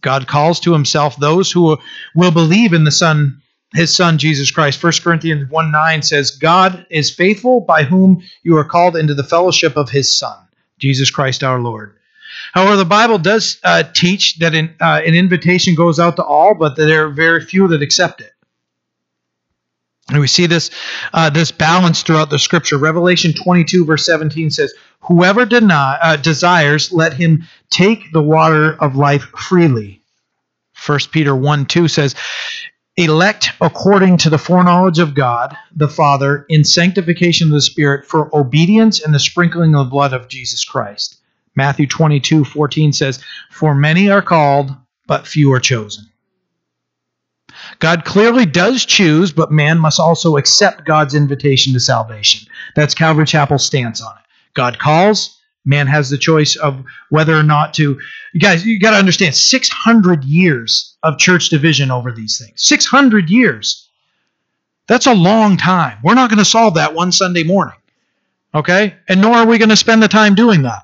God 0.00 0.26
calls 0.26 0.60
to 0.60 0.72
himself 0.72 1.16
those 1.16 1.52
who 1.52 1.78
will 2.14 2.30
believe 2.30 2.72
in 2.72 2.84
the 2.84 2.90
Son 2.90 3.42
his 3.74 3.94
son 3.94 4.18
Jesus 4.18 4.50
Christ. 4.50 4.82
1 4.82 4.92
Corinthians 5.02 5.48
1 5.48 5.70
9 5.70 6.02
says, 6.02 6.32
God 6.32 6.86
is 6.90 7.10
faithful 7.10 7.60
by 7.60 7.84
whom 7.84 8.22
you 8.42 8.56
are 8.56 8.64
called 8.64 8.96
into 8.96 9.14
the 9.14 9.24
fellowship 9.24 9.76
of 9.76 9.90
his 9.90 10.12
son, 10.12 10.36
Jesus 10.78 11.10
Christ 11.10 11.44
our 11.44 11.60
Lord. 11.60 11.96
However, 12.52 12.76
the 12.76 12.84
Bible 12.84 13.18
does 13.18 13.58
uh, 13.62 13.82
teach 13.82 14.38
that 14.38 14.54
an, 14.54 14.74
uh, 14.80 15.00
an 15.04 15.14
invitation 15.14 15.74
goes 15.74 15.98
out 15.98 16.16
to 16.16 16.24
all, 16.24 16.54
but 16.54 16.76
there 16.76 17.06
are 17.06 17.10
very 17.10 17.44
few 17.44 17.68
that 17.68 17.82
accept 17.82 18.20
it. 18.20 18.32
And 20.08 20.18
we 20.18 20.26
see 20.26 20.46
this 20.46 20.70
uh, 21.12 21.30
this 21.30 21.52
balance 21.52 22.02
throughout 22.02 22.30
the 22.30 22.38
Scripture. 22.38 22.78
Revelation 22.78 23.32
22 23.32 23.84
verse 23.84 24.04
17 24.04 24.50
says, 24.50 24.74
"Whoever 25.02 25.46
deny, 25.46 25.98
uh, 26.02 26.16
desires, 26.16 26.90
let 26.90 27.12
him 27.12 27.44
take 27.70 28.12
the 28.12 28.22
water 28.22 28.72
of 28.72 28.96
life 28.96 29.22
freely." 29.22 30.02
1 30.84 30.98
Peter 31.12 31.36
1 31.36 31.66
2 31.66 31.86
says, 31.86 32.16
elect 33.00 33.52
according 33.60 34.18
to 34.18 34.30
the 34.30 34.38
foreknowledge 34.38 34.98
of 34.98 35.14
God 35.14 35.56
the 35.74 35.88
Father 35.88 36.46
in 36.48 36.64
sanctification 36.64 37.48
of 37.48 37.54
the 37.54 37.60
Spirit 37.60 38.06
for 38.06 38.34
obedience 38.36 39.02
and 39.02 39.14
the 39.14 39.18
sprinkling 39.18 39.74
of 39.74 39.86
the 39.86 39.90
blood 39.90 40.12
of 40.12 40.28
Jesus 40.28 40.64
Christ. 40.64 41.16
Matthew 41.56 41.86
22 41.86 42.44
14 42.44 42.92
says, 42.92 43.22
For 43.50 43.74
many 43.74 44.10
are 44.10 44.22
called, 44.22 44.70
but 45.06 45.26
few 45.26 45.52
are 45.52 45.60
chosen. 45.60 46.04
God 47.78 48.04
clearly 48.04 48.46
does 48.46 48.84
choose, 48.84 49.32
but 49.32 49.50
man 49.50 49.78
must 49.78 49.98
also 49.98 50.36
accept 50.36 50.86
God's 50.86 51.14
invitation 51.14 51.72
to 51.72 51.80
salvation. 51.80 52.48
That's 52.76 52.94
Calvary 52.94 53.26
Chapel's 53.26 53.64
stance 53.64 54.00
on 54.00 54.12
it. 54.12 54.24
God 54.54 54.78
calls, 54.78 55.39
man 55.64 55.86
has 55.86 56.10
the 56.10 56.18
choice 56.18 56.56
of 56.56 56.84
whether 57.08 57.34
or 57.34 57.42
not 57.42 57.74
to. 57.74 57.98
You 58.32 58.40
guys, 58.40 58.64
you 58.64 58.80
got 58.80 58.92
to 58.92 58.96
understand 58.96 59.34
600 59.34 60.24
years 60.24 60.96
of 61.02 61.18
church 61.18 61.48
division 61.48 61.90
over 61.90 62.12
these 62.12 62.38
things. 62.38 62.62
600 62.62 63.30
years. 63.30 63.88
That's 64.86 65.06
a 65.06 65.14
long 65.14 65.56
time. 65.56 65.98
We're 66.02 66.14
not 66.14 66.30
going 66.30 66.38
to 66.38 66.44
solve 66.44 66.74
that 66.74 66.94
one 66.94 67.12
Sunday 67.12 67.44
morning. 67.44 67.76
Okay? 68.54 68.94
And 69.08 69.20
nor 69.20 69.34
are 69.34 69.46
we 69.46 69.58
going 69.58 69.68
to 69.68 69.76
spend 69.76 70.02
the 70.02 70.08
time 70.08 70.34
doing 70.34 70.62
that. 70.62 70.82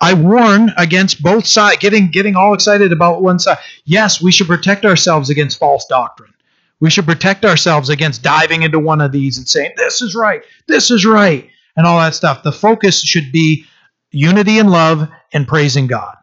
I 0.00 0.14
warn 0.14 0.72
against 0.78 1.22
both 1.22 1.46
sides 1.46 1.78
getting 1.78 2.10
getting 2.10 2.34
all 2.34 2.54
excited 2.54 2.90
about 2.90 3.22
one 3.22 3.38
side. 3.38 3.58
Yes, 3.84 4.20
we 4.20 4.32
should 4.32 4.46
protect 4.46 4.84
ourselves 4.84 5.28
against 5.28 5.58
false 5.58 5.84
doctrine. 5.86 6.32
We 6.80 6.88
should 6.88 7.04
protect 7.04 7.44
ourselves 7.44 7.90
against 7.90 8.22
diving 8.22 8.62
into 8.62 8.78
one 8.78 9.02
of 9.02 9.12
these 9.12 9.36
and 9.36 9.46
saying 9.46 9.72
this 9.76 10.00
is 10.00 10.14
right, 10.14 10.42
this 10.66 10.90
is 10.90 11.04
right, 11.04 11.48
and 11.76 11.86
all 11.86 11.98
that 11.98 12.14
stuff. 12.14 12.42
The 12.42 12.52
focus 12.52 13.02
should 13.02 13.30
be 13.30 13.66
unity 14.10 14.58
and 14.58 14.70
love 14.70 15.08
and 15.32 15.46
praising 15.46 15.86
God. 15.86 16.16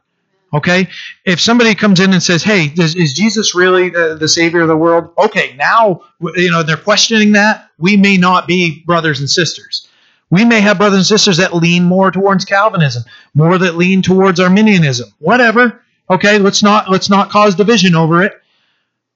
Okay? 0.54 0.88
If 1.26 1.42
somebody 1.42 1.76
comes 1.76 2.00
in 2.00 2.14
and 2.14 2.24
says, 2.24 2.44
hey, 2.44 2.72
is, 2.78 2.96
is 2.96 3.14
Jesus 3.14 3.54
really 3.54 3.90
the, 3.90 4.16
the, 4.20 4.28
Savior 4.28 4.62
of 4.62 4.68
the 4.68 4.78
world? 4.78 5.14
Okay, 5.18 5.56
now, 5.58 6.04
you 6.36 6.50
know, 6.50 6.64
they're 6.64 6.78
questioning 6.78 7.34
that. 7.34 7.70
We 7.78 7.98
may 7.98 8.18
not 8.18 8.48
be 8.48 8.84
brothers 8.86 9.20
and 9.20 9.30
sisters. 9.30 9.88
We 10.30 10.46
may 10.46 10.62
have 10.62 10.78
brothers 10.78 10.98
and 10.98 11.06
sisters 11.06 11.38
that 11.38 11.54
lean 11.54 11.84
more 11.84 12.12
towards 12.12 12.46
Calvinism, 12.46 13.04
more 13.34 13.58
that 13.58 13.76
lean 13.76 14.02
towards 14.02 14.40
Arminianism, 14.40 15.10
whatever. 15.20 15.82
Okay, 16.10 16.38
let's 16.38 16.64
not 16.64 16.90
let's 16.90 17.10
not 17.10 17.30
cause 17.30 17.56
division 17.56 17.96
over 17.96 18.24
it. 18.24 18.34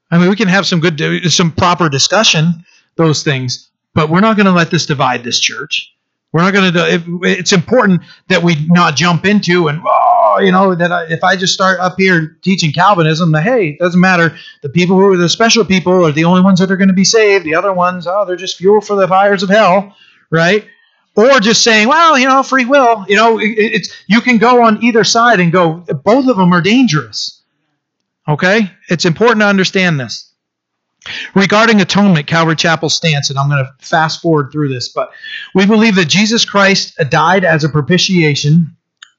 I 0.10 0.18
mean, 0.18 0.30
we 0.30 0.36
can 0.36 0.50
have 0.50 0.68
some 0.68 0.82
good, 0.82 1.00
some 1.32 1.52
proper 1.52 1.90
discussion, 1.90 2.66
those 2.98 3.24
things, 3.24 3.70
but 3.94 4.10
we're 4.10 4.20
not 4.20 4.36
going 4.36 4.46
to 4.46 4.52
let 4.52 4.70
this 4.70 4.86
divide 4.86 5.24
this 5.24 5.40
church. 5.40 5.94
We're 6.34 6.42
not 6.44 6.54
going 6.54 6.72
to 6.72 6.80
do. 6.80 6.86
It, 7.26 7.40
it's 7.40 7.52
important 7.52 8.02
that 8.30 8.42
we 8.42 8.56
not 8.68 8.96
jump 8.96 9.26
into 9.26 9.68
and 9.68 9.82
oh, 9.86 10.40
you 10.42 10.52
know 10.52 10.74
that 10.76 10.92
I, 10.92 11.06
if 11.06 11.24
I 11.24 11.36
just 11.36 11.54
start 11.54 11.80
up 11.80 11.96
here 11.98 12.38
teaching 12.42 12.72
Calvinism, 12.72 13.34
that 13.34 13.44
hey, 13.44 13.70
it 13.70 13.80
doesn't 13.80 14.00
matter. 14.00 14.36
The 14.62 14.70
people 14.70 14.96
who 14.96 15.12
are 15.12 15.18
the 15.18 15.28
special 15.28 15.66
people 15.66 16.06
are 16.06 16.12
the 16.12 16.24
only 16.24 16.42
ones 16.42 16.60
that 16.60 16.72
are 16.72 16.78
going 16.78 16.88
to 16.88 16.94
be 16.94 17.04
saved. 17.04 17.46
The 17.46 17.56
other 17.56 17.74
ones, 17.74 18.08
oh, 18.08 18.26
they're 18.26 18.38
just 18.38 18.58
fuel 18.58 18.80
for 18.80 18.96
the 18.96 19.08
fires 19.08 19.44
of 19.44 19.50
hell, 19.50 19.96
right? 20.30 20.66
Or 21.16 21.42
just 21.42 21.64
saying, 21.64 21.90
well, 21.90 22.18
you 22.18 22.28
know, 22.28 22.42
free 22.44 22.64
will. 22.64 23.06
You 23.10 23.18
know, 23.18 23.38
it, 23.38 23.50
it's 23.58 24.04
you 24.08 24.22
can 24.22 24.38
go 24.38 24.64
on 24.64 24.82
either 24.82 25.04
side 25.04 25.42
and 25.42 25.52
go. 25.52 25.86
Both 26.04 26.28
of 26.28 26.38
them 26.38 26.54
are 26.54 26.62
dangerous. 26.62 27.42
Okay, 28.28 28.72
it's 28.88 29.04
important 29.04 29.42
to 29.42 29.48
understand 29.48 30.00
this. 30.00 30.31
Regarding 31.34 31.82
atonement, 31.82 32.28
Calvary 32.28 32.56
Chapel 32.56 32.90
stance, 32.90 33.30
and 33.30 33.40
I'm 33.40 33.50
going 33.50 33.66
to 33.66 33.86
fast 33.86 34.22
forward 34.22 34.52
through 34.52 34.70
this, 34.70 34.90
but 34.90 35.12
we 35.56 35.66
believe 35.66 35.96
that 35.96 36.06
Jesus 36.06 36.46
Christ 36.46 36.96
died 37.10 37.44
as 37.44 37.64
a 37.64 37.70
propitiation, 37.70 38.78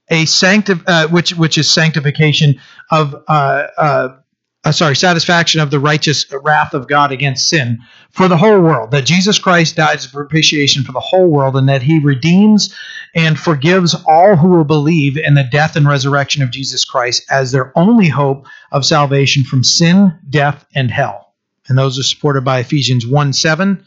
a 0.09 0.25
sancti- 0.27 0.81
uh, 0.87 1.09
which 1.09 1.35
which 1.35 1.59
is 1.59 1.69
sanctification 1.69 2.61
of 2.93 3.17
uh, 3.27 3.67
uh, 3.77 4.17
uh, 4.65 4.71
sorry, 4.71 4.95
satisfaction 4.95 5.61
of 5.61 5.73
the 5.73 5.81
righteous 5.81 6.25
wrath 6.45 6.73
of 6.73 6.87
God 6.87 7.11
against 7.11 7.49
sin 7.49 7.81
for 8.11 8.29
the 8.29 8.37
whole 8.37 8.61
world. 8.61 8.93
That 8.93 9.05
Jesus 9.05 9.41
Christ 9.41 9.75
died 9.75 9.97
as 9.97 10.07
a 10.07 10.11
propitiation 10.11 10.85
for 10.85 10.93
the 10.93 11.01
whole 11.01 11.27
world, 11.27 11.57
and 11.57 11.69
that 11.69 11.83
He 11.83 11.99
redeems 11.99 12.77
and 13.15 13.37
forgives 13.39 13.97
all 14.07 14.37
who 14.37 14.49
will 14.49 14.65
believe 14.65 15.17
in 15.17 15.35
the 15.35 15.49
death 15.51 15.75
and 15.75 15.89
resurrection 15.89 16.45
of 16.45 16.53
Jesus 16.53 16.85
Christ 16.85 17.25
as 17.29 17.51
their 17.51 17.77
only 17.77 18.09
hope 18.09 18.47
of 18.71 18.85
salvation 18.85 19.43
from 19.43 19.65
sin, 19.65 20.17
death, 20.31 20.65
and 20.77 20.93
hell. 20.93 21.32
And 21.69 21.79
those 21.79 21.99
are 21.99 22.03
supported 22.03 22.45
by 22.45 22.59
Ephesians 22.59 23.07
1 23.07 23.33
7, 23.33 23.85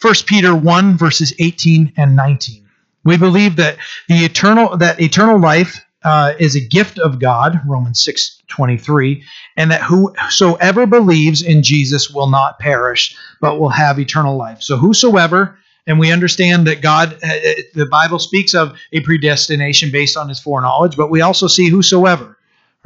1 0.00 0.14
Peter 0.26 0.54
1, 0.54 0.96
verses 0.96 1.34
18 1.38 1.92
and 1.96 2.16
19. 2.16 2.66
We 3.04 3.16
believe 3.16 3.56
that 3.56 3.76
the 4.08 4.24
eternal 4.24 4.76
that 4.78 5.00
eternal 5.00 5.38
life 5.38 5.84
uh, 6.04 6.34
is 6.38 6.54
a 6.54 6.60
gift 6.60 6.98
of 6.98 7.18
God, 7.18 7.60
Romans 7.66 8.00
6 8.02 8.42
23, 8.48 9.22
and 9.56 9.70
that 9.70 9.82
whosoever 9.82 10.86
believes 10.86 11.42
in 11.42 11.62
Jesus 11.62 12.10
will 12.10 12.28
not 12.28 12.58
perish, 12.58 13.16
but 13.40 13.58
will 13.58 13.70
have 13.70 13.98
eternal 13.98 14.36
life. 14.36 14.62
So, 14.62 14.76
whosoever, 14.76 15.58
and 15.86 15.98
we 15.98 16.12
understand 16.12 16.66
that 16.66 16.82
God, 16.82 17.14
uh, 17.22 17.26
uh, 17.26 17.62
the 17.74 17.86
Bible 17.86 18.18
speaks 18.18 18.54
of 18.54 18.78
a 18.92 19.00
predestination 19.00 19.90
based 19.90 20.16
on 20.16 20.28
his 20.28 20.40
foreknowledge, 20.40 20.96
but 20.96 21.10
we 21.10 21.20
also 21.20 21.46
see 21.46 21.68
whosoever. 21.68 22.36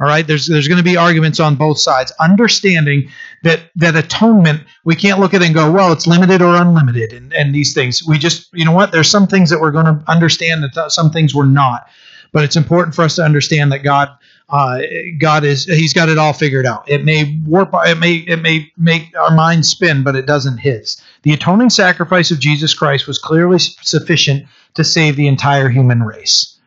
All 0.01 0.07
right, 0.07 0.25
there's 0.25 0.47
there's 0.47 0.69
going 0.69 0.77
to 0.77 0.83
be 0.83 0.95
arguments 0.95 1.41
on 1.41 1.55
both 1.55 1.77
sides. 1.77 2.13
Understanding 2.21 3.09
that 3.43 3.69
that 3.75 3.97
atonement, 3.97 4.61
we 4.85 4.95
can't 4.95 5.19
look 5.19 5.33
at 5.33 5.41
it 5.41 5.45
and 5.45 5.53
go, 5.53 5.69
well, 5.69 5.91
it's 5.91 6.07
limited 6.07 6.41
or 6.41 6.55
unlimited, 6.55 7.11
and, 7.11 7.33
and 7.33 7.53
these 7.53 7.73
things. 7.73 8.01
We 8.07 8.17
just, 8.17 8.49
you 8.53 8.63
know 8.63 8.71
what? 8.71 8.93
There's 8.93 9.09
some 9.09 9.27
things 9.27 9.49
that 9.49 9.59
we're 9.59 9.71
going 9.71 9.85
to 9.85 10.01
understand 10.07 10.63
that 10.63 10.91
some 10.91 11.11
things 11.11 11.35
we're 11.35 11.45
not. 11.45 11.87
But 12.31 12.43
it's 12.43 12.55
important 12.55 12.95
for 12.95 13.03
us 13.03 13.15
to 13.15 13.23
understand 13.23 13.71
that 13.71 13.79
God, 13.79 14.09
uh, 14.49 14.79
God 15.19 15.43
is 15.43 15.65
He's 15.65 15.93
got 15.93 16.09
it 16.09 16.17
all 16.17 16.31
figured 16.31 16.65
out. 16.65 16.89
It 16.89 17.03
may 17.03 17.37
warp, 17.45 17.71
it 17.73 17.97
may 17.97 18.17
it 18.17 18.41
may 18.41 18.71
make 18.77 19.11
our 19.19 19.35
minds 19.35 19.67
spin, 19.67 20.03
but 20.03 20.15
it 20.15 20.25
doesn't 20.25 20.59
His. 20.59 21.01
The 21.23 21.33
atoning 21.33 21.71
sacrifice 21.71 22.31
of 22.31 22.39
Jesus 22.39 22.73
Christ 22.73 23.05
was 23.07 23.17
clearly 23.17 23.59
sufficient 23.59 24.45
to 24.75 24.83
save 24.83 25.17
the 25.17 25.27
entire 25.27 25.67
human 25.67 26.03
race. 26.03 26.58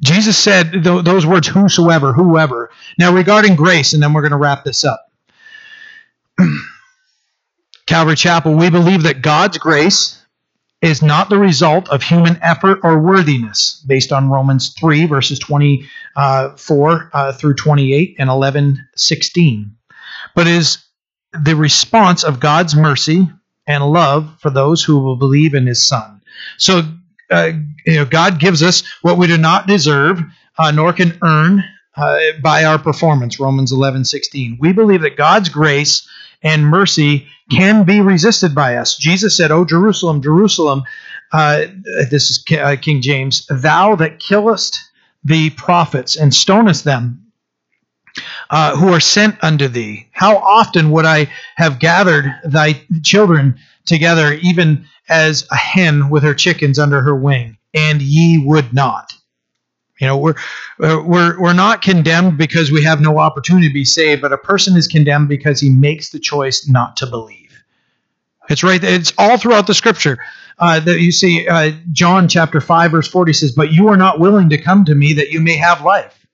Jesus 0.00 0.36
said 0.36 0.72
th- 0.72 1.04
those 1.04 1.24
words, 1.24 1.48
whosoever, 1.48 2.12
whoever. 2.12 2.70
Now, 2.98 3.12
regarding 3.14 3.56
grace, 3.56 3.92
and 3.94 4.02
then 4.02 4.12
we're 4.12 4.22
going 4.22 4.32
to 4.32 4.36
wrap 4.36 4.64
this 4.64 4.84
up. 4.84 5.10
Calvary 7.86 8.16
Chapel, 8.16 8.54
we 8.54 8.68
believe 8.68 9.04
that 9.04 9.22
God's 9.22 9.58
grace 9.58 10.22
is 10.82 11.02
not 11.02 11.30
the 11.30 11.38
result 11.38 11.88
of 11.88 12.02
human 12.02 12.38
effort 12.42 12.80
or 12.82 13.00
worthiness, 13.00 13.82
based 13.86 14.12
on 14.12 14.28
Romans 14.28 14.74
3, 14.78 15.06
verses 15.06 15.38
24 15.38 17.10
uh, 17.12 17.32
through 17.32 17.54
28 17.54 18.16
and 18.18 18.28
11, 18.28 18.86
16, 18.94 19.76
but 20.34 20.46
is 20.46 20.78
the 21.32 21.56
response 21.56 22.24
of 22.24 22.40
God's 22.40 22.76
mercy 22.76 23.28
and 23.66 23.90
love 23.90 24.36
for 24.40 24.50
those 24.50 24.84
who 24.84 24.98
will 24.98 25.16
believe 25.16 25.54
in 25.54 25.66
his 25.66 25.84
Son. 25.84 26.20
So, 26.58 26.82
uh, 27.30 27.52
you 27.84 27.94
know, 27.94 28.04
God 28.04 28.38
gives 28.38 28.62
us 28.62 28.82
what 29.02 29.18
we 29.18 29.26
do 29.26 29.36
not 29.38 29.66
deserve, 29.66 30.22
uh, 30.58 30.70
nor 30.70 30.92
can 30.92 31.18
earn 31.22 31.64
uh, 31.96 32.18
by 32.42 32.64
our 32.64 32.78
performance, 32.78 33.40
Romans 33.40 33.72
11, 33.72 34.04
16. 34.04 34.58
We 34.60 34.72
believe 34.72 35.02
that 35.02 35.16
God's 35.16 35.48
grace 35.48 36.06
and 36.42 36.66
mercy 36.66 37.26
can 37.50 37.84
be 37.84 38.00
resisted 38.00 38.54
by 38.54 38.76
us. 38.76 38.96
Jesus 38.96 39.36
said, 39.36 39.50
"Oh 39.50 39.64
Jerusalem, 39.64 40.22
Jerusalem," 40.22 40.82
uh, 41.32 41.66
this 42.10 42.30
is 42.30 42.44
uh, 42.58 42.76
King 42.80 43.00
James, 43.00 43.46
"Thou 43.50 43.96
that 43.96 44.18
killest 44.18 44.78
the 45.24 45.50
prophets 45.50 46.16
and 46.16 46.34
stonest 46.34 46.84
them." 46.84 47.25
Uh, 48.48 48.76
who 48.76 48.92
are 48.92 49.00
sent 49.00 49.42
unto 49.42 49.66
thee. 49.66 50.08
How 50.12 50.36
often 50.36 50.92
would 50.92 51.04
I 51.04 51.28
have 51.56 51.80
gathered 51.80 52.32
thy 52.44 52.80
children 53.02 53.58
together, 53.86 54.34
even 54.34 54.86
as 55.08 55.46
a 55.50 55.56
hen 55.56 56.10
with 56.10 56.22
her 56.22 56.34
chickens 56.34 56.78
under 56.78 57.02
her 57.02 57.16
wing, 57.16 57.58
and 57.74 58.00
ye 58.00 58.38
would 58.38 58.72
not? 58.72 59.12
You 60.00 60.06
know, 60.06 60.16
we're 60.16 60.34
uh, 60.80 61.02
we're 61.04 61.40
we're 61.40 61.54
not 61.54 61.82
condemned 61.82 62.36
because 62.38 62.70
we 62.70 62.84
have 62.84 63.00
no 63.00 63.18
opportunity 63.18 63.66
to 63.68 63.74
be 63.74 63.84
saved, 63.84 64.22
but 64.22 64.32
a 64.32 64.38
person 64.38 64.76
is 64.76 64.86
condemned 64.86 65.28
because 65.28 65.60
he 65.60 65.70
makes 65.70 66.10
the 66.10 66.20
choice 66.20 66.68
not 66.68 66.98
to 66.98 67.06
believe. 67.06 67.64
It's 68.48 68.62
right. 68.62 68.82
It's 68.82 69.12
all 69.18 69.38
throughout 69.38 69.66
the 69.66 69.74
scripture 69.74 70.18
uh, 70.58 70.80
that 70.80 71.00
you 71.00 71.10
see. 71.10 71.48
Uh, 71.48 71.72
John 71.92 72.28
chapter 72.28 72.60
five 72.60 72.90
verse 72.92 73.08
forty 73.08 73.32
says, 73.32 73.52
"But 73.52 73.72
you 73.72 73.88
are 73.88 73.96
not 73.96 74.20
willing 74.20 74.50
to 74.50 74.58
come 74.58 74.84
to 74.84 74.94
me 74.94 75.14
that 75.14 75.30
you 75.30 75.40
may 75.40 75.56
have 75.56 75.82
life." 75.82 76.26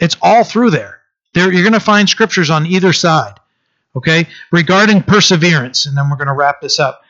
It's 0.00 0.16
all 0.22 0.44
through 0.44 0.70
there. 0.70 0.97
There, 1.34 1.52
you're 1.52 1.62
going 1.62 1.72
to 1.72 1.80
find 1.80 2.08
scriptures 2.08 2.50
on 2.50 2.66
either 2.66 2.92
side. 2.92 3.34
Okay, 3.96 4.28
regarding 4.52 5.02
perseverance, 5.02 5.86
and 5.86 5.96
then 5.96 6.08
we're 6.08 6.16
going 6.16 6.28
to 6.28 6.34
wrap 6.34 6.60
this 6.60 6.78
up. 6.78 7.02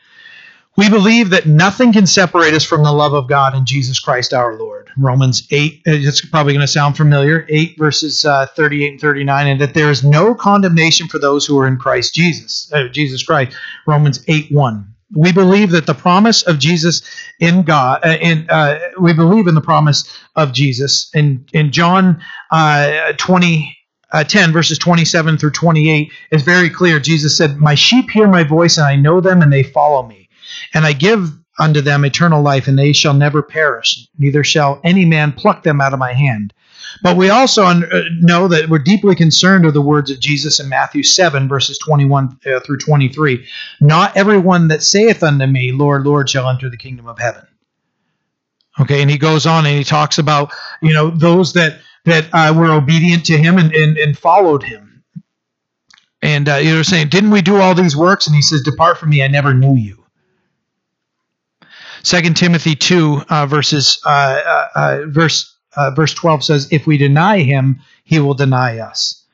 We 0.79 0.89
believe 0.89 1.31
that 1.31 1.45
nothing 1.45 1.91
can 1.91 2.07
separate 2.07 2.53
us 2.53 2.63
from 2.63 2.83
the 2.83 2.91
love 2.91 3.13
of 3.13 3.27
God 3.27 3.53
in 3.53 3.65
Jesus 3.65 3.99
Christ 3.99 4.33
our 4.33 4.55
Lord. 4.55 4.89
Romans 4.97 5.45
8, 5.51 5.73
uh, 5.73 5.91
it's 5.91 6.25
probably 6.25 6.53
going 6.53 6.65
to 6.65 6.71
sound 6.71 6.95
familiar, 6.95 7.45
8 7.49 7.77
verses 7.77 8.23
uh, 8.23 8.45
38 8.55 8.91
and 8.93 9.01
39, 9.01 9.47
and 9.47 9.61
that 9.61 9.73
there 9.73 9.91
is 9.91 10.05
no 10.05 10.33
condemnation 10.33 11.09
for 11.09 11.19
those 11.19 11.45
who 11.45 11.59
are 11.59 11.67
in 11.67 11.77
Christ 11.77 12.13
Jesus, 12.13 12.71
uh, 12.71 12.87
Jesus 12.87 13.23
Christ. 13.23 13.57
Romans 13.87 14.23
8 14.29 14.53
1. 14.53 14.95
We 15.15 15.33
believe 15.33 15.71
that 15.71 15.85
the 15.85 15.93
promise 15.93 16.43
of 16.43 16.59
Jesus 16.59 17.01
in 17.39 17.63
God, 17.63 17.99
uh, 18.05 18.17
in, 18.21 18.47
uh, 18.49 18.79
we 19.01 19.11
believe 19.11 19.47
in 19.47 19.55
the 19.55 19.61
promise 19.61 20.05
of 20.37 20.53
Jesus. 20.53 21.09
In, 21.13 21.45
in 21.51 21.73
John 21.73 22.21
uh, 22.51 23.11
20, 23.17 23.78
uh, 24.11 24.23
10 24.23 24.51
verses 24.51 24.77
27 24.77 25.37
through 25.37 25.51
28 25.51 26.11
is 26.31 26.41
very 26.41 26.69
clear 26.69 26.99
jesus 26.99 27.37
said 27.37 27.57
my 27.57 27.75
sheep 27.75 28.09
hear 28.09 28.27
my 28.27 28.43
voice 28.43 28.77
and 28.77 28.87
i 28.87 28.95
know 28.95 29.21
them 29.21 29.41
and 29.41 29.51
they 29.51 29.63
follow 29.63 30.03
me 30.03 30.29
and 30.73 30.85
I 30.85 30.93
give 30.93 31.31
unto 31.57 31.81
them 31.81 32.05
eternal 32.05 32.41
life, 32.41 32.67
and 32.67 32.79
they 32.79 32.93
shall 32.93 33.13
never 33.13 33.41
perish, 33.41 34.07
neither 34.17 34.43
shall 34.43 34.79
any 34.83 35.05
man 35.05 35.31
pluck 35.33 35.63
them 35.63 35.81
out 35.81 35.93
of 35.93 35.99
my 35.99 36.13
hand. 36.13 36.53
But 37.03 37.17
we 37.17 37.29
also 37.29 37.63
uh, 37.63 37.81
know 38.19 38.47
that 38.47 38.69
we're 38.69 38.79
deeply 38.79 39.13
concerned 39.13 39.65
of 39.65 39.73
the 39.73 39.81
words 39.81 40.09
of 40.09 40.19
Jesus 40.19 40.59
in 40.59 40.69
Matthew 40.69 41.03
7, 41.03 41.47
verses 41.47 41.77
21 41.77 42.39
uh, 42.45 42.59
through 42.61 42.77
23. 42.77 43.45
Not 43.81 44.15
everyone 44.17 44.69
that 44.69 44.81
saith 44.81 45.21
unto 45.21 45.45
me, 45.45 45.71
Lord, 45.71 46.05
Lord, 46.05 46.29
shall 46.29 46.49
enter 46.49 46.69
the 46.69 46.77
kingdom 46.77 47.07
of 47.07 47.19
heaven. 47.19 47.45
Okay, 48.79 49.01
and 49.01 49.11
he 49.11 49.17
goes 49.17 49.45
on 49.45 49.65
and 49.65 49.77
he 49.77 49.83
talks 49.83 50.17
about, 50.17 50.53
you 50.81 50.93
know, 50.93 51.09
those 51.09 51.53
that 51.53 51.79
that 52.05 52.27
uh, 52.33 52.53
were 52.55 52.71
obedient 52.71 53.25
to 53.25 53.37
him 53.37 53.57
and, 53.57 53.73
and, 53.73 53.97
and 53.97 54.17
followed 54.17 54.63
him. 54.63 55.03
And 56.21 56.49
uh, 56.49 56.55
you 56.55 56.75
know, 56.75 56.83
saying, 56.83 57.09
didn't 57.09 57.31
we 57.31 57.41
do 57.41 57.57
all 57.57 57.75
these 57.75 57.95
works? 57.95 58.27
And 58.27 58.35
he 58.35 58.41
says, 58.41 58.61
depart 58.61 58.97
from 58.97 59.09
me, 59.09 59.23
I 59.23 59.27
never 59.27 59.53
knew 59.53 59.75
you. 59.75 59.99
Second 62.03 62.37
Timothy 62.37 62.75
two 62.75 63.21
uh, 63.29 63.45
verses 63.45 64.01
uh, 64.05 64.09
uh, 64.09 64.67
uh 64.75 64.99
verse 65.07 65.55
verse 65.95 66.13
twelve 66.13 66.43
says, 66.43 66.67
"If 66.71 66.87
we 66.87 66.97
deny 66.97 67.39
him, 67.39 67.81
he 68.03 68.19
will 68.19 68.33
deny 68.33 68.79
us." 68.79 69.25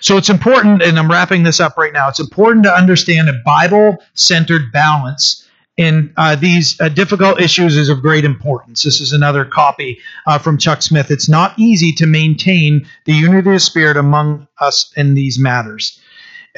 So 0.00 0.16
it's 0.16 0.30
important, 0.30 0.82
and 0.82 0.98
I'm 0.98 1.10
wrapping 1.10 1.42
this 1.42 1.58
up 1.58 1.76
right 1.76 1.92
now. 1.92 2.08
It's 2.08 2.20
important 2.20 2.64
to 2.64 2.72
understand 2.74 3.28
a 3.28 3.40
Bible-centered 3.44 4.70
balance 4.72 5.41
in 5.76 6.12
uh, 6.16 6.36
these 6.36 6.78
uh, 6.80 6.88
difficult 6.88 7.40
issues 7.40 7.76
is 7.76 7.88
of 7.88 8.02
great 8.02 8.24
importance. 8.24 8.82
This 8.82 9.00
is 9.00 9.12
another 9.12 9.44
copy 9.44 10.00
uh, 10.26 10.38
from 10.38 10.58
Chuck 10.58 10.82
Smith. 10.82 11.10
It's 11.10 11.28
not 11.28 11.58
easy 11.58 11.92
to 11.92 12.06
maintain 12.06 12.86
the 13.06 13.14
unity 13.14 13.54
of 13.54 13.62
spirit 13.62 13.96
among 13.96 14.48
us 14.60 14.92
in 14.96 15.14
these 15.14 15.38
matters. 15.38 15.98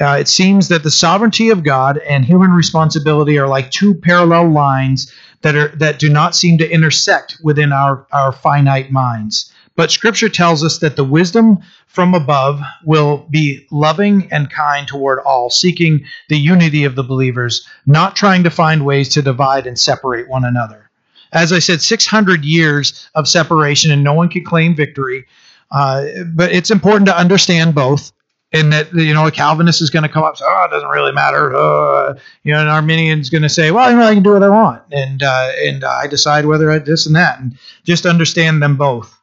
Uh, 0.01 0.17
it 0.19 0.27
seems 0.27 0.67
that 0.67 0.83
the 0.83 0.91
sovereignty 0.91 1.49
of 1.49 1.63
God 1.63 1.97
and 1.99 2.25
human 2.25 2.51
responsibility 2.51 3.39
are 3.39 3.47
like 3.47 3.71
two 3.71 3.95
parallel 3.95 4.51
lines 4.51 5.13
that 5.41 5.55
are 5.55 5.69
that 5.77 5.99
do 5.99 6.09
not 6.09 6.35
seem 6.35 6.57
to 6.57 6.69
intersect 6.69 7.37
within 7.41 7.71
our, 7.71 8.05
our 8.11 8.33
finite 8.33 8.91
minds. 8.91 9.53
But 9.75 9.91
scripture 9.91 10.29
tells 10.29 10.63
us 10.63 10.79
that 10.79 10.95
the 10.95 11.03
wisdom 11.03 11.59
from 11.87 12.13
above 12.13 12.61
will 12.83 13.27
be 13.29 13.67
loving 13.71 14.27
and 14.31 14.49
kind 14.49 14.87
toward 14.87 15.19
all, 15.19 15.49
seeking 15.49 16.05
the 16.29 16.37
unity 16.37 16.85
of 16.85 16.95
the 16.95 17.03
believers, 17.03 17.67
not 17.85 18.15
trying 18.15 18.43
to 18.43 18.49
find 18.49 18.85
ways 18.85 19.09
to 19.09 19.21
divide 19.21 19.67
and 19.67 19.77
separate 19.77 20.29
one 20.29 20.45
another. 20.45 20.89
As 21.33 21.51
I 21.51 21.59
said, 21.59 21.81
600 21.81 22.45
years 22.45 23.09
of 23.15 23.27
separation, 23.27 23.91
and 23.91 24.03
no 24.03 24.13
one 24.13 24.29
can 24.29 24.45
claim 24.45 24.75
victory. 24.75 25.25
Uh, 25.71 26.05
but 26.27 26.53
it's 26.53 26.71
important 26.71 27.07
to 27.07 27.17
understand 27.17 27.75
both 27.75 28.13
and 28.55 28.71
that 28.71 28.93
you 28.93 29.13
know 29.13 29.27
a 29.27 29.31
Calvinist 29.31 29.81
is 29.81 29.89
going 29.89 30.03
to 30.03 30.09
come 30.09 30.23
up 30.23 30.31
and 30.31 30.37
say, 30.37 30.45
"Oh, 30.47 30.65
it 30.67 30.71
doesn't 30.71 30.89
really 30.89 31.11
matter." 31.11 31.53
Uh, 31.55 32.17
you 32.43 32.53
know, 32.53 32.61
an 32.61 32.67
Arminian 32.67 33.19
is 33.19 33.29
going 33.29 33.41
to 33.41 33.49
say, 33.49 33.71
"Well, 33.71 33.89
you 33.91 33.97
know, 33.97 34.03
I 34.03 34.13
can 34.13 34.23
do 34.23 34.31
what 34.31 34.43
I 34.43 34.49
want, 34.49 34.83
and 34.91 35.21
uh, 35.21 35.51
and 35.61 35.83
uh, 35.83 35.89
I 35.89 36.07
decide 36.07 36.45
whether 36.45 36.71
I 36.71 36.79
this 36.79 37.05
and 37.05 37.15
that," 37.15 37.39
and 37.39 37.57
just 37.83 38.05
understand 38.05 38.61
them 38.61 38.77
both. 38.77 39.14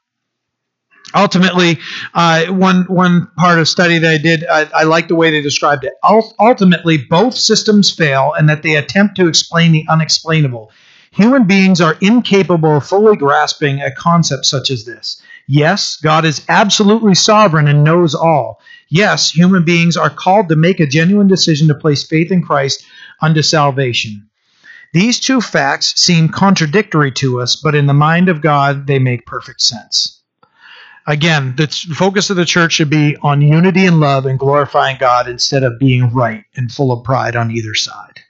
Ultimately, 1.14 1.78
uh, 2.14 2.46
one 2.46 2.84
one 2.84 3.28
part 3.36 3.58
of 3.58 3.68
study 3.68 3.98
that 3.98 4.10
I 4.10 4.18
did, 4.18 4.44
I, 4.46 4.68
I 4.74 4.82
like 4.84 5.08
the 5.08 5.14
way 5.14 5.30
they 5.30 5.42
described 5.42 5.84
it. 5.84 5.92
Ultimately, 6.02 6.98
both 6.98 7.34
systems 7.34 7.90
fail, 7.90 8.32
and 8.32 8.48
that 8.48 8.62
they 8.62 8.76
attempt 8.76 9.16
to 9.16 9.28
explain 9.28 9.72
the 9.72 9.86
unexplainable. 9.88 10.70
Human 11.12 11.44
beings 11.44 11.82
are 11.82 11.98
incapable 12.00 12.78
of 12.78 12.86
fully 12.86 13.16
grasping 13.16 13.82
a 13.82 13.94
concept 13.94 14.46
such 14.46 14.70
as 14.70 14.86
this. 14.86 15.20
Yes, 15.46 15.96
God 15.96 16.24
is 16.24 16.42
absolutely 16.48 17.14
sovereign 17.14 17.68
and 17.68 17.84
knows 17.84 18.14
all. 18.14 18.60
Yes, 18.88 19.30
human 19.30 19.64
beings 19.64 19.96
are 19.96 20.08
called 20.08 20.48
to 20.48 20.56
make 20.56 20.80
a 20.80 20.86
genuine 20.86 21.26
decision 21.26 21.68
to 21.68 21.74
place 21.74 22.02
faith 22.02 22.32
in 22.32 22.42
Christ 22.42 22.84
unto 23.20 23.42
salvation. 23.42 24.26
These 24.94 25.20
two 25.20 25.42
facts 25.42 26.00
seem 26.00 26.30
contradictory 26.30 27.12
to 27.12 27.42
us, 27.42 27.56
but 27.56 27.74
in 27.74 27.86
the 27.86 27.94
mind 27.94 28.30
of 28.30 28.40
God, 28.40 28.86
they 28.86 28.98
make 28.98 29.26
perfect 29.26 29.60
sense. 29.60 30.22
Again, 31.07 31.55
the 31.57 31.66
focus 31.66 32.30
of 32.30 32.36
the 32.36 32.44
church 32.44 32.74
should 32.74 32.90
be 32.90 33.16
on 33.22 33.42
unity 33.42 33.86
and 33.86 33.98
love 33.98 34.26
and 34.26 34.38
glorifying 34.38 34.98
God 34.98 35.28
instead 35.28 35.64
of 35.64 35.78
being 35.78 36.11
right 36.11 36.44
and 36.55 36.70
full 36.70 36.92
of 36.92 37.05
pride 37.05 37.34
on 37.34 37.50
either 37.50 37.74
side. 37.74 38.20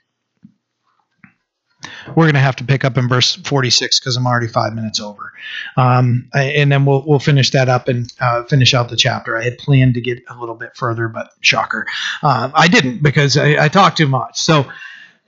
We're 2.07 2.25
going 2.25 2.33
to 2.33 2.39
have 2.39 2.55
to 2.57 2.63
pick 2.63 2.83
up 2.83 2.97
in 2.97 3.07
verse 3.07 3.35
46 3.35 3.99
because 3.99 4.17
I'm 4.17 4.25
already 4.25 4.47
five 4.47 4.73
minutes 4.73 4.99
over. 4.99 5.33
Um, 5.77 6.29
and 6.33 6.71
then 6.71 6.85
we'll, 6.85 7.03
we'll 7.05 7.19
finish 7.19 7.51
that 7.51 7.69
up 7.69 7.87
and 7.87 8.11
uh, 8.19 8.43
finish 8.43 8.73
out 8.73 8.89
the 8.89 8.95
chapter. 8.95 9.37
I 9.37 9.43
had 9.43 9.57
planned 9.57 9.93
to 9.95 10.01
get 10.01 10.19
a 10.29 10.37
little 10.37 10.55
bit 10.55 10.75
further, 10.75 11.07
but 11.07 11.31
shocker. 11.41 11.85
Uh, 12.21 12.51
I 12.53 12.67
didn't 12.67 13.03
because 13.03 13.37
I, 13.37 13.65
I 13.65 13.67
talked 13.67 13.97
too 13.97 14.07
much. 14.07 14.39
So 14.39 14.65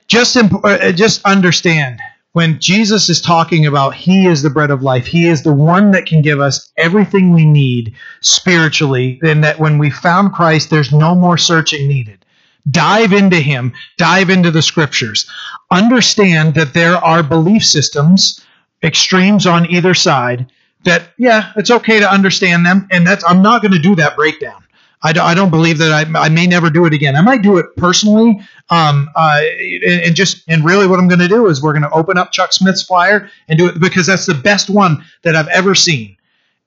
just, 0.06 0.36
imp- 0.36 0.64
uh, 0.64 0.92
just 0.92 1.24
understand 1.24 2.00
when 2.36 2.60
Jesus 2.60 3.08
is 3.08 3.22
talking 3.22 3.64
about 3.64 3.94
He 3.94 4.26
is 4.26 4.42
the 4.42 4.50
bread 4.50 4.70
of 4.70 4.82
life, 4.82 5.06
He 5.06 5.26
is 5.26 5.42
the 5.42 5.54
one 5.54 5.92
that 5.92 6.04
can 6.04 6.20
give 6.20 6.38
us 6.38 6.70
everything 6.76 7.32
we 7.32 7.46
need 7.46 7.94
spiritually, 8.20 9.18
and 9.22 9.42
that 9.42 9.58
when 9.58 9.78
we 9.78 9.88
found 9.88 10.34
Christ, 10.34 10.68
there's 10.68 10.92
no 10.92 11.14
more 11.14 11.38
searching 11.38 11.88
needed. 11.88 12.26
Dive 12.70 13.14
into 13.14 13.40
Him, 13.40 13.72
dive 13.96 14.28
into 14.28 14.50
the 14.50 14.60
scriptures. 14.60 15.26
Understand 15.70 16.52
that 16.56 16.74
there 16.74 16.96
are 16.96 17.22
belief 17.22 17.64
systems, 17.64 18.44
extremes 18.82 19.46
on 19.46 19.70
either 19.70 19.94
side, 19.94 20.52
that, 20.84 21.04
yeah, 21.16 21.52
it's 21.56 21.70
okay 21.70 22.00
to 22.00 22.12
understand 22.12 22.66
them, 22.66 22.86
and 22.90 23.06
that's, 23.06 23.24
I'm 23.24 23.40
not 23.40 23.62
going 23.62 23.72
to 23.72 23.78
do 23.78 23.94
that 23.94 24.14
breakdown. 24.14 24.62
I 25.02 25.12
don't, 25.12 25.24
I 25.24 25.34
don't 25.34 25.50
believe 25.50 25.78
that 25.78 25.92
I, 25.92 26.18
I 26.18 26.28
may 26.28 26.46
never 26.46 26.70
do 26.70 26.86
it 26.86 26.92
again. 26.92 27.16
I 27.16 27.20
might 27.20 27.42
do 27.42 27.58
it 27.58 27.66
personally, 27.76 28.40
um, 28.70 29.08
uh, 29.14 29.40
and, 29.86 30.14
just 30.14 30.42
and 30.48 30.64
really 30.64 30.86
what 30.86 30.98
I'm 30.98 31.08
going 31.08 31.20
to 31.20 31.28
do 31.28 31.46
is 31.46 31.62
we're 31.62 31.72
going 31.72 31.82
to 31.82 31.90
open 31.90 32.18
up 32.18 32.32
Chuck 32.32 32.52
Smith's 32.52 32.82
flyer 32.82 33.30
and 33.48 33.58
do 33.58 33.68
it 33.68 33.78
because 33.78 34.06
that's 34.06 34.26
the 34.26 34.34
best 34.34 34.70
one 34.70 35.04
that 35.22 35.36
I've 35.36 35.48
ever 35.48 35.74
seen. 35.74 36.16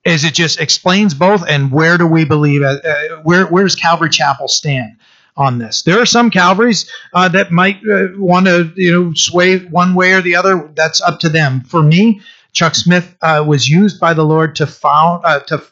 Is 0.04 0.24
it 0.24 0.32
just 0.32 0.60
explains 0.60 1.12
both 1.12 1.46
and 1.46 1.70
where 1.70 1.98
do 1.98 2.06
we 2.06 2.24
believe? 2.24 2.62
Uh, 2.62 2.78
uh, 2.84 3.20
where 3.22 3.46
where 3.46 3.64
does 3.64 3.74
Calvary 3.74 4.08
Chapel 4.08 4.48
stand 4.48 4.96
on 5.36 5.58
this? 5.58 5.82
There 5.82 6.00
are 6.00 6.06
some 6.06 6.30
Calvaries 6.30 6.90
uh, 7.12 7.28
that 7.28 7.50
might 7.50 7.80
uh, 7.86 8.08
want 8.16 8.46
to 8.46 8.72
you 8.76 8.92
know 8.92 9.12
sway 9.14 9.58
one 9.58 9.94
way 9.94 10.12
or 10.12 10.22
the 10.22 10.36
other. 10.36 10.70
That's 10.74 11.02
up 11.02 11.20
to 11.20 11.28
them. 11.28 11.62
For 11.64 11.82
me, 11.82 12.22
Chuck 12.52 12.74
Smith 12.74 13.14
uh, 13.20 13.44
was 13.46 13.68
used 13.68 14.00
by 14.00 14.14
the 14.14 14.24
Lord 14.24 14.56
to 14.56 14.66
found 14.66 15.22
to 15.48 15.62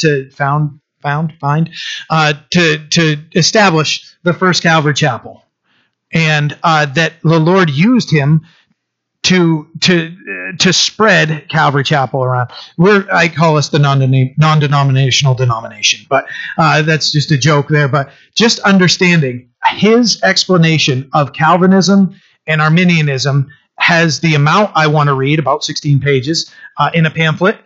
to 0.00 0.30
found 0.30 0.80
found 1.00 1.34
find 1.40 1.70
uh, 2.10 2.34
to 2.50 2.78
to 2.88 3.16
establish 3.34 4.14
the 4.22 4.32
first 4.32 4.62
Calvary 4.62 4.94
Chapel, 4.94 5.42
and 6.12 6.56
uh, 6.62 6.86
that 6.86 7.14
the 7.22 7.38
Lord 7.38 7.70
used 7.70 8.10
him 8.10 8.46
to 9.24 9.68
to 9.80 10.16
to 10.58 10.72
spread 10.72 11.48
Calvary 11.48 11.84
Chapel 11.84 12.24
around. 12.24 12.50
We're 12.76 13.06
I 13.12 13.28
call 13.28 13.56
us 13.56 13.68
the 13.68 13.78
non 13.78 13.98
non-denominational 14.38 15.34
denomination, 15.34 16.06
but 16.08 16.26
uh, 16.56 16.82
that's 16.82 17.12
just 17.12 17.30
a 17.30 17.38
joke 17.38 17.68
there. 17.68 17.88
But 17.88 18.10
just 18.34 18.58
understanding 18.60 19.50
his 19.70 20.22
explanation 20.22 21.10
of 21.12 21.32
Calvinism 21.32 22.14
and 22.46 22.62
Arminianism 22.62 23.50
has 23.78 24.20
the 24.20 24.34
amount 24.34 24.72
I 24.74 24.86
want 24.86 25.08
to 25.08 25.14
read, 25.14 25.38
about 25.38 25.62
16 25.62 26.00
pages, 26.00 26.50
uh, 26.78 26.90
in 26.94 27.06
a 27.06 27.10
pamphlet 27.10 27.58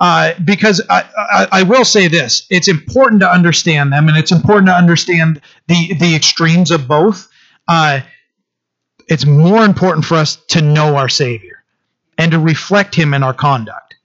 uh, 0.00 0.32
because 0.44 0.80
I, 0.88 1.04
I, 1.16 1.48
I, 1.52 1.62
will 1.62 1.84
say 1.84 2.08
this: 2.08 2.46
it's 2.48 2.68
important 2.68 3.20
to 3.20 3.30
understand 3.30 3.92
them, 3.92 4.08
and 4.08 4.16
it's 4.16 4.32
important 4.32 4.68
to 4.68 4.74
understand 4.74 5.42
the 5.68 5.92
the 5.94 6.16
extremes 6.16 6.70
of 6.70 6.88
both. 6.88 7.28
Uh, 7.68 8.00
it's 9.08 9.26
more 9.26 9.62
important 9.62 10.06
for 10.06 10.14
us 10.14 10.36
to 10.48 10.62
know 10.62 10.96
our 10.96 11.10
Savior 11.10 11.62
and 12.16 12.32
to 12.32 12.38
reflect 12.38 12.94
Him 12.94 13.12
in 13.12 13.22
our 13.22 13.34
conduct. 13.34 13.96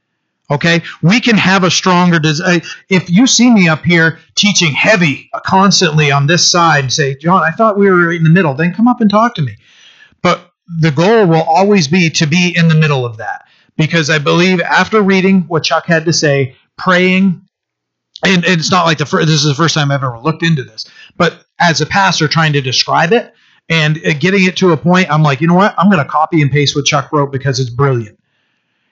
Okay, 0.52 0.84
we 1.02 1.22
can 1.22 1.38
have 1.38 1.64
a 1.64 1.72
stronger. 1.72 2.20
Des- 2.20 2.62
if 2.90 3.10
you 3.10 3.26
see 3.26 3.50
me 3.50 3.70
up 3.70 3.84
here 3.86 4.20
teaching 4.36 4.74
heavy 4.74 5.30
constantly 5.46 6.12
on 6.12 6.28
this 6.28 6.46
side, 6.46 6.92
say, 6.92 7.16
John, 7.16 7.42
I 7.42 7.52
thought 7.52 7.78
we 7.78 7.90
were 7.90 8.12
in 8.12 8.24
the 8.24 8.30
middle. 8.30 8.54
Then 8.54 8.74
come 8.74 8.90
up 8.90 9.00
and 9.00 9.10
talk 9.10 9.34
to 9.36 9.42
me. 9.42 9.56
But 10.22 10.52
the 10.68 10.92
goal 10.92 11.26
will 11.26 11.44
always 11.44 11.88
be 11.88 12.10
to 12.10 12.28
be 12.28 12.54
in 12.56 12.68
the 12.68 12.76
middle 12.76 13.06
of 13.06 13.18
that 13.18 13.46
because 13.78 14.10
I 14.10 14.20
believe 14.20 14.62
after 14.62 15.02
reading 15.02 15.42
what 15.42 15.64
Chuck 15.64 15.86
had 15.86 16.06
to 16.06 16.14
say, 16.14 16.56
praying, 16.78 17.42
and, 18.24 18.46
and 18.46 18.60
it's 18.60 18.72
not 18.72 18.86
like 18.86 18.98
the 18.98 19.06
first, 19.06 19.28
this 19.28 19.44
is 19.44 19.48
the 19.48 19.56
first 19.56 19.74
time 19.74 19.92
I've 19.92 20.04
ever 20.04 20.20
looked 20.20 20.44
into 20.44 20.64
this, 20.64 20.86
but 21.18 21.46
as 21.60 21.82
a 21.82 21.86
pastor 21.86 22.28
trying 22.28 22.54
to 22.54 22.62
describe 22.62 23.12
it 23.12 23.34
and 23.70 23.98
uh, 24.06 24.14
getting 24.14 24.46
it 24.46 24.58
to 24.58 24.72
a 24.72 24.78
point, 24.78 25.10
I'm 25.12 25.24
like, 25.24 25.42
you 25.42 25.48
know 25.48 25.56
what? 25.56 25.74
I'm 25.78 25.90
going 25.90 26.04
to 26.04 26.10
copy 26.10 26.42
and 26.42 26.52
paste 26.52 26.76
what 26.76 26.86
Chuck 26.86 27.12
wrote 27.12 27.32
because 27.32 27.60
it's 27.60 27.70
brilliant. 27.70 28.20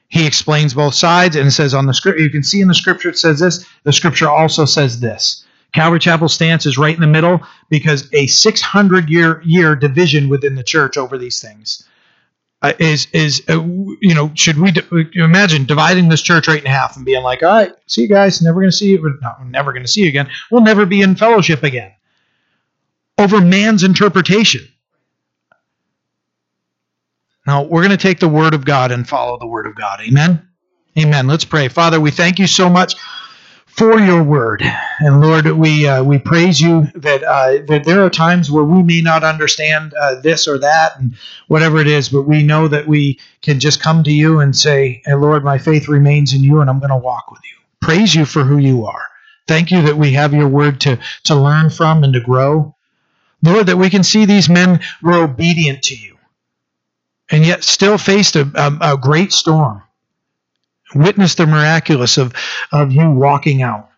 He 0.09 0.27
explains 0.27 0.73
both 0.73 0.93
sides 0.93 1.35
and 1.35 1.47
it 1.47 1.51
says 1.51 1.73
on 1.73 1.87
the 1.87 1.93
script, 1.93 2.19
you 2.19 2.29
can 2.29 2.43
see 2.43 2.61
in 2.61 2.67
the 2.67 2.75
scripture 2.75 3.09
it 3.09 3.17
says 3.17 3.39
this. 3.39 3.65
The 3.83 3.93
scripture 3.93 4.29
also 4.29 4.65
says 4.65 4.99
this. 4.99 5.45
Calvary 5.73 5.99
Chapel 5.99 6.29
stance 6.29 6.67
is 6.67 6.77
right 6.77 6.93
in 6.93 7.01
the 7.01 7.07
middle 7.07 7.41
because 7.69 8.07
a 8.13 8.27
600 8.27 9.09
year 9.09 9.41
year 9.43 9.75
division 9.75 10.29
within 10.29 10.53
the 10.53 10.63
church 10.63 10.97
over 10.97 11.17
these 11.17 11.41
things 11.41 11.83
uh, 12.63 12.71
is 12.79 13.07
is 13.11 13.43
uh, 13.49 13.61
you 14.01 14.15
know 14.15 14.31
should 14.35 14.57
we 14.57 14.73
imagine 15.15 15.65
dividing 15.65 16.07
this 16.07 16.21
church 16.21 16.47
right 16.47 16.61
in 16.61 16.65
half 16.65 16.95
and 16.95 17.05
being 17.05 17.21
like 17.21 17.43
all 17.43 17.49
right 17.49 17.73
see 17.87 18.03
you 18.03 18.07
guys 18.07 18.41
never 18.41 18.61
going 18.61 18.71
to 18.71 18.75
see 18.75 18.91
you 18.91 19.01
we're 19.01 19.19
not, 19.21 19.45
never 19.45 19.73
going 19.73 19.83
to 19.83 19.87
see 19.87 20.01
you 20.01 20.07
again. 20.07 20.29
We'll 20.49 20.61
never 20.61 20.85
be 20.85 21.01
in 21.01 21.15
fellowship 21.15 21.63
again. 21.63 21.91
Over 23.17 23.41
man's 23.41 23.83
interpretation. 23.83 24.61
Now 27.45 27.63
we're 27.63 27.81
going 27.81 27.91
to 27.91 27.97
take 27.97 28.19
the 28.19 28.29
word 28.29 28.53
of 28.53 28.63
god 28.63 28.91
and 28.91 29.07
follow 29.07 29.37
the 29.37 29.47
word 29.47 29.67
of 29.67 29.75
god. 29.75 29.99
Amen? 30.01 30.47
Amen. 30.97 31.27
Let's 31.27 31.45
pray. 31.45 31.67
Father 31.67 31.99
we 31.99 32.11
thank 32.11 32.39
you 32.39 32.47
so 32.47 32.69
much 32.69 32.95
for 33.75 33.99
your 33.99 34.21
word. 34.21 34.61
And 34.99 35.19
Lord, 35.21 35.47
we 35.47 35.87
uh, 35.87 36.03
we 36.03 36.19
praise 36.19 36.61
you 36.61 36.87
that 36.95 37.23
uh, 37.23 37.65
that 37.67 37.83
there 37.85 38.03
are 38.03 38.09
times 38.09 38.51
where 38.51 38.63
we 38.63 38.83
may 38.83 39.01
not 39.01 39.23
understand 39.23 39.93
uh, 39.93 40.21
this 40.21 40.47
or 40.47 40.59
that 40.59 40.99
and 40.99 41.15
whatever 41.47 41.79
it 41.79 41.87
is, 41.87 42.09
but 42.09 42.23
we 42.23 42.43
know 42.43 42.67
that 42.67 42.87
we 42.87 43.19
can 43.41 43.59
just 43.59 43.81
come 43.81 44.03
to 44.03 44.11
you 44.11 44.39
and 44.39 44.55
say, 44.55 45.01
hey, 45.05 45.15
Lord, 45.15 45.43
my 45.43 45.57
faith 45.57 45.87
remains 45.87 46.33
in 46.33 46.43
you, 46.43 46.61
and 46.61 46.69
I'm 46.69 46.79
going 46.79 46.89
to 46.89 46.97
walk 46.97 47.31
with 47.31 47.41
you. 47.43 47.57
Praise 47.81 48.13
you 48.13 48.25
for 48.25 48.43
who 48.43 48.57
you 48.57 48.85
are. 48.85 49.07
Thank 49.47 49.71
you 49.71 49.81
that 49.83 49.97
we 49.97 50.13
have 50.13 50.33
your 50.33 50.47
word 50.47 50.81
to 50.81 50.99
to 51.25 51.35
learn 51.35 51.69
from 51.69 52.03
and 52.03 52.13
to 52.13 52.21
grow. 52.21 52.75
Lord, 53.41 53.67
that 53.67 53.77
we 53.77 53.89
can 53.89 54.03
see 54.03 54.25
these 54.25 54.49
men 54.49 54.79
were 55.01 55.23
obedient 55.23 55.83
to 55.83 55.95
you, 55.95 56.17
and 57.29 57.45
yet 57.45 57.63
still 57.63 57.97
faced 57.97 58.35
a, 58.35 58.49
a, 58.55 58.93
a 58.93 58.97
great 58.97 59.33
storm 59.33 59.82
Witness 60.95 61.35
the 61.35 61.47
miraculous 61.47 62.17
of, 62.17 62.33
of 62.71 62.91
you 62.91 63.09
walking 63.09 63.61
out. 63.61 63.89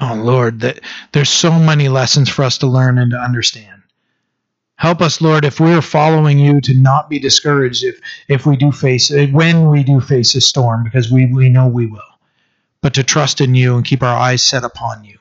Oh 0.00 0.14
Lord, 0.14 0.60
that 0.60 0.80
there's 1.12 1.30
so 1.30 1.52
many 1.52 1.88
lessons 1.88 2.28
for 2.28 2.44
us 2.44 2.58
to 2.58 2.66
learn 2.66 2.98
and 2.98 3.10
to 3.10 3.18
understand. 3.18 3.82
Help 4.76 5.00
us, 5.00 5.20
Lord, 5.20 5.44
if 5.44 5.58
we 5.58 5.72
are 5.72 5.82
following 5.82 6.38
you, 6.38 6.60
to 6.60 6.72
not 6.72 7.10
be 7.10 7.18
discouraged 7.18 7.82
if 7.82 8.00
if 8.28 8.46
we 8.46 8.56
do 8.56 8.70
face 8.70 9.10
when 9.10 9.68
we 9.70 9.82
do 9.82 10.00
face 10.00 10.36
a 10.36 10.40
storm, 10.40 10.84
because 10.84 11.10
we, 11.10 11.26
we 11.26 11.48
know 11.48 11.66
we 11.66 11.86
will. 11.86 12.00
But 12.80 12.94
to 12.94 13.02
trust 13.02 13.40
in 13.40 13.56
you 13.56 13.74
and 13.74 13.84
keep 13.84 14.04
our 14.04 14.16
eyes 14.16 14.42
set 14.42 14.62
upon 14.62 15.02
you. 15.02 15.18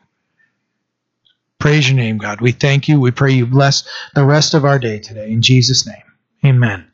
Praise 1.58 1.90
your 1.90 1.98
name, 1.98 2.20
God. 2.20 2.40
We 2.40 2.52
thank 2.52 2.88
you. 2.88 3.00
We 3.00 3.10
pray 3.10 3.32
you 3.32 3.48
bless 3.48 3.84
the 4.14 4.24
rest 4.24 4.54
of 4.54 4.64
our 4.64 4.78
day 4.78 5.00
today. 5.00 5.32
In 5.32 5.42
Jesus' 5.42 5.88
name. 5.88 6.04
Amen. 6.46 6.86